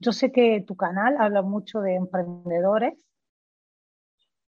Yo 0.00 0.12
sé 0.12 0.32
que 0.32 0.62
tu 0.66 0.76
canal 0.76 1.16
habla 1.18 1.42
mucho 1.42 1.80
de 1.80 1.94
emprendedores 1.94 2.94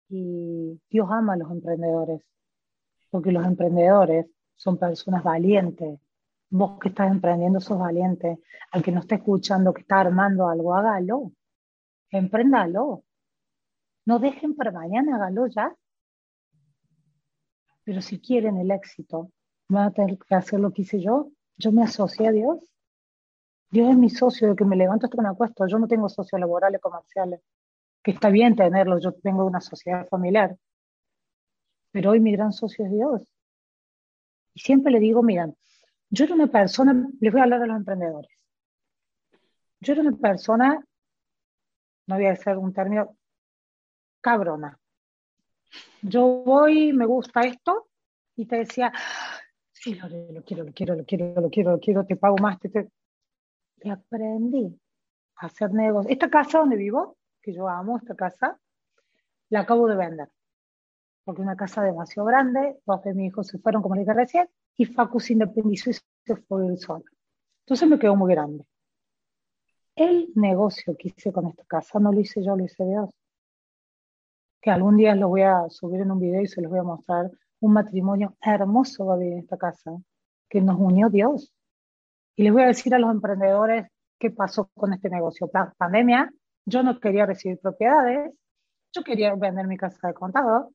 y 0.09 0.80
Dios 0.90 1.09
ama 1.11 1.34
a 1.34 1.36
los 1.36 1.51
emprendedores, 1.53 2.20
porque 3.11 3.30
los 3.30 3.47
emprendedores 3.47 4.26
son 4.57 4.76
personas 4.76 5.22
valientes. 5.22 6.01
Vos 6.51 6.78
que 6.80 6.88
estás 6.88 7.11
emprendiendo 7.11 7.61
sos 7.61 7.78
valiente. 7.78 8.40
Al 8.72 8.82
que 8.82 8.90
no 8.90 9.01
está 9.01 9.16
escuchando, 9.16 9.72
que 9.72 9.82
está 9.82 10.01
armando 10.01 10.49
algo, 10.49 10.74
hágalo. 10.74 11.32
Empréndalo. 12.11 13.05
No 14.05 14.18
dejen 14.18 14.55
para 14.57 14.72
mañana, 14.72 15.16
hágalo 15.16 15.47
ya. 15.47 15.76
Pero 17.84 18.01
si 18.03 18.20
quieren 18.20 18.57
el 18.57 18.72
éxito, 18.72 19.30
van 19.68 19.86
a 19.88 19.92
tener 19.92 20.18
que 20.18 20.34
hacer 20.34 20.59
lo 20.59 20.72
que 20.72 20.82
hice 20.82 21.01
yo. 21.01 21.30
Yo 21.57 21.70
me 21.70 21.84
asocié 21.84 22.28
a 22.28 22.32
Dios. 22.32 22.75
Dios 23.70 23.90
es 23.90 23.96
mi 23.96 24.10
socio, 24.10 24.50
de 24.50 24.56
que 24.56 24.64
me 24.64 24.76
levanto 24.76 25.06
hasta 25.06 25.16
que 25.16 25.22
me 25.22 25.28
acuesto. 25.28 25.66
Yo 25.66 25.78
no 25.78 25.88
tengo 25.88 26.08
socios 26.08 26.40
laborales, 26.40 26.80
comerciales, 26.80 27.40
que 28.02 28.12
está 28.12 28.28
bien 28.30 28.54
tenerlos. 28.54 29.02
Yo 29.02 29.12
tengo 29.12 29.44
una 29.44 29.60
sociedad 29.60 30.06
familiar. 30.08 30.56
Pero 31.90 32.10
hoy 32.10 32.20
mi 32.20 32.32
gran 32.32 32.52
socio 32.52 32.84
es 32.84 32.92
Dios. 32.92 33.22
Y 34.54 34.60
siempre 34.60 34.92
le 34.92 35.00
digo, 35.00 35.22
miren, 35.22 35.56
yo 36.10 36.24
era 36.24 36.34
una 36.34 36.46
persona, 36.46 37.08
les 37.20 37.32
voy 37.32 37.40
a 37.40 37.44
hablar 37.44 37.60
de 37.60 37.66
los 37.66 37.76
emprendedores. 37.76 38.30
Yo 39.80 39.92
era 39.92 40.02
una 40.02 40.16
persona, 40.16 40.84
no 42.06 42.14
voy 42.14 42.26
a 42.26 42.30
decir 42.30 42.56
un 42.56 42.72
término, 42.72 43.16
cabrona. 44.20 44.78
Yo 46.02 46.26
voy, 46.44 46.92
me 46.92 47.04
gusta 47.04 47.40
esto, 47.40 47.88
y 48.36 48.46
te 48.46 48.56
decía, 48.56 48.92
sí, 49.72 49.94
lo, 49.94 50.08
quiero, 50.44 50.64
lo 50.64 50.72
quiero, 50.72 50.94
lo 50.94 51.04
quiero, 51.04 51.40
lo 51.40 51.50
quiero, 51.50 51.70
lo 51.72 51.80
quiero, 51.80 52.06
te 52.06 52.16
pago 52.16 52.36
más. 52.38 52.58
Te... 52.60 52.88
Aprendí 53.91 54.78
a 55.37 55.47
hacer 55.47 55.72
negocios. 55.72 56.12
Esta 56.12 56.30
casa 56.30 56.59
donde 56.59 56.76
vivo, 56.76 57.16
que 57.43 57.53
yo 57.53 57.68
amo 57.68 57.97
esta 57.99 58.14
casa, 58.14 58.59
la 59.49 59.61
acabo 59.61 59.87
de 59.87 59.97
vender 59.97 60.28
porque 61.26 61.43
una 61.43 61.57
casa 61.57 61.82
demasiado 61.82 62.24
grande, 62.28 62.78
dos 62.87 63.03
de 63.03 63.12
mis 63.12 63.32
hijos 63.32 63.49
se 63.49 63.59
fueron, 63.59 63.82
como 63.82 63.97
dije 63.97 64.14
recién, 64.14 64.49
y 64.76 64.84
Facu 64.84 65.18
se 65.18 65.32
independizó 65.32 65.91
y 65.91 65.95
se 66.24 66.37
fue 66.37 66.64
el 66.68 66.78
solo. 66.78 67.05
Entonces 67.64 67.89
me 67.89 67.99
quedó 67.99 68.14
muy 68.14 68.32
grande. 68.32 68.64
El 69.97 70.30
negocio 70.37 70.97
que 70.97 71.09
hice 71.09 71.32
con 71.32 71.49
esta 71.49 71.64
casa 71.64 71.99
no 71.99 72.12
lo 72.12 72.20
hice 72.20 72.45
yo, 72.45 72.57
lo 72.57 72.64
hice 72.64 72.84
Dios. 72.87 73.11
Que 74.62 74.70
algún 74.70 74.97
día 74.97 75.16
lo 75.16 75.28
voy 75.28 75.43
a 75.43 75.68
subir 75.68 76.01
en 76.01 76.12
un 76.12 76.20
video 76.20 76.43
y 76.43 76.47
se 76.47 76.62
los 76.62 76.70
voy 76.70 76.78
a 76.78 76.84
mostrar. 76.84 77.28
Un 77.59 77.72
matrimonio 77.72 78.37
hermoso 78.41 79.07
va 79.07 79.14
a 79.14 79.16
vivir 79.16 79.32
en 79.32 79.39
esta 79.41 79.57
casa, 79.57 79.91
que 80.49 80.61
nos 80.61 80.78
unió 80.78 81.09
Dios. 81.09 81.53
Y 82.37 82.43
les 82.43 82.53
voy 82.53 82.62
a 82.62 82.66
decir 82.66 82.95
a 82.95 82.99
los 82.99 83.11
emprendedores 83.11 83.87
qué 84.18 84.30
pasó 84.30 84.70
con 84.74 84.93
este 84.93 85.09
negocio. 85.09 85.51
Pandemia, 85.78 86.30
yo 86.66 86.82
no 86.82 87.01
quería 87.01 87.24
recibir 87.24 87.59
propiedades, 87.59 88.32
yo 88.93 89.03
quería 89.03 89.34
vender 89.34 89.66
mi 89.66 89.76
casa 89.76 90.09
de 90.09 90.14
contado, 90.14 90.72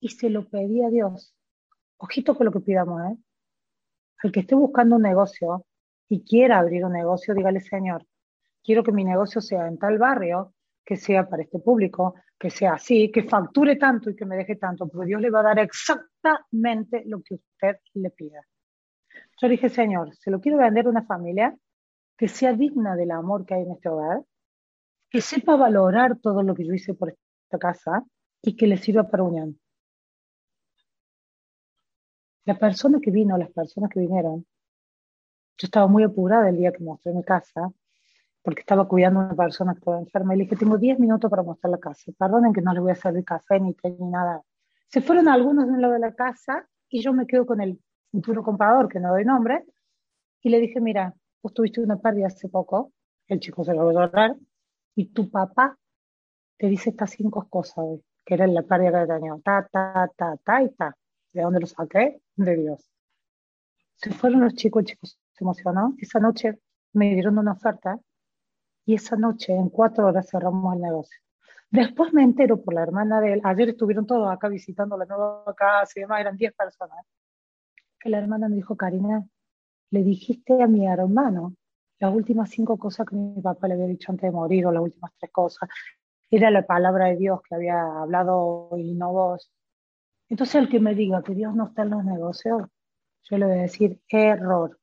y 0.00 0.08
se 0.08 0.30
lo 0.30 0.48
pedí 0.48 0.82
a 0.84 0.88
Dios. 0.88 1.34
Ojito 1.98 2.36
con 2.36 2.46
lo 2.46 2.52
que 2.52 2.60
pidamos, 2.60 3.02
¿eh? 3.10 3.16
Al 4.22 4.32
que 4.32 4.40
esté 4.40 4.54
buscando 4.54 4.96
un 4.96 5.02
negocio 5.02 5.66
y 6.08 6.24
quiera 6.24 6.58
abrir 6.58 6.84
un 6.84 6.92
negocio, 6.92 7.34
dígale, 7.34 7.60
Señor, 7.60 8.06
quiero 8.62 8.84
que 8.84 8.92
mi 8.92 9.04
negocio 9.04 9.40
sea 9.40 9.66
en 9.66 9.78
tal 9.78 9.98
barrio, 9.98 10.54
que 10.84 10.96
sea 10.96 11.28
para 11.28 11.42
este 11.42 11.58
público, 11.58 12.14
que 12.38 12.50
sea 12.50 12.74
así, 12.74 13.10
que 13.10 13.24
facture 13.24 13.76
tanto 13.76 14.10
y 14.10 14.16
que 14.16 14.26
me 14.26 14.36
deje 14.36 14.56
tanto, 14.56 14.86
porque 14.86 15.08
Dios 15.08 15.20
le 15.20 15.30
va 15.30 15.40
a 15.40 15.44
dar 15.54 15.58
exactamente 15.58 17.02
lo 17.06 17.22
que 17.22 17.34
usted 17.34 17.78
le 17.94 18.10
pida. 18.10 18.46
Yo 19.38 19.48
dije, 19.48 19.68
Señor, 19.68 20.14
se 20.16 20.30
lo 20.30 20.40
quiero 20.40 20.58
vender 20.58 20.86
a 20.86 20.90
una 20.90 21.04
familia 21.04 21.56
que 22.16 22.28
sea 22.28 22.54
digna 22.54 22.96
del 22.96 23.10
amor 23.10 23.44
que 23.44 23.54
hay 23.54 23.62
en 23.62 23.72
este 23.72 23.88
hogar, 23.88 24.24
que 25.10 25.20
sepa 25.20 25.56
valorar 25.56 26.18
todo 26.18 26.42
lo 26.42 26.54
que 26.54 26.66
yo 26.66 26.72
hice 26.72 26.94
por 26.94 27.10
esta 27.10 27.58
casa 27.58 28.04
y 28.42 28.56
que 28.56 28.66
le 28.66 28.78
sirva 28.78 29.08
para 29.08 29.22
unión. 29.22 29.60
La 32.44 32.58
persona 32.58 32.98
que 33.00 33.10
vino, 33.10 33.36
las 33.36 33.50
personas 33.50 33.90
que 33.90 34.00
vinieron, 34.00 34.46
yo 35.58 35.66
estaba 35.66 35.86
muy 35.86 36.04
apurada 36.04 36.48
el 36.48 36.56
día 36.56 36.72
que 36.72 36.84
mostré 36.84 37.12
mi 37.12 37.24
casa, 37.24 37.72
porque 38.42 38.60
estaba 38.60 38.86
cuidando 38.86 39.20
a 39.20 39.24
una 39.24 39.34
persona 39.34 39.72
que 39.72 39.80
estaba 39.80 39.98
enferma 39.98 40.34
y 40.34 40.38
le 40.38 40.44
dije, 40.44 40.56
tengo 40.56 40.78
10 40.78 40.98
minutos 41.00 41.28
para 41.28 41.42
mostrar 41.42 41.72
la 41.72 41.78
casa. 41.78 42.12
Perdonen 42.16 42.52
que 42.52 42.62
no 42.62 42.72
les 42.72 42.82
voy 42.82 42.92
a 42.92 42.94
servir 42.94 43.24
café 43.24 43.58
ni 43.58 43.74
té 43.74 43.90
ni 43.90 44.08
nada. 44.08 44.42
Se 44.86 45.00
fueron 45.00 45.28
algunos 45.28 45.68
en 45.68 45.82
lo 45.82 45.90
de 45.90 45.98
la 45.98 46.14
casa 46.14 46.68
y 46.88 47.02
yo 47.02 47.12
me 47.12 47.26
quedo 47.26 47.44
con 47.44 47.60
el 47.60 47.80
futuro 48.16 48.42
comprador, 48.42 48.88
que 48.88 49.00
no 49.00 49.10
doy 49.10 49.24
nombre, 49.24 49.64
y 50.42 50.48
le 50.48 50.60
dije, 50.60 50.80
mira, 50.80 51.14
vos 51.42 51.52
tuviste 51.52 51.80
una 51.80 51.98
pérdida 51.98 52.26
hace 52.28 52.48
poco, 52.48 52.92
el 53.28 53.40
chico 53.40 53.64
se 53.64 53.74
lo 53.74 53.84
va 53.84 53.90
a 53.90 53.94
llorar, 53.94 54.36
y 54.94 55.06
tu 55.06 55.30
papá 55.30 55.78
te 56.56 56.68
dice 56.68 56.90
estas 56.90 57.10
cinco 57.10 57.46
cosas 57.48 57.84
que 58.24 58.34
era 58.34 58.46
la 58.46 58.62
pérdida 58.62 59.06
que 59.06 59.12
tenía, 59.12 59.36
ta, 59.44 59.68
ta, 59.70 60.10
ta, 60.16 60.36
ta 60.42 60.62
y 60.62 60.70
ta. 60.70 60.96
¿De 61.32 61.42
dónde 61.42 61.60
lo 61.60 61.66
saqué? 61.66 62.20
De 62.34 62.56
Dios. 62.56 62.90
Se 63.94 64.10
fueron 64.10 64.40
los 64.40 64.54
chicos, 64.54 64.80
el 64.80 64.86
chico 64.86 65.06
se 65.06 65.44
emocionó. 65.44 65.94
Esa 65.98 66.18
noche 66.18 66.58
me 66.92 67.14
dieron 67.14 67.38
una 67.38 67.52
oferta 67.52 68.00
y 68.84 68.94
esa 68.94 69.16
noche, 69.16 69.52
en 69.52 69.68
cuatro 69.68 70.06
horas, 70.06 70.28
cerramos 70.28 70.74
el 70.74 70.80
negocio. 70.80 71.20
Después 71.70 72.12
me 72.12 72.22
entero 72.22 72.62
por 72.62 72.74
la 72.74 72.82
hermana 72.82 73.20
de 73.20 73.34
él, 73.34 73.40
ayer 73.44 73.70
estuvieron 73.70 74.06
todos 74.06 74.28
acá 74.30 74.48
visitando 74.48 74.96
la 74.96 75.04
nueva 75.04 75.54
casa 75.56 75.92
y 75.96 76.00
demás, 76.00 76.20
eran 76.20 76.36
diez 76.36 76.52
personas, 76.54 77.04
que 77.98 78.10
la 78.10 78.18
hermana 78.18 78.48
me 78.48 78.56
dijo, 78.56 78.76
Karina, 78.76 79.26
le 79.90 80.02
dijiste 80.02 80.62
a 80.62 80.66
mi 80.66 80.86
hermano 80.86 81.54
las 81.98 82.14
últimas 82.14 82.50
cinco 82.50 82.76
cosas 82.76 83.06
que 83.06 83.16
mi 83.16 83.40
papá 83.40 83.68
le 83.68 83.74
había 83.74 83.86
dicho 83.86 84.12
antes 84.12 84.28
de 84.28 84.36
morir, 84.36 84.66
o 84.66 84.72
las 84.72 84.82
últimas 84.82 85.12
tres 85.18 85.32
cosas, 85.32 85.68
era 86.30 86.50
la 86.50 86.66
palabra 86.66 87.06
de 87.06 87.16
Dios 87.16 87.40
que 87.48 87.54
había 87.54 87.80
hablado 88.00 88.70
y 88.76 88.94
no 88.94 89.12
vos. 89.12 89.50
Entonces 90.28 90.56
el 90.56 90.68
que 90.68 90.80
me 90.80 90.94
diga 90.94 91.22
que 91.22 91.34
Dios 91.34 91.54
no 91.54 91.68
está 91.68 91.82
en 91.82 91.90
los 91.90 92.04
negocios, 92.04 92.62
yo 93.22 93.38
le 93.38 93.46
voy 93.46 93.58
a 93.58 93.62
decir 93.62 94.00
error. 94.08 94.78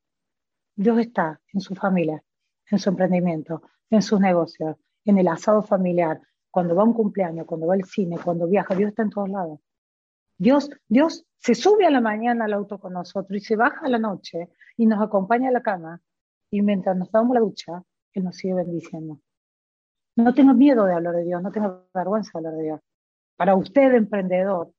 Dios 0.75 0.97
está 0.99 1.39
en 1.53 1.61
su 1.61 1.75
familia, 1.75 2.23
en 2.71 2.79
su 2.79 2.89
emprendimiento, 2.89 3.61
en 3.89 4.01
sus 4.01 4.19
negocios, 4.19 4.77
en 5.05 5.17
el 5.17 5.27
asado 5.27 5.61
familiar, 5.61 6.21
cuando 6.49 6.75
va 6.75 6.83
a 6.83 6.85
un 6.85 6.93
cumpleaños, 6.93 7.45
cuando 7.45 7.67
va 7.67 7.73
al 7.73 7.83
cine, 7.83 8.17
cuando 8.23 8.47
viaja, 8.47 8.75
Dios 8.75 8.89
está 8.89 9.03
en 9.03 9.09
todos 9.09 9.29
lados. 9.29 9.59
Dios, 10.43 10.69
Dios 10.89 11.25
se 11.37 11.55
sube 11.55 11.85
a 11.85 11.89
la 11.89 12.01
mañana 12.01 12.43
al 12.43 12.51
auto 12.51 12.77
con 12.77 12.91
nosotros 12.91 13.37
y 13.37 13.39
se 13.39 13.55
baja 13.55 13.85
a 13.85 13.87
la 13.87 13.97
noche 13.97 14.49
y 14.75 14.85
nos 14.85 15.01
acompaña 15.01 15.47
a 15.47 15.53
la 15.53 15.61
cama 15.61 16.01
y 16.51 16.61
mientras 16.61 16.97
nos 16.97 17.09
damos 17.11 17.33
la 17.33 17.39
ducha, 17.39 17.81
Él 18.11 18.25
nos 18.25 18.35
sigue 18.35 18.53
bendiciendo. 18.53 19.21
No 20.17 20.33
tengo 20.33 20.53
miedo 20.53 20.83
de 20.83 20.95
hablar 20.95 21.15
de 21.15 21.23
Dios, 21.23 21.41
no 21.41 21.49
tengo 21.49 21.87
vergüenza 21.93 22.31
de 22.33 22.39
hablar 22.39 22.53
de 22.55 22.63
Dios. 22.63 22.81
Para 23.37 23.55
usted, 23.55 23.93
emprendedor, 23.93 24.73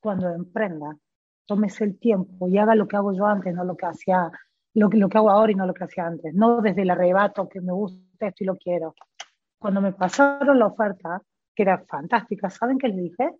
cuando 0.00 0.28
emprenda, 0.28 0.98
tómese 1.46 1.84
el 1.84 1.98
tiempo 1.98 2.46
y 2.46 2.58
haga 2.58 2.74
lo 2.74 2.86
que 2.86 2.96
hago 2.98 3.14
yo 3.14 3.24
antes, 3.24 3.54
no 3.54 3.64
lo 3.64 3.74
que 3.74 3.86
hacía, 3.86 4.30
lo, 4.74 4.90
lo 4.90 5.08
que 5.08 5.16
hago 5.16 5.30
ahora 5.30 5.50
y 5.50 5.54
no 5.54 5.66
lo 5.66 5.72
que 5.72 5.84
hacía 5.84 6.06
antes. 6.06 6.34
No 6.34 6.60
desde 6.60 6.82
el 6.82 6.90
arrebato 6.90 7.48
que 7.48 7.62
me 7.62 7.72
gusta 7.72 8.26
esto 8.26 8.44
y 8.44 8.46
lo 8.46 8.56
quiero. 8.56 8.94
Cuando 9.58 9.80
me 9.80 9.94
pasaron 9.94 10.58
la 10.58 10.66
oferta, 10.66 11.22
que 11.54 11.62
era 11.62 11.78
fantástica, 11.86 12.50
¿saben 12.50 12.76
qué 12.76 12.88
le 12.88 13.00
dije? 13.00 13.30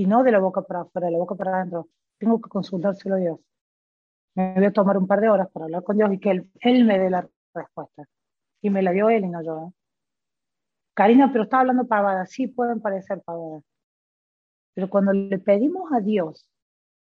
Y 0.00 0.06
no 0.06 0.22
de 0.22 0.32
la 0.32 0.38
boca 0.38 0.62
para 0.62 0.80
afuera, 0.80 1.08
de 1.08 1.12
la 1.12 1.18
boca 1.18 1.34
para 1.34 1.56
adentro. 1.56 1.90
Tengo 2.16 2.40
que 2.40 2.48
consultárselo 2.48 3.16
a 3.16 3.18
Dios. 3.18 3.38
Me 4.34 4.54
voy 4.54 4.64
a 4.64 4.72
tomar 4.72 4.96
un 4.96 5.06
par 5.06 5.20
de 5.20 5.28
horas 5.28 5.50
para 5.52 5.66
hablar 5.66 5.84
con 5.84 5.98
Dios 5.98 6.10
y 6.14 6.18
que 6.18 6.30
Él, 6.30 6.50
él 6.60 6.86
me 6.86 6.98
dé 6.98 7.10
la 7.10 7.28
respuesta. 7.52 8.08
Y 8.62 8.70
me 8.70 8.80
la 8.80 8.92
dio 8.92 9.10
Él 9.10 9.26
y 9.26 9.28
no 9.28 9.42
yo. 9.42 9.58
¿eh? 9.58 9.72
Karina, 10.94 11.30
pero 11.30 11.44
estaba 11.44 11.60
hablando 11.60 11.86
pavadas. 11.86 12.30
Sí, 12.30 12.46
pueden 12.46 12.80
parecer 12.80 13.20
pavadas. 13.20 13.62
Pero 14.72 14.88
cuando 14.88 15.12
le 15.12 15.38
pedimos 15.38 15.92
a 15.92 16.00
Dios 16.00 16.48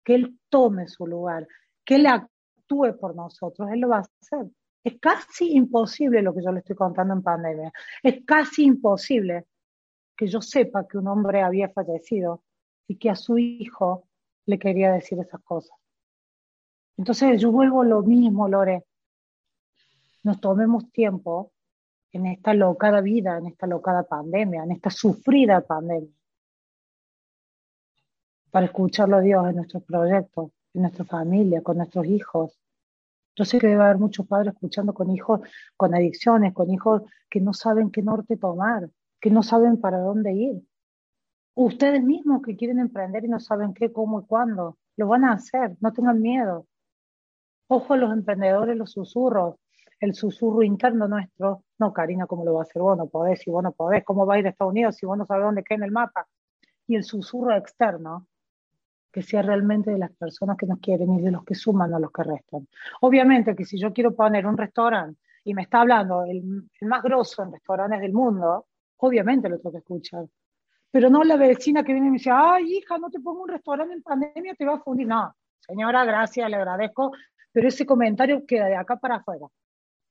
que 0.03 0.13
Él 0.13 0.39
tome 0.49 0.88
su 0.88 1.07
lugar, 1.07 1.47
que 1.83 1.95
Él 1.95 2.05
actúe 2.05 2.95
por 2.99 3.15
nosotros, 3.15 3.67
Él 3.71 3.79
lo 3.79 3.88
va 3.88 3.97
a 3.97 4.01
hacer. 4.01 4.45
Es 4.83 4.99
casi 4.99 5.55
imposible 5.55 6.21
lo 6.21 6.36
que 6.36 6.43
yo 6.43 6.51
le 6.51 6.59
estoy 6.59 6.75
contando 6.75 7.15
en 7.15 7.23
pandemia. 7.23 7.73
Es 8.03 8.23
casi 8.27 8.65
imposible 8.65 9.47
que 10.15 10.27
yo 10.27 10.39
sepa 10.39 10.88
que 10.88 10.99
un 10.99 11.07
hombre 11.07 11.41
había 11.41 11.69
fallecido 11.69 12.43
y 12.88 12.97
que 12.97 13.09
a 13.09 13.15
su 13.15 13.38
hijo 13.38 14.07
le 14.45 14.59
quería 14.59 14.91
decir 14.91 15.19
esas 15.19 15.41
cosas. 15.41 15.77
Entonces 16.97 17.41
yo 17.41 17.51
vuelvo 17.51 17.83
lo 17.83 18.01
mismo, 18.03 18.47
Lore. 18.47 18.86
Nos 20.23 20.39
tomemos 20.39 20.91
tiempo 20.91 21.51
en 22.11 22.27
esta 22.27 22.53
locada 22.53 23.01
vida, 23.01 23.38
en 23.38 23.47
esta 23.47 23.67
locada 23.67 24.03
pandemia, 24.03 24.63
en 24.63 24.71
esta 24.71 24.89
sufrida 24.89 25.61
pandemia, 25.61 26.13
para 28.49 28.67
escucharlo 28.67 29.17
a 29.17 29.21
Dios 29.21 29.49
en 29.49 29.57
nuestros 29.57 29.83
proyectos, 29.83 30.51
en 30.73 30.83
nuestra 30.83 31.03
familia, 31.03 31.61
con 31.61 31.77
nuestros 31.77 32.05
hijos. 32.05 32.57
Yo 33.36 33.43
sé 33.43 33.59
que 33.59 33.67
debe 33.67 33.83
haber 33.83 33.97
muchos 33.97 34.25
padres 34.25 34.53
escuchando 34.53 34.93
con 34.93 35.11
hijos 35.11 35.41
con 35.75 35.93
adicciones, 35.93 36.53
con 36.53 36.71
hijos 36.71 37.01
que 37.29 37.41
no 37.41 37.53
saben 37.53 37.91
qué 37.91 38.01
norte 38.01 38.38
tomar, 38.38 38.89
que 39.19 39.29
no 39.29 39.43
saben 39.43 39.81
para 39.81 39.99
dónde 39.99 40.31
ir. 40.31 40.63
Ustedes 41.55 42.03
mismos 42.03 42.41
que 42.41 42.55
quieren 42.55 42.79
emprender 42.79 43.23
y 43.25 43.29
no 43.29 43.39
saben 43.39 43.73
qué, 43.73 43.91
cómo 43.91 44.19
y 44.19 44.25
cuándo, 44.25 44.77
lo 44.97 45.07
van 45.07 45.23
a 45.23 45.33
hacer, 45.33 45.75
no 45.79 45.93
tengan 45.93 46.21
miedo. 46.21 46.67
Ojo 47.67 47.93
a 47.93 47.97
los 47.97 48.11
emprendedores, 48.11 48.77
los 48.77 48.91
susurros, 48.91 49.55
el 49.99 50.13
susurro 50.13 50.63
interno 50.63 51.07
nuestro. 51.07 51.63
No, 51.79 51.93
Karina, 51.93 52.25
¿cómo 52.27 52.45
lo 52.45 52.53
va 52.53 52.59
a 52.59 52.63
hacer 52.63 52.81
vos? 52.81 52.97
No 52.97 53.07
podés, 53.07 53.39
si 53.39 53.49
vos 53.49 53.63
no 53.63 53.71
podés, 53.71 54.03
¿cómo 54.03 54.25
va 54.25 54.35
a 54.35 54.39
ir 54.39 54.47
a 54.47 54.49
Estados 54.49 54.71
Unidos 54.71 54.95
si 54.97 55.05
vos 55.05 55.17
no 55.17 55.25
sabés 55.25 55.45
dónde 55.45 55.63
queda 55.63 55.77
en 55.77 55.83
el 55.83 55.91
mapa? 55.91 56.27
Y 56.87 56.95
el 56.95 57.03
susurro 57.03 57.55
externo, 57.55 58.27
que 59.11 59.21
sea 59.21 59.41
realmente 59.41 59.91
de 59.91 59.97
las 59.97 60.11
personas 60.11 60.57
que 60.57 60.65
nos 60.65 60.79
quieren 60.79 61.09
y 61.13 61.21
de 61.21 61.31
los 61.31 61.45
que 61.45 61.55
suman 61.55 61.93
a 61.93 61.99
los 61.99 62.11
que 62.11 62.23
restan. 62.23 62.67
Obviamente 62.99 63.55
que 63.55 63.63
si 63.63 63.79
yo 63.79 63.93
quiero 63.93 64.13
poner 64.13 64.45
un 64.45 64.57
restaurante 64.57 65.21
y 65.45 65.53
me 65.53 65.61
está 65.61 65.81
hablando 65.81 66.25
el, 66.25 66.69
más 66.81 67.01
grosso 67.01 67.43
en 67.43 67.53
restaurantes 67.53 68.01
del 68.01 68.11
mundo, 68.11 68.65
obviamente 68.97 69.47
lo 69.47 69.57
tengo 69.57 69.71
que 69.71 69.77
escuchar. 69.77 70.25
Pero 70.95 71.09
no 71.09 71.25
la 71.25 71.35
vecina 71.35 71.83
que 71.83 71.91
viene 71.91 72.07
y 72.07 72.11
me 72.11 72.17
dice, 72.19 72.31
ay 72.31 72.77
hija, 72.77 72.97
no 72.97 73.09
te 73.09 73.19
pongo 73.19 73.41
un 73.41 73.49
restaurante 73.49 73.93
en 73.93 74.01
pandemia, 74.01 74.55
te 74.55 74.63
va 74.63 74.75
a 74.75 74.79
fundir. 74.79 75.05
No, 75.05 75.35
señora, 75.59 76.05
gracias, 76.05 76.49
le 76.49 76.55
agradezco, 76.55 77.11
pero 77.51 77.67
ese 77.67 77.85
comentario 77.85 78.45
queda 78.45 78.67
de 78.67 78.77
acá 78.77 78.95
para 78.95 79.15
afuera. 79.15 79.45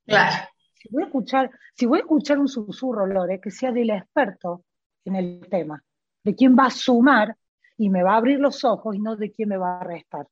Claro. 0.04 0.46
Si 0.74 0.90
voy 0.90 1.04
a 1.04 1.06
escuchar, 1.06 1.50
si 1.74 1.86
voy 1.86 2.00
a 2.00 2.02
escuchar 2.02 2.38
un 2.38 2.48
susurro, 2.48 3.06
Lore, 3.06 3.40
que 3.40 3.50
sea 3.50 3.72
del 3.72 3.88
experto 3.88 4.64
en 5.06 5.16
el 5.16 5.48
tema, 5.48 5.82
de 6.22 6.34
quién 6.34 6.54
va 6.54 6.66
a 6.66 6.70
sumar 6.70 7.34
y 7.78 7.88
me 7.88 8.02
va 8.02 8.12
a 8.12 8.16
abrir 8.18 8.38
los 8.38 8.62
ojos 8.62 8.94
y 8.94 8.98
no 8.98 9.16
de 9.16 9.32
quién 9.32 9.48
me 9.48 9.56
va 9.56 9.80
a 9.80 9.84
restar. 9.84 10.28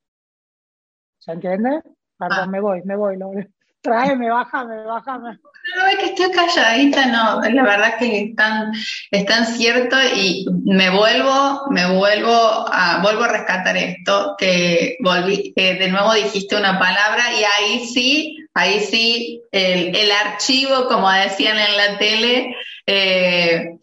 ¿Se 1.16 1.32
entiende? 1.32 1.82
Perdón, 2.18 2.38
ah. 2.42 2.46
me 2.46 2.60
voy, 2.60 2.82
me 2.82 2.96
voy, 2.96 3.16
Tráeme, 3.80 4.28
bájame, 4.28 4.84
bájame. 4.84 5.30
No, 5.78 5.81
estoy 6.12 6.30
calladita, 6.30 7.06
no, 7.06 7.40
la 7.40 7.62
verdad 7.62 7.98
que 7.98 8.20
es 8.20 8.36
tan, 8.36 8.72
es 9.10 9.26
tan 9.26 9.46
cierto 9.46 9.96
y 10.14 10.46
me 10.64 10.90
vuelvo, 10.90 11.66
me 11.70 11.86
vuelvo 11.86 12.32
a, 12.32 13.00
vuelvo 13.02 13.24
a 13.24 13.28
rescatar 13.28 13.76
esto, 13.76 14.34
que 14.38 14.96
volví, 15.00 15.52
de 15.56 15.88
nuevo 15.88 16.14
dijiste 16.14 16.56
una 16.56 16.78
palabra 16.78 17.24
y 17.32 17.44
ahí 17.44 17.86
sí, 17.86 18.36
ahí 18.54 18.80
sí, 18.80 19.42
el, 19.50 19.94
el 19.96 20.12
archivo, 20.12 20.86
como 20.88 21.10
decían 21.10 21.58
en 21.58 21.76
la 21.76 21.98
tele, 21.98 22.56
eh, 22.86 23.76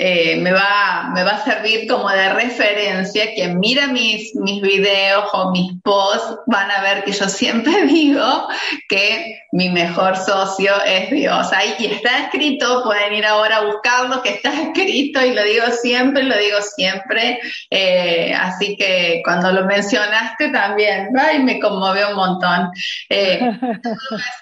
eh, 0.00 0.36
me, 0.36 0.52
va, 0.52 1.10
me 1.12 1.24
va 1.24 1.32
a 1.32 1.44
servir 1.44 1.88
como 1.88 2.08
de 2.08 2.32
referencia. 2.32 3.34
Quien 3.34 3.58
mira 3.58 3.88
mis, 3.88 4.32
mis 4.36 4.62
videos 4.62 5.24
o 5.32 5.50
mis 5.50 5.72
posts 5.82 6.38
van 6.46 6.70
a 6.70 6.80
ver 6.82 7.02
que 7.02 7.10
yo 7.10 7.28
siempre 7.28 7.82
digo 7.86 8.48
que 8.88 9.40
mi 9.50 9.68
mejor 9.70 10.16
socio 10.16 10.72
es 10.86 11.10
Dios. 11.10 11.52
Ahí 11.52 11.74
y 11.80 11.86
está 11.86 12.26
escrito, 12.26 12.84
pueden 12.84 13.12
ir 13.14 13.26
ahora 13.26 13.56
a 13.56 13.64
buscarlo, 13.64 14.22
que 14.22 14.30
está 14.30 14.50
escrito 14.62 15.20
y 15.24 15.34
lo 15.34 15.42
digo 15.42 15.66
siempre, 15.82 16.22
lo 16.22 16.36
digo 16.38 16.58
siempre. 16.62 17.40
Eh, 17.68 18.32
así 18.34 18.76
que 18.76 19.20
cuando 19.24 19.50
lo 19.50 19.66
mencionaste 19.66 20.50
también, 20.50 21.08
ay, 21.18 21.40
me 21.40 21.58
conmovió 21.58 22.10
un 22.10 22.16
montón. 22.16 22.70
Eh, 23.08 23.40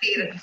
decir, 0.00 0.34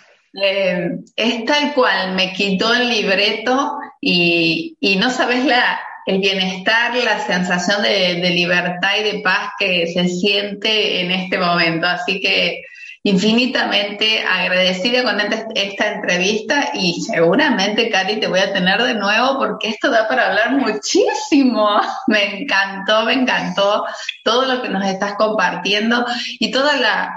eh, 0.41 0.97
es 1.15 1.45
tal 1.45 1.73
cual, 1.73 2.15
me 2.15 2.33
quitó 2.33 2.73
el 2.73 2.89
libreto 2.89 3.77
y, 4.01 4.75
no 4.99 5.09
sabes 5.09 5.45
la, 5.45 5.79
el 6.05 6.19
bienestar, 6.19 6.95
la 6.95 7.19
sensación 7.19 7.83
de, 7.83 8.29
libertad 8.31 8.91
y 8.99 9.03
de 9.03 9.19
paz 9.19 9.51
que 9.59 9.87
se 9.87 10.07
siente 10.07 11.01
en 11.01 11.11
este 11.11 11.37
momento. 11.37 11.87
Así 11.87 12.19
que 12.19 12.63
infinitamente 13.05 14.23
agradecida 14.23 15.03
con 15.03 15.19
esta 15.19 15.93
entrevista 15.93 16.71
y 16.73 17.01
seguramente, 17.01 17.89
Cari, 17.89 18.19
te 18.19 18.27
voy 18.27 18.39
a 18.39 18.53
tener 18.53 18.81
de 18.81 18.95
nuevo 18.95 19.37
porque 19.37 19.69
esto 19.69 19.91
da 19.91 20.07
para 20.07 20.29
hablar 20.29 20.51
muchísimo. 20.53 21.69
Me 22.07 22.41
encantó, 22.41 23.05
me 23.05 23.13
encantó 23.13 23.85
todo 24.23 24.45
lo 24.45 24.61
que 24.61 24.69
nos 24.69 24.85
estás 24.85 25.13
compartiendo 25.15 26.05
y 26.39 26.49
toda 26.49 26.77
la, 26.77 27.13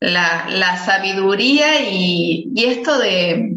la, 0.00 0.76
sabiduría 0.76 1.80
y, 1.90 2.52
esto 2.56 2.98
de, 2.98 3.56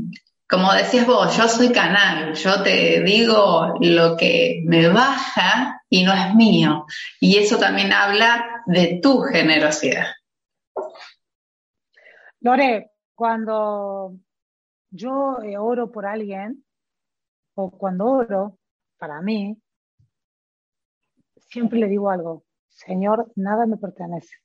como 0.50 0.74
decías 0.74 1.08
vos, 1.08 1.36
yo 1.38 1.48
soy 1.48 1.72
canal, 1.72 2.34
yo 2.34 2.64
te 2.64 3.02
digo 3.04 3.76
lo 3.80 4.18
que 4.18 4.62
me 4.66 4.88
baja 4.90 5.82
y 5.90 6.04
no 6.04 6.14
es 6.14 6.34
mío. 6.36 6.86
Y 7.20 7.38
eso 7.38 7.58
también 7.58 7.94
habla 7.94 8.64
de 8.66 9.00
tu 9.02 9.22
generosidad. 9.22 10.08
Lore, 12.40 12.92
cuando 13.14 14.16
yo 14.90 15.40
eh, 15.44 15.58
oro 15.58 15.92
por 15.92 16.06
alguien, 16.06 16.66
o 17.54 17.70
cuando 17.70 18.06
oro 18.06 18.58
para 18.98 19.22
mí, 19.22 19.58
siempre 21.36 21.80
le 21.80 21.88
digo 21.88 22.10
algo, 22.10 22.44
Señor, 22.70 23.32
nada 23.36 23.66
me 23.66 23.78
pertenece, 23.78 24.36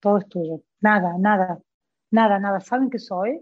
todo 0.00 0.18
es 0.18 0.28
tuyo. 0.28 0.62
Nada, 0.80 1.16
nada, 1.18 1.58
nada, 2.10 2.38
nada. 2.38 2.60
¿Saben 2.60 2.90
qué 2.90 2.98
soy? 2.98 3.40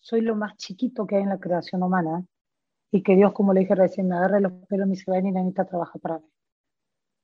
Soy 0.00 0.20
lo 0.20 0.36
más 0.36 0.56
chiquito 0.56 1.06
que 1.06 1.16
hay 1.16 1.22
en 1.22 1.30
la 1.30 1.38
creación 1.38 1.82
humana 1.82 2.24
y 2.90 3.02
que 3.02 3.16
Dios, 3.16 3.32
como 3.32 3.52
le 3.52 3.60
dije 3.60 3.74
recién, 3.74 4.08
me 4.08 4.16
agarre 4.16 4.40
los 4.40 4.52
pelos 4.68 4.86
y 4.86 4.90
me 4.90 4.96
dice, 4.96 5.10
ven 5.10 5.26
y 5.26 5.32
necesita 5.32 5.64
trabajar 5.64 6.00
para 6.00 6.18
mí. 6.18 6.26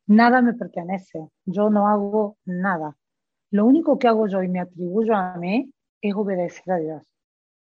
Nada 0.06 0.42
me 0.42 0.54
pertenece, 0.54 1.28
yo 1.46 1.70
no 1.70 1.86
hago 1.88 2.36
nada. 2.44 2.96
Lo 3.50 3.66
único 3.66 3.98
que 3.98 4.08
hago 4.08 4.26
yo 4.26 4.42
y 4.42 4.48
me 4.48 4.60
atribuyo 4.60 5.14
a 5.14 5.36
mí 5.36 5.72
es 6.00 6.14
obedecer 6.14 6.72
a 6.72 6.76
Dios. 6.78 7.02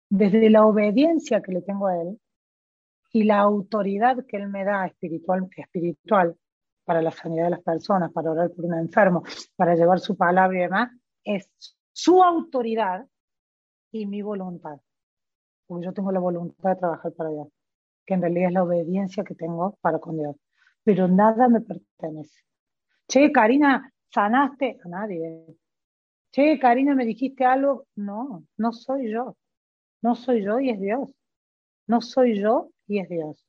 Desde 0.10 0.50
la 0.50 0.66
obediencia 0.66 1.42
que 1.42 1.52
le 1.52 1.62
tengo 1.62 1.88
a 1.88 2.02
Él 2.02 2.20
y 3.12 3.24
la 3.24 3.40
autoridad 3.40 4.26
que 4.26 4.38
Él 4.38 4.50
me 4.50 4.64
da 4.66 4.86
espiritual, 4.88 5.48
espiritual 5.56 6.36
para 6.86 7.02
la 7.02 7.12
sanidad 7.12 7.46
de 7.46 7.50
las 7.52 7.62
personas, 7.62 8.12
para 8.12 8.32
orar 8.32 8.52
por 8.52 8.66
un 8.66 8.74
enfermo, 8.74 9.24
para 9.56 9.76
llevar 9.76 10.00
su 10.00 10.18
palabra 10.18 10.58
y 10.58 10.62
demás, 10.62 10.92
es 11.24 11.50
su 11.92 12.24
autoridad 12.24 13.08
y 13.92 14.06
mi 14.06 14.22
voluntad. 14.22 14.80
Porque 15.66 15.86
yo 15.86 15.94
tengo 15.94 16.12
la 16.12 16.20
voluntad 16.20 16.72
de 16.72 16.76
trabajar 16.76 17.14
para 17.14 17.30
Dios, 17.30 17.48
que 18.06 18.16
en 18.16 18.22
realidad 18.22 18.48
es 18.48 18.54
la 18.54 18.64
obediencia 18.64 19.24
que 19.24 19.36
tengo 19.36 19.78
para 19.82 20.00
con 20.00 20.18
Dios. 20.18 20.36
Pero 20.84 21.08
nada 21.08 21.48
me 21.48 21.62
pertenece. 21.62 22.42
Che, 23.08 23.32
Karina, 23.32 23.92
sanaste 24.10 24.80
a 24.84 24.88
nadie. 24.88 25.46
Che, 26.32 26.60
Karina, 26.60 26.96
me 26.96 27.06
dijiste 27.06 27.46
algo. 27.46 27.86
No, 27.96 28.44
no 28.58 28.74
soy 28.74 29.12
yo. 29.12 29.38
No 30.02 30.16
soy 30.16 30.44
yo 30.44 30.60
y 30.60 30.70
es 30.70 30.80
Dios. 30.80 31.10
No 31.88 32.02
soy 32.02 32.40
yo 32.40 32.72
y 32.88 33.00
es 33.00 33.10
Dios. 33.10 33.46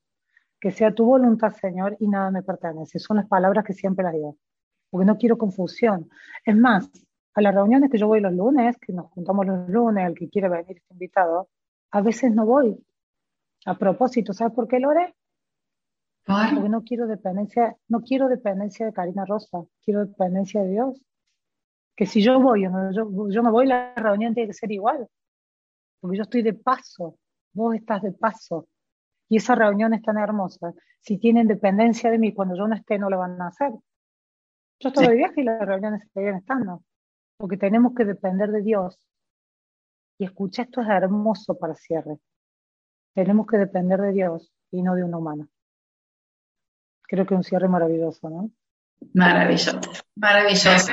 Que 0.61 0.71
sea 0.71 0.95
tu 0.95 1.05
voluntad, 1.05 1.53
Señor, 1.53 1.97
y 1.99 2.09
nada 2.09 2.31
me 2.31 2.43
pertenece. 2.43 2.99
Son 2.99 3.17
las 3.17 3.27
palabras 3.27 3.65
que 3.65 3.73
siempre 3.73 4.05
las 4.05 4.15
digo. 4.15 4.37
Porque 4.91 5.07
no 5.07 5.19
quiero 5.19 5.37
confusión. 5.37 6.09
Es 6.45 6.57
más, 6.57 6.89
a 7.35 7.41
las 7.43 7.55
reuniones 7.55 7.91
que 7.91 7.99
yo 7.99 8.07
voy 8.07 8.21
los 8.21 8.33
lunes, 8.33 8.77
que 8.79 8.93
nos 8.93 9.07
juntamos 9.11 9.47
los 9.47 9.69
lunes, 9.69 10.07
el 10.07 10.15
que 10.15 10.29
quiere 10.29 10.49
venir 10.49 10.77
este 10.77 10.93
invitado, 10.93 11.49
a 11.91 12.01
veces 12.01 12.33
no 12.33 12.47
voy. 12.47 12.79
A 13.67 13.77
propósito, 13.77 14.33
¿sabes 14.33 14.55
por 14.55 14.69
qué, 14.69 14.79
Lore? 14.79 15.15
Porque 16.55 16.69
no 16.69 16.83
quiero 16.85 17.07
dependencia, 17.07 17.77
no 17.89 18.01
quiero 18.01 18.29
dependencia 18.29 18.87
de 18.87 18.93
Karina 18.93 19.25
Rosa, 19.25 19.65
quiero 19.85 20.07
dependencia 20.07 20.63
de 20.63 20.71
Dios. 20.71 21.03
Que 21.97 22.07
si 22.07 22.23
yo 22.23 22.41
voy, 22.41 22.63
yo, 22.63 23.31
yo, 23.31 23.43
no 23.43 23.53
voy, 23.53 23.67
la 23.67 23.95
reunión 23.95 24.35
tiene 24.35 24.49
que 24.49 24.55
ser 24.55 24.71
igual. 24.73 25.07
Porque 26.01 26.17
yo 26.17 26.23
estoy 26.23 26.43
de 26.43 26.55
paso, 26.55 27.19
vos 27.53 27.75
estás 27.75 28.03
de 28.03 28.13
paso. 28.13 28.69
Y 29.29 29.37
esa 29.37 29.55
reunión 29.55 29.93
es 29.95 30.03
tan 30.03 30.19
hermosa. 30.19 30.73
Si 31.01 31.19
tienen 31.19 31.49
dependencia 31.49 32.11
de 32.11 32.19
mí, 32.19 32.33
cuando 32.33 32.57
yo 32.57 32.69
no 32.69 32.75
esté, 32.75 32.99
no 32.99 33.11
lo 33.11 33.19
van 33.19 33.41
a 33.41 33.49
hacer. 33.49 33.73
Yo 34.81 34.89
estoy 34.89 35.09
de 35.09 35.15
viaje 35.15 35.41
y 35.41 35.45
las 35.45 35.61
reuniones 35.61 36.03
siguen 36.13 36.37
estando 36.37 36.83
porque 37.37 37.57
tenemos 37.57 37.95
que 37.95 38.05
depender 38.05 38.51
de 38.51 38.63
Dios. 38.63 38.99
Y 40.19 40.25
escucha, 40.25 40.63
esto 40.63 40.81
es 40.81 40.89
hermoso 40.89 41.59
para 41.59 41.75
cierre. 41.75 42.19
Tenemos 43.15 43.47
que 43.47 43.59
depender 43.59 44.01
de 44.01 44.13
Dios 44.13 44.53
y 44.71 44.83
no 44.83 44.95
de 44.95 45.05
un 45.05 45.15
humano. 45.15 45.49
Creo 47.03 47.27
que 47.27 47.35
un 47.35 47.45
cierre 47.45 47.69
maravilloso, 47.69 48.29
¿no? 48.29 48.51
Maravilloso, 49.13 49.81
maravilloso. 50.17 50.93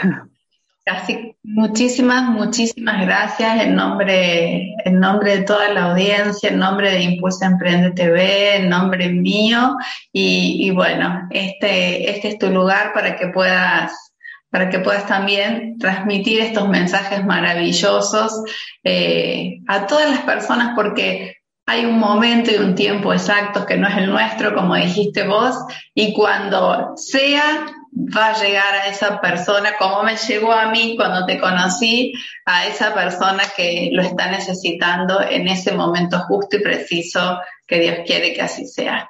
Así, 0.85 1.37
muchísimas, 1.43 2.29
muchísimas 2.29 3.05
gracias 3.05 3.61
en 3.61 3.75
nombre, 3.75 4.75
en 4.83 4.99
nombre 4.99 5.37
de 5.37 5.43
toda 5.43 5.71
la 5.71 5.91
audiencia, 5.91 6.49
en 6.49 6.57
nombre 6.57 6.89
de 6.89 7.03
Impulsa 7.03 7.45
Emprende 7.45 7.91
TV, 7.91 8.57
en 8.57 8.69
nombre 8.69 9.09
mío. 9.09 9.77
Y, 10.11 10.71
bueno, 10.71 11.27
este, 11.29 12.09
este 12.09 12.29
es 12.29 12.39
tu 12.39 12.49
lugar 12.49 12.93
para 12.93 13.15
que 13.15 13.27
puedas 13.27 14.10
para 14.51 14.69
que 14.69 14.79
puedas 14.79 15.07
también 15.07 15.77
transmitir 15.79 16.41
estos 16.41 16.67
mensajes 16.67 17.25
maravillosos 17.25 18.43
eh, 18.83 19.59
a 19.67 19.87
todas 19.87 20.09
las 20.09 20.19
personas, 20.19 20.73
porque 20.75 21.37
hay 21.65 21.85
un 21.85 21.97
momento 21.97 22.51
y 22.51 22.55
un 22.55 22.75
tiempo 22.75 23.13
exacto 23.13 23.65
que 23.65 23.77
no 23.77 23.87
es 23.87 23.97
el 23.97 24.09
nuestro, 24.09 24.53
como 24.53 24.75
dijiste 24.75 25.25
vos, 25.25 25.55
y 25.95 26.13
cuando 26.13 26.93
sea, 26.97 27.65
va 27.93 28.27
a 28.27 28.43
llegar 28.43 28.75
a 28.75 28.87
esa 28.87 29.21
persona, 29.21 29.77
como 29.79 30.03
me 30.03 30.17
llegó 30.17 30.51
a 30.51 30.69
mí 30.69 30.95
cuando 30.97 31.25
te 31.25 31.39
conocí, 31.39 32.13
a 32.45 32.67
esa 32.67 32.93
persona 32.93 33.43
que 33.55 33.89
lo 33.93 34.01
está 34.01 34.29
necesitando 34.29 35.21
en 35.21 35.47
ese 35.47 35.71
momento 35.71 36.19
justo 36.27 36.57
y 36.57 36.61
preciso 36.61 37.39
que 37.65 37.79
Dios 37.79 37.97
quiere 38.05 38.33
que 38.33 38.41
así 38.41 38.65
sea. 38.65 39.09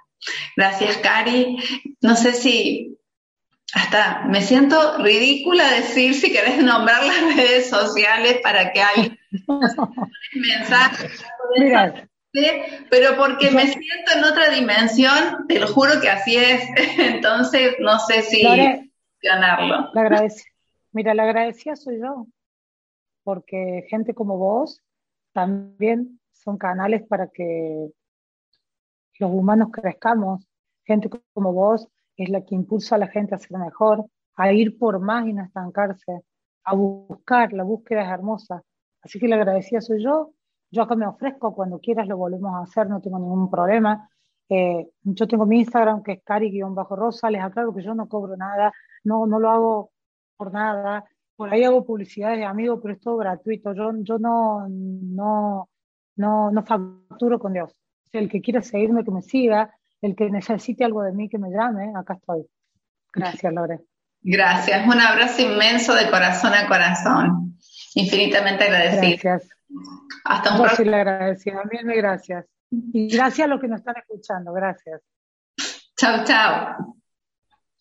Gracias, 0.56 0.98
Cari. 0.98 1.58
No 2.02 2.16
sé 2.16 2.34
si 2.34 2.96
hasta 3.74 4.26
me 4.26 4.42
siento 4.42 4.98
ridícula 4.98 5.68
decir 5.72 6.14
si 6.14 6.32
querés 6.32 6.64
nombrar 6.64 7.04
las 7.04 7.36
redes 7.36 7.70
sociales 7.70 8.40
para 8.44 8.72
que 8.72 8.82
alguien 8.82 9.20
mensaje. 10.34 11.10
Pero 12.90 13.18
porque 13.18 13.52
me 13.52 13.68
siento 13.68 14.12
en 14.16 14.24
otra 14.24 14.50
dimensión, 14.50 15.48
te 15.48 15.60
lo 15.60 15.68
juro 15.68 16.00
que 16.02 16.10
así 16.10 16.36
es. 16.36 16.64
Entonces, 16.98 17.76
no 17.80 18.00
sé 18.00 18.22
si 18.24 18.44
mencionarlo. 18.44 19.92
La 19.94 20.28
Mira, 20.94 21.14
la 21.14 21.24
agradecida 21.24 21.78
soy 21.78 22.00
yo, 22.02 22.28
porque 23.24 23.86
gente 23.90 24.14
como 24.14 24.38
vos 24.38 24.82
también 25.32 26.20
son 26.32 26.58
canales 26.58 27.04
para 27.08 27.28
que 27.28 27.88
los 29.20 29.32
humanos 29.32 29.70
crezcamos. 29.72 30.46
Gente 30.84 31.10
como 31.34 31.54
vos 31.54 31.88
es 32.24 32.30
la 32.30 32.44
que 32.46 32.56
impulsa 32.56 32.96
a 32.96 33.00
la 33.00 33.08
gente 33.08 33.36
a 33.36 33.40
ser 33.40 33.58
mejor, 33.58 34.06
a 34.36 34.52
ir 34.54 34.78
por 34.78 35.00
más 35.00 35.28
y 35.28 35.34
no 35.34 35.44
estancarse, 35.44 36.22
a 36.64 36.76
buscar, 36.76 37.54
la 37.54 37.64
búsqueda 37.64 38.04
es 38.04 38.10
hermosa. 38.10 38.64
Así 39.02 39.20
que 39.20 39.28
la 39.28 39.36
agradecida 39.36 39.82
soy 39.82 40.04
yo 40.04 40.34
yo 40.72 40.84
acá 40.84 40.96
me 40.96 41.06
ofrezco, 41.06 41.54
cuando 41.54 41.80
quieras 41.80 42.08
lo 42.08 42.18
volvemos 42.18 42.54
a 42.56 42.62
hacer, 42.64 42.90
no 42.90 43.02
tengo 43.02 43.20
ningún 43.20 43.50
problema. 43.50 44.10
Eh, 44.50 44.90
yo 45.04 45.28
tengo 45.28 45.46
mi 45.46 45.60
Instagram 45.60 46.02
que 46.02 46.14
es 46.14 46.24
cari-rosa, 46.24 47.30
les 47.30 47.42
aclaro 47.42 47.74
que 47.74 47.84
yo 47.84 47.94
no 47.94 48.08
cobro 48.08 48.38
nada, 48.38 48.72
no, 49.04 49.26
no 49.28 49.40
lo 49.40 49.50
hago 49.50 49.92
por 50.38 50.54
nada. 50.54 51.06
Por 51.36 51.50
ahí 51.54 51.64
hago 51.64 51.86
publicidades 51.86 52.40
de 52.40 52.46
amigos, 52.46 52.80
pero 52.82 52.94
es 52.94 53.02
todo 53.02 53.18
gratuito. 53.18 53.74
Yo, 53.74 53.92
yo 54.02 54.18
no, 54.18 54.68
no, 54.70 55.70
no, 56.16 56.52
no 56.52 56.64
facturo 56.64 57.40
con 57.40 57.54
Dios. 57.54 57.76
El 58.14 58.30
que 58.30 58.42
quiera 58.42 58.62
seguirme, 58.62 59.04
que 59.04 59.12
me 59.12 59.22
siga. 59.22 59.74
El 60.02 60.16
que 60.16 60.30
necesite 60.30 60.84
algo 60.84 61.04
de 61.04 61.12
mí, 61.12 61.30
que 61.30 61.38
me 61.38 61.50
llame. 61.50 61.94
Acá 61.96 62.16
estoy. 62.16 62.46
Gracias, 63.14 63.54
Lore. 63.54 63.80
Gracias. 64.22 64.88
Un 64.88 65.00
abrazo 65.00 65.42
inmenso 65.42 65.94
de 65.94 66.10
corazón 66.10 66.54
a 66.54 66.68
corazón. 66.68 67.58
Infinitamente 67.96 68.64
agradecido. 68.64 69.18
Gracias. 69.22 69.50
Hasta 70.26 70.56
un 70.56 70.62
próximo. 70.62 70.92
le 70.92 70.98
agradecida. 70.98 71.64
Mil, 71.72 71.86
mil 71.86 71.98
gracias. 71.98 72.46
Y 72.72 73.16
gracias 73.16 73.46
a 73.46 73.50
los 73.50 73.60
que 73.60 73.68
nos 73.68 73.80
están 73.80 73.96
escuchando. 73.98 74.54
Gracias. 74.54 75.02
Chao, 75.98 76.24
chao. 76.26 76.96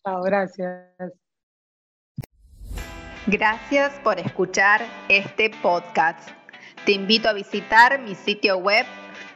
Chao, 0.02 0.22
gracias. 0.22 1.12
Gracias 3.26 3.92
por 4.02 4.18
escuchar 4.18 4.82
este 5.08 5.50
podcast. 5.62 6.30
Te 6.84 6.92
invito 6.92 7.28
a 7.28 7.32
visitar 7.32 8.00
mi 8.00 8.14
sitio 8.14 8.56
web 8.58 8.86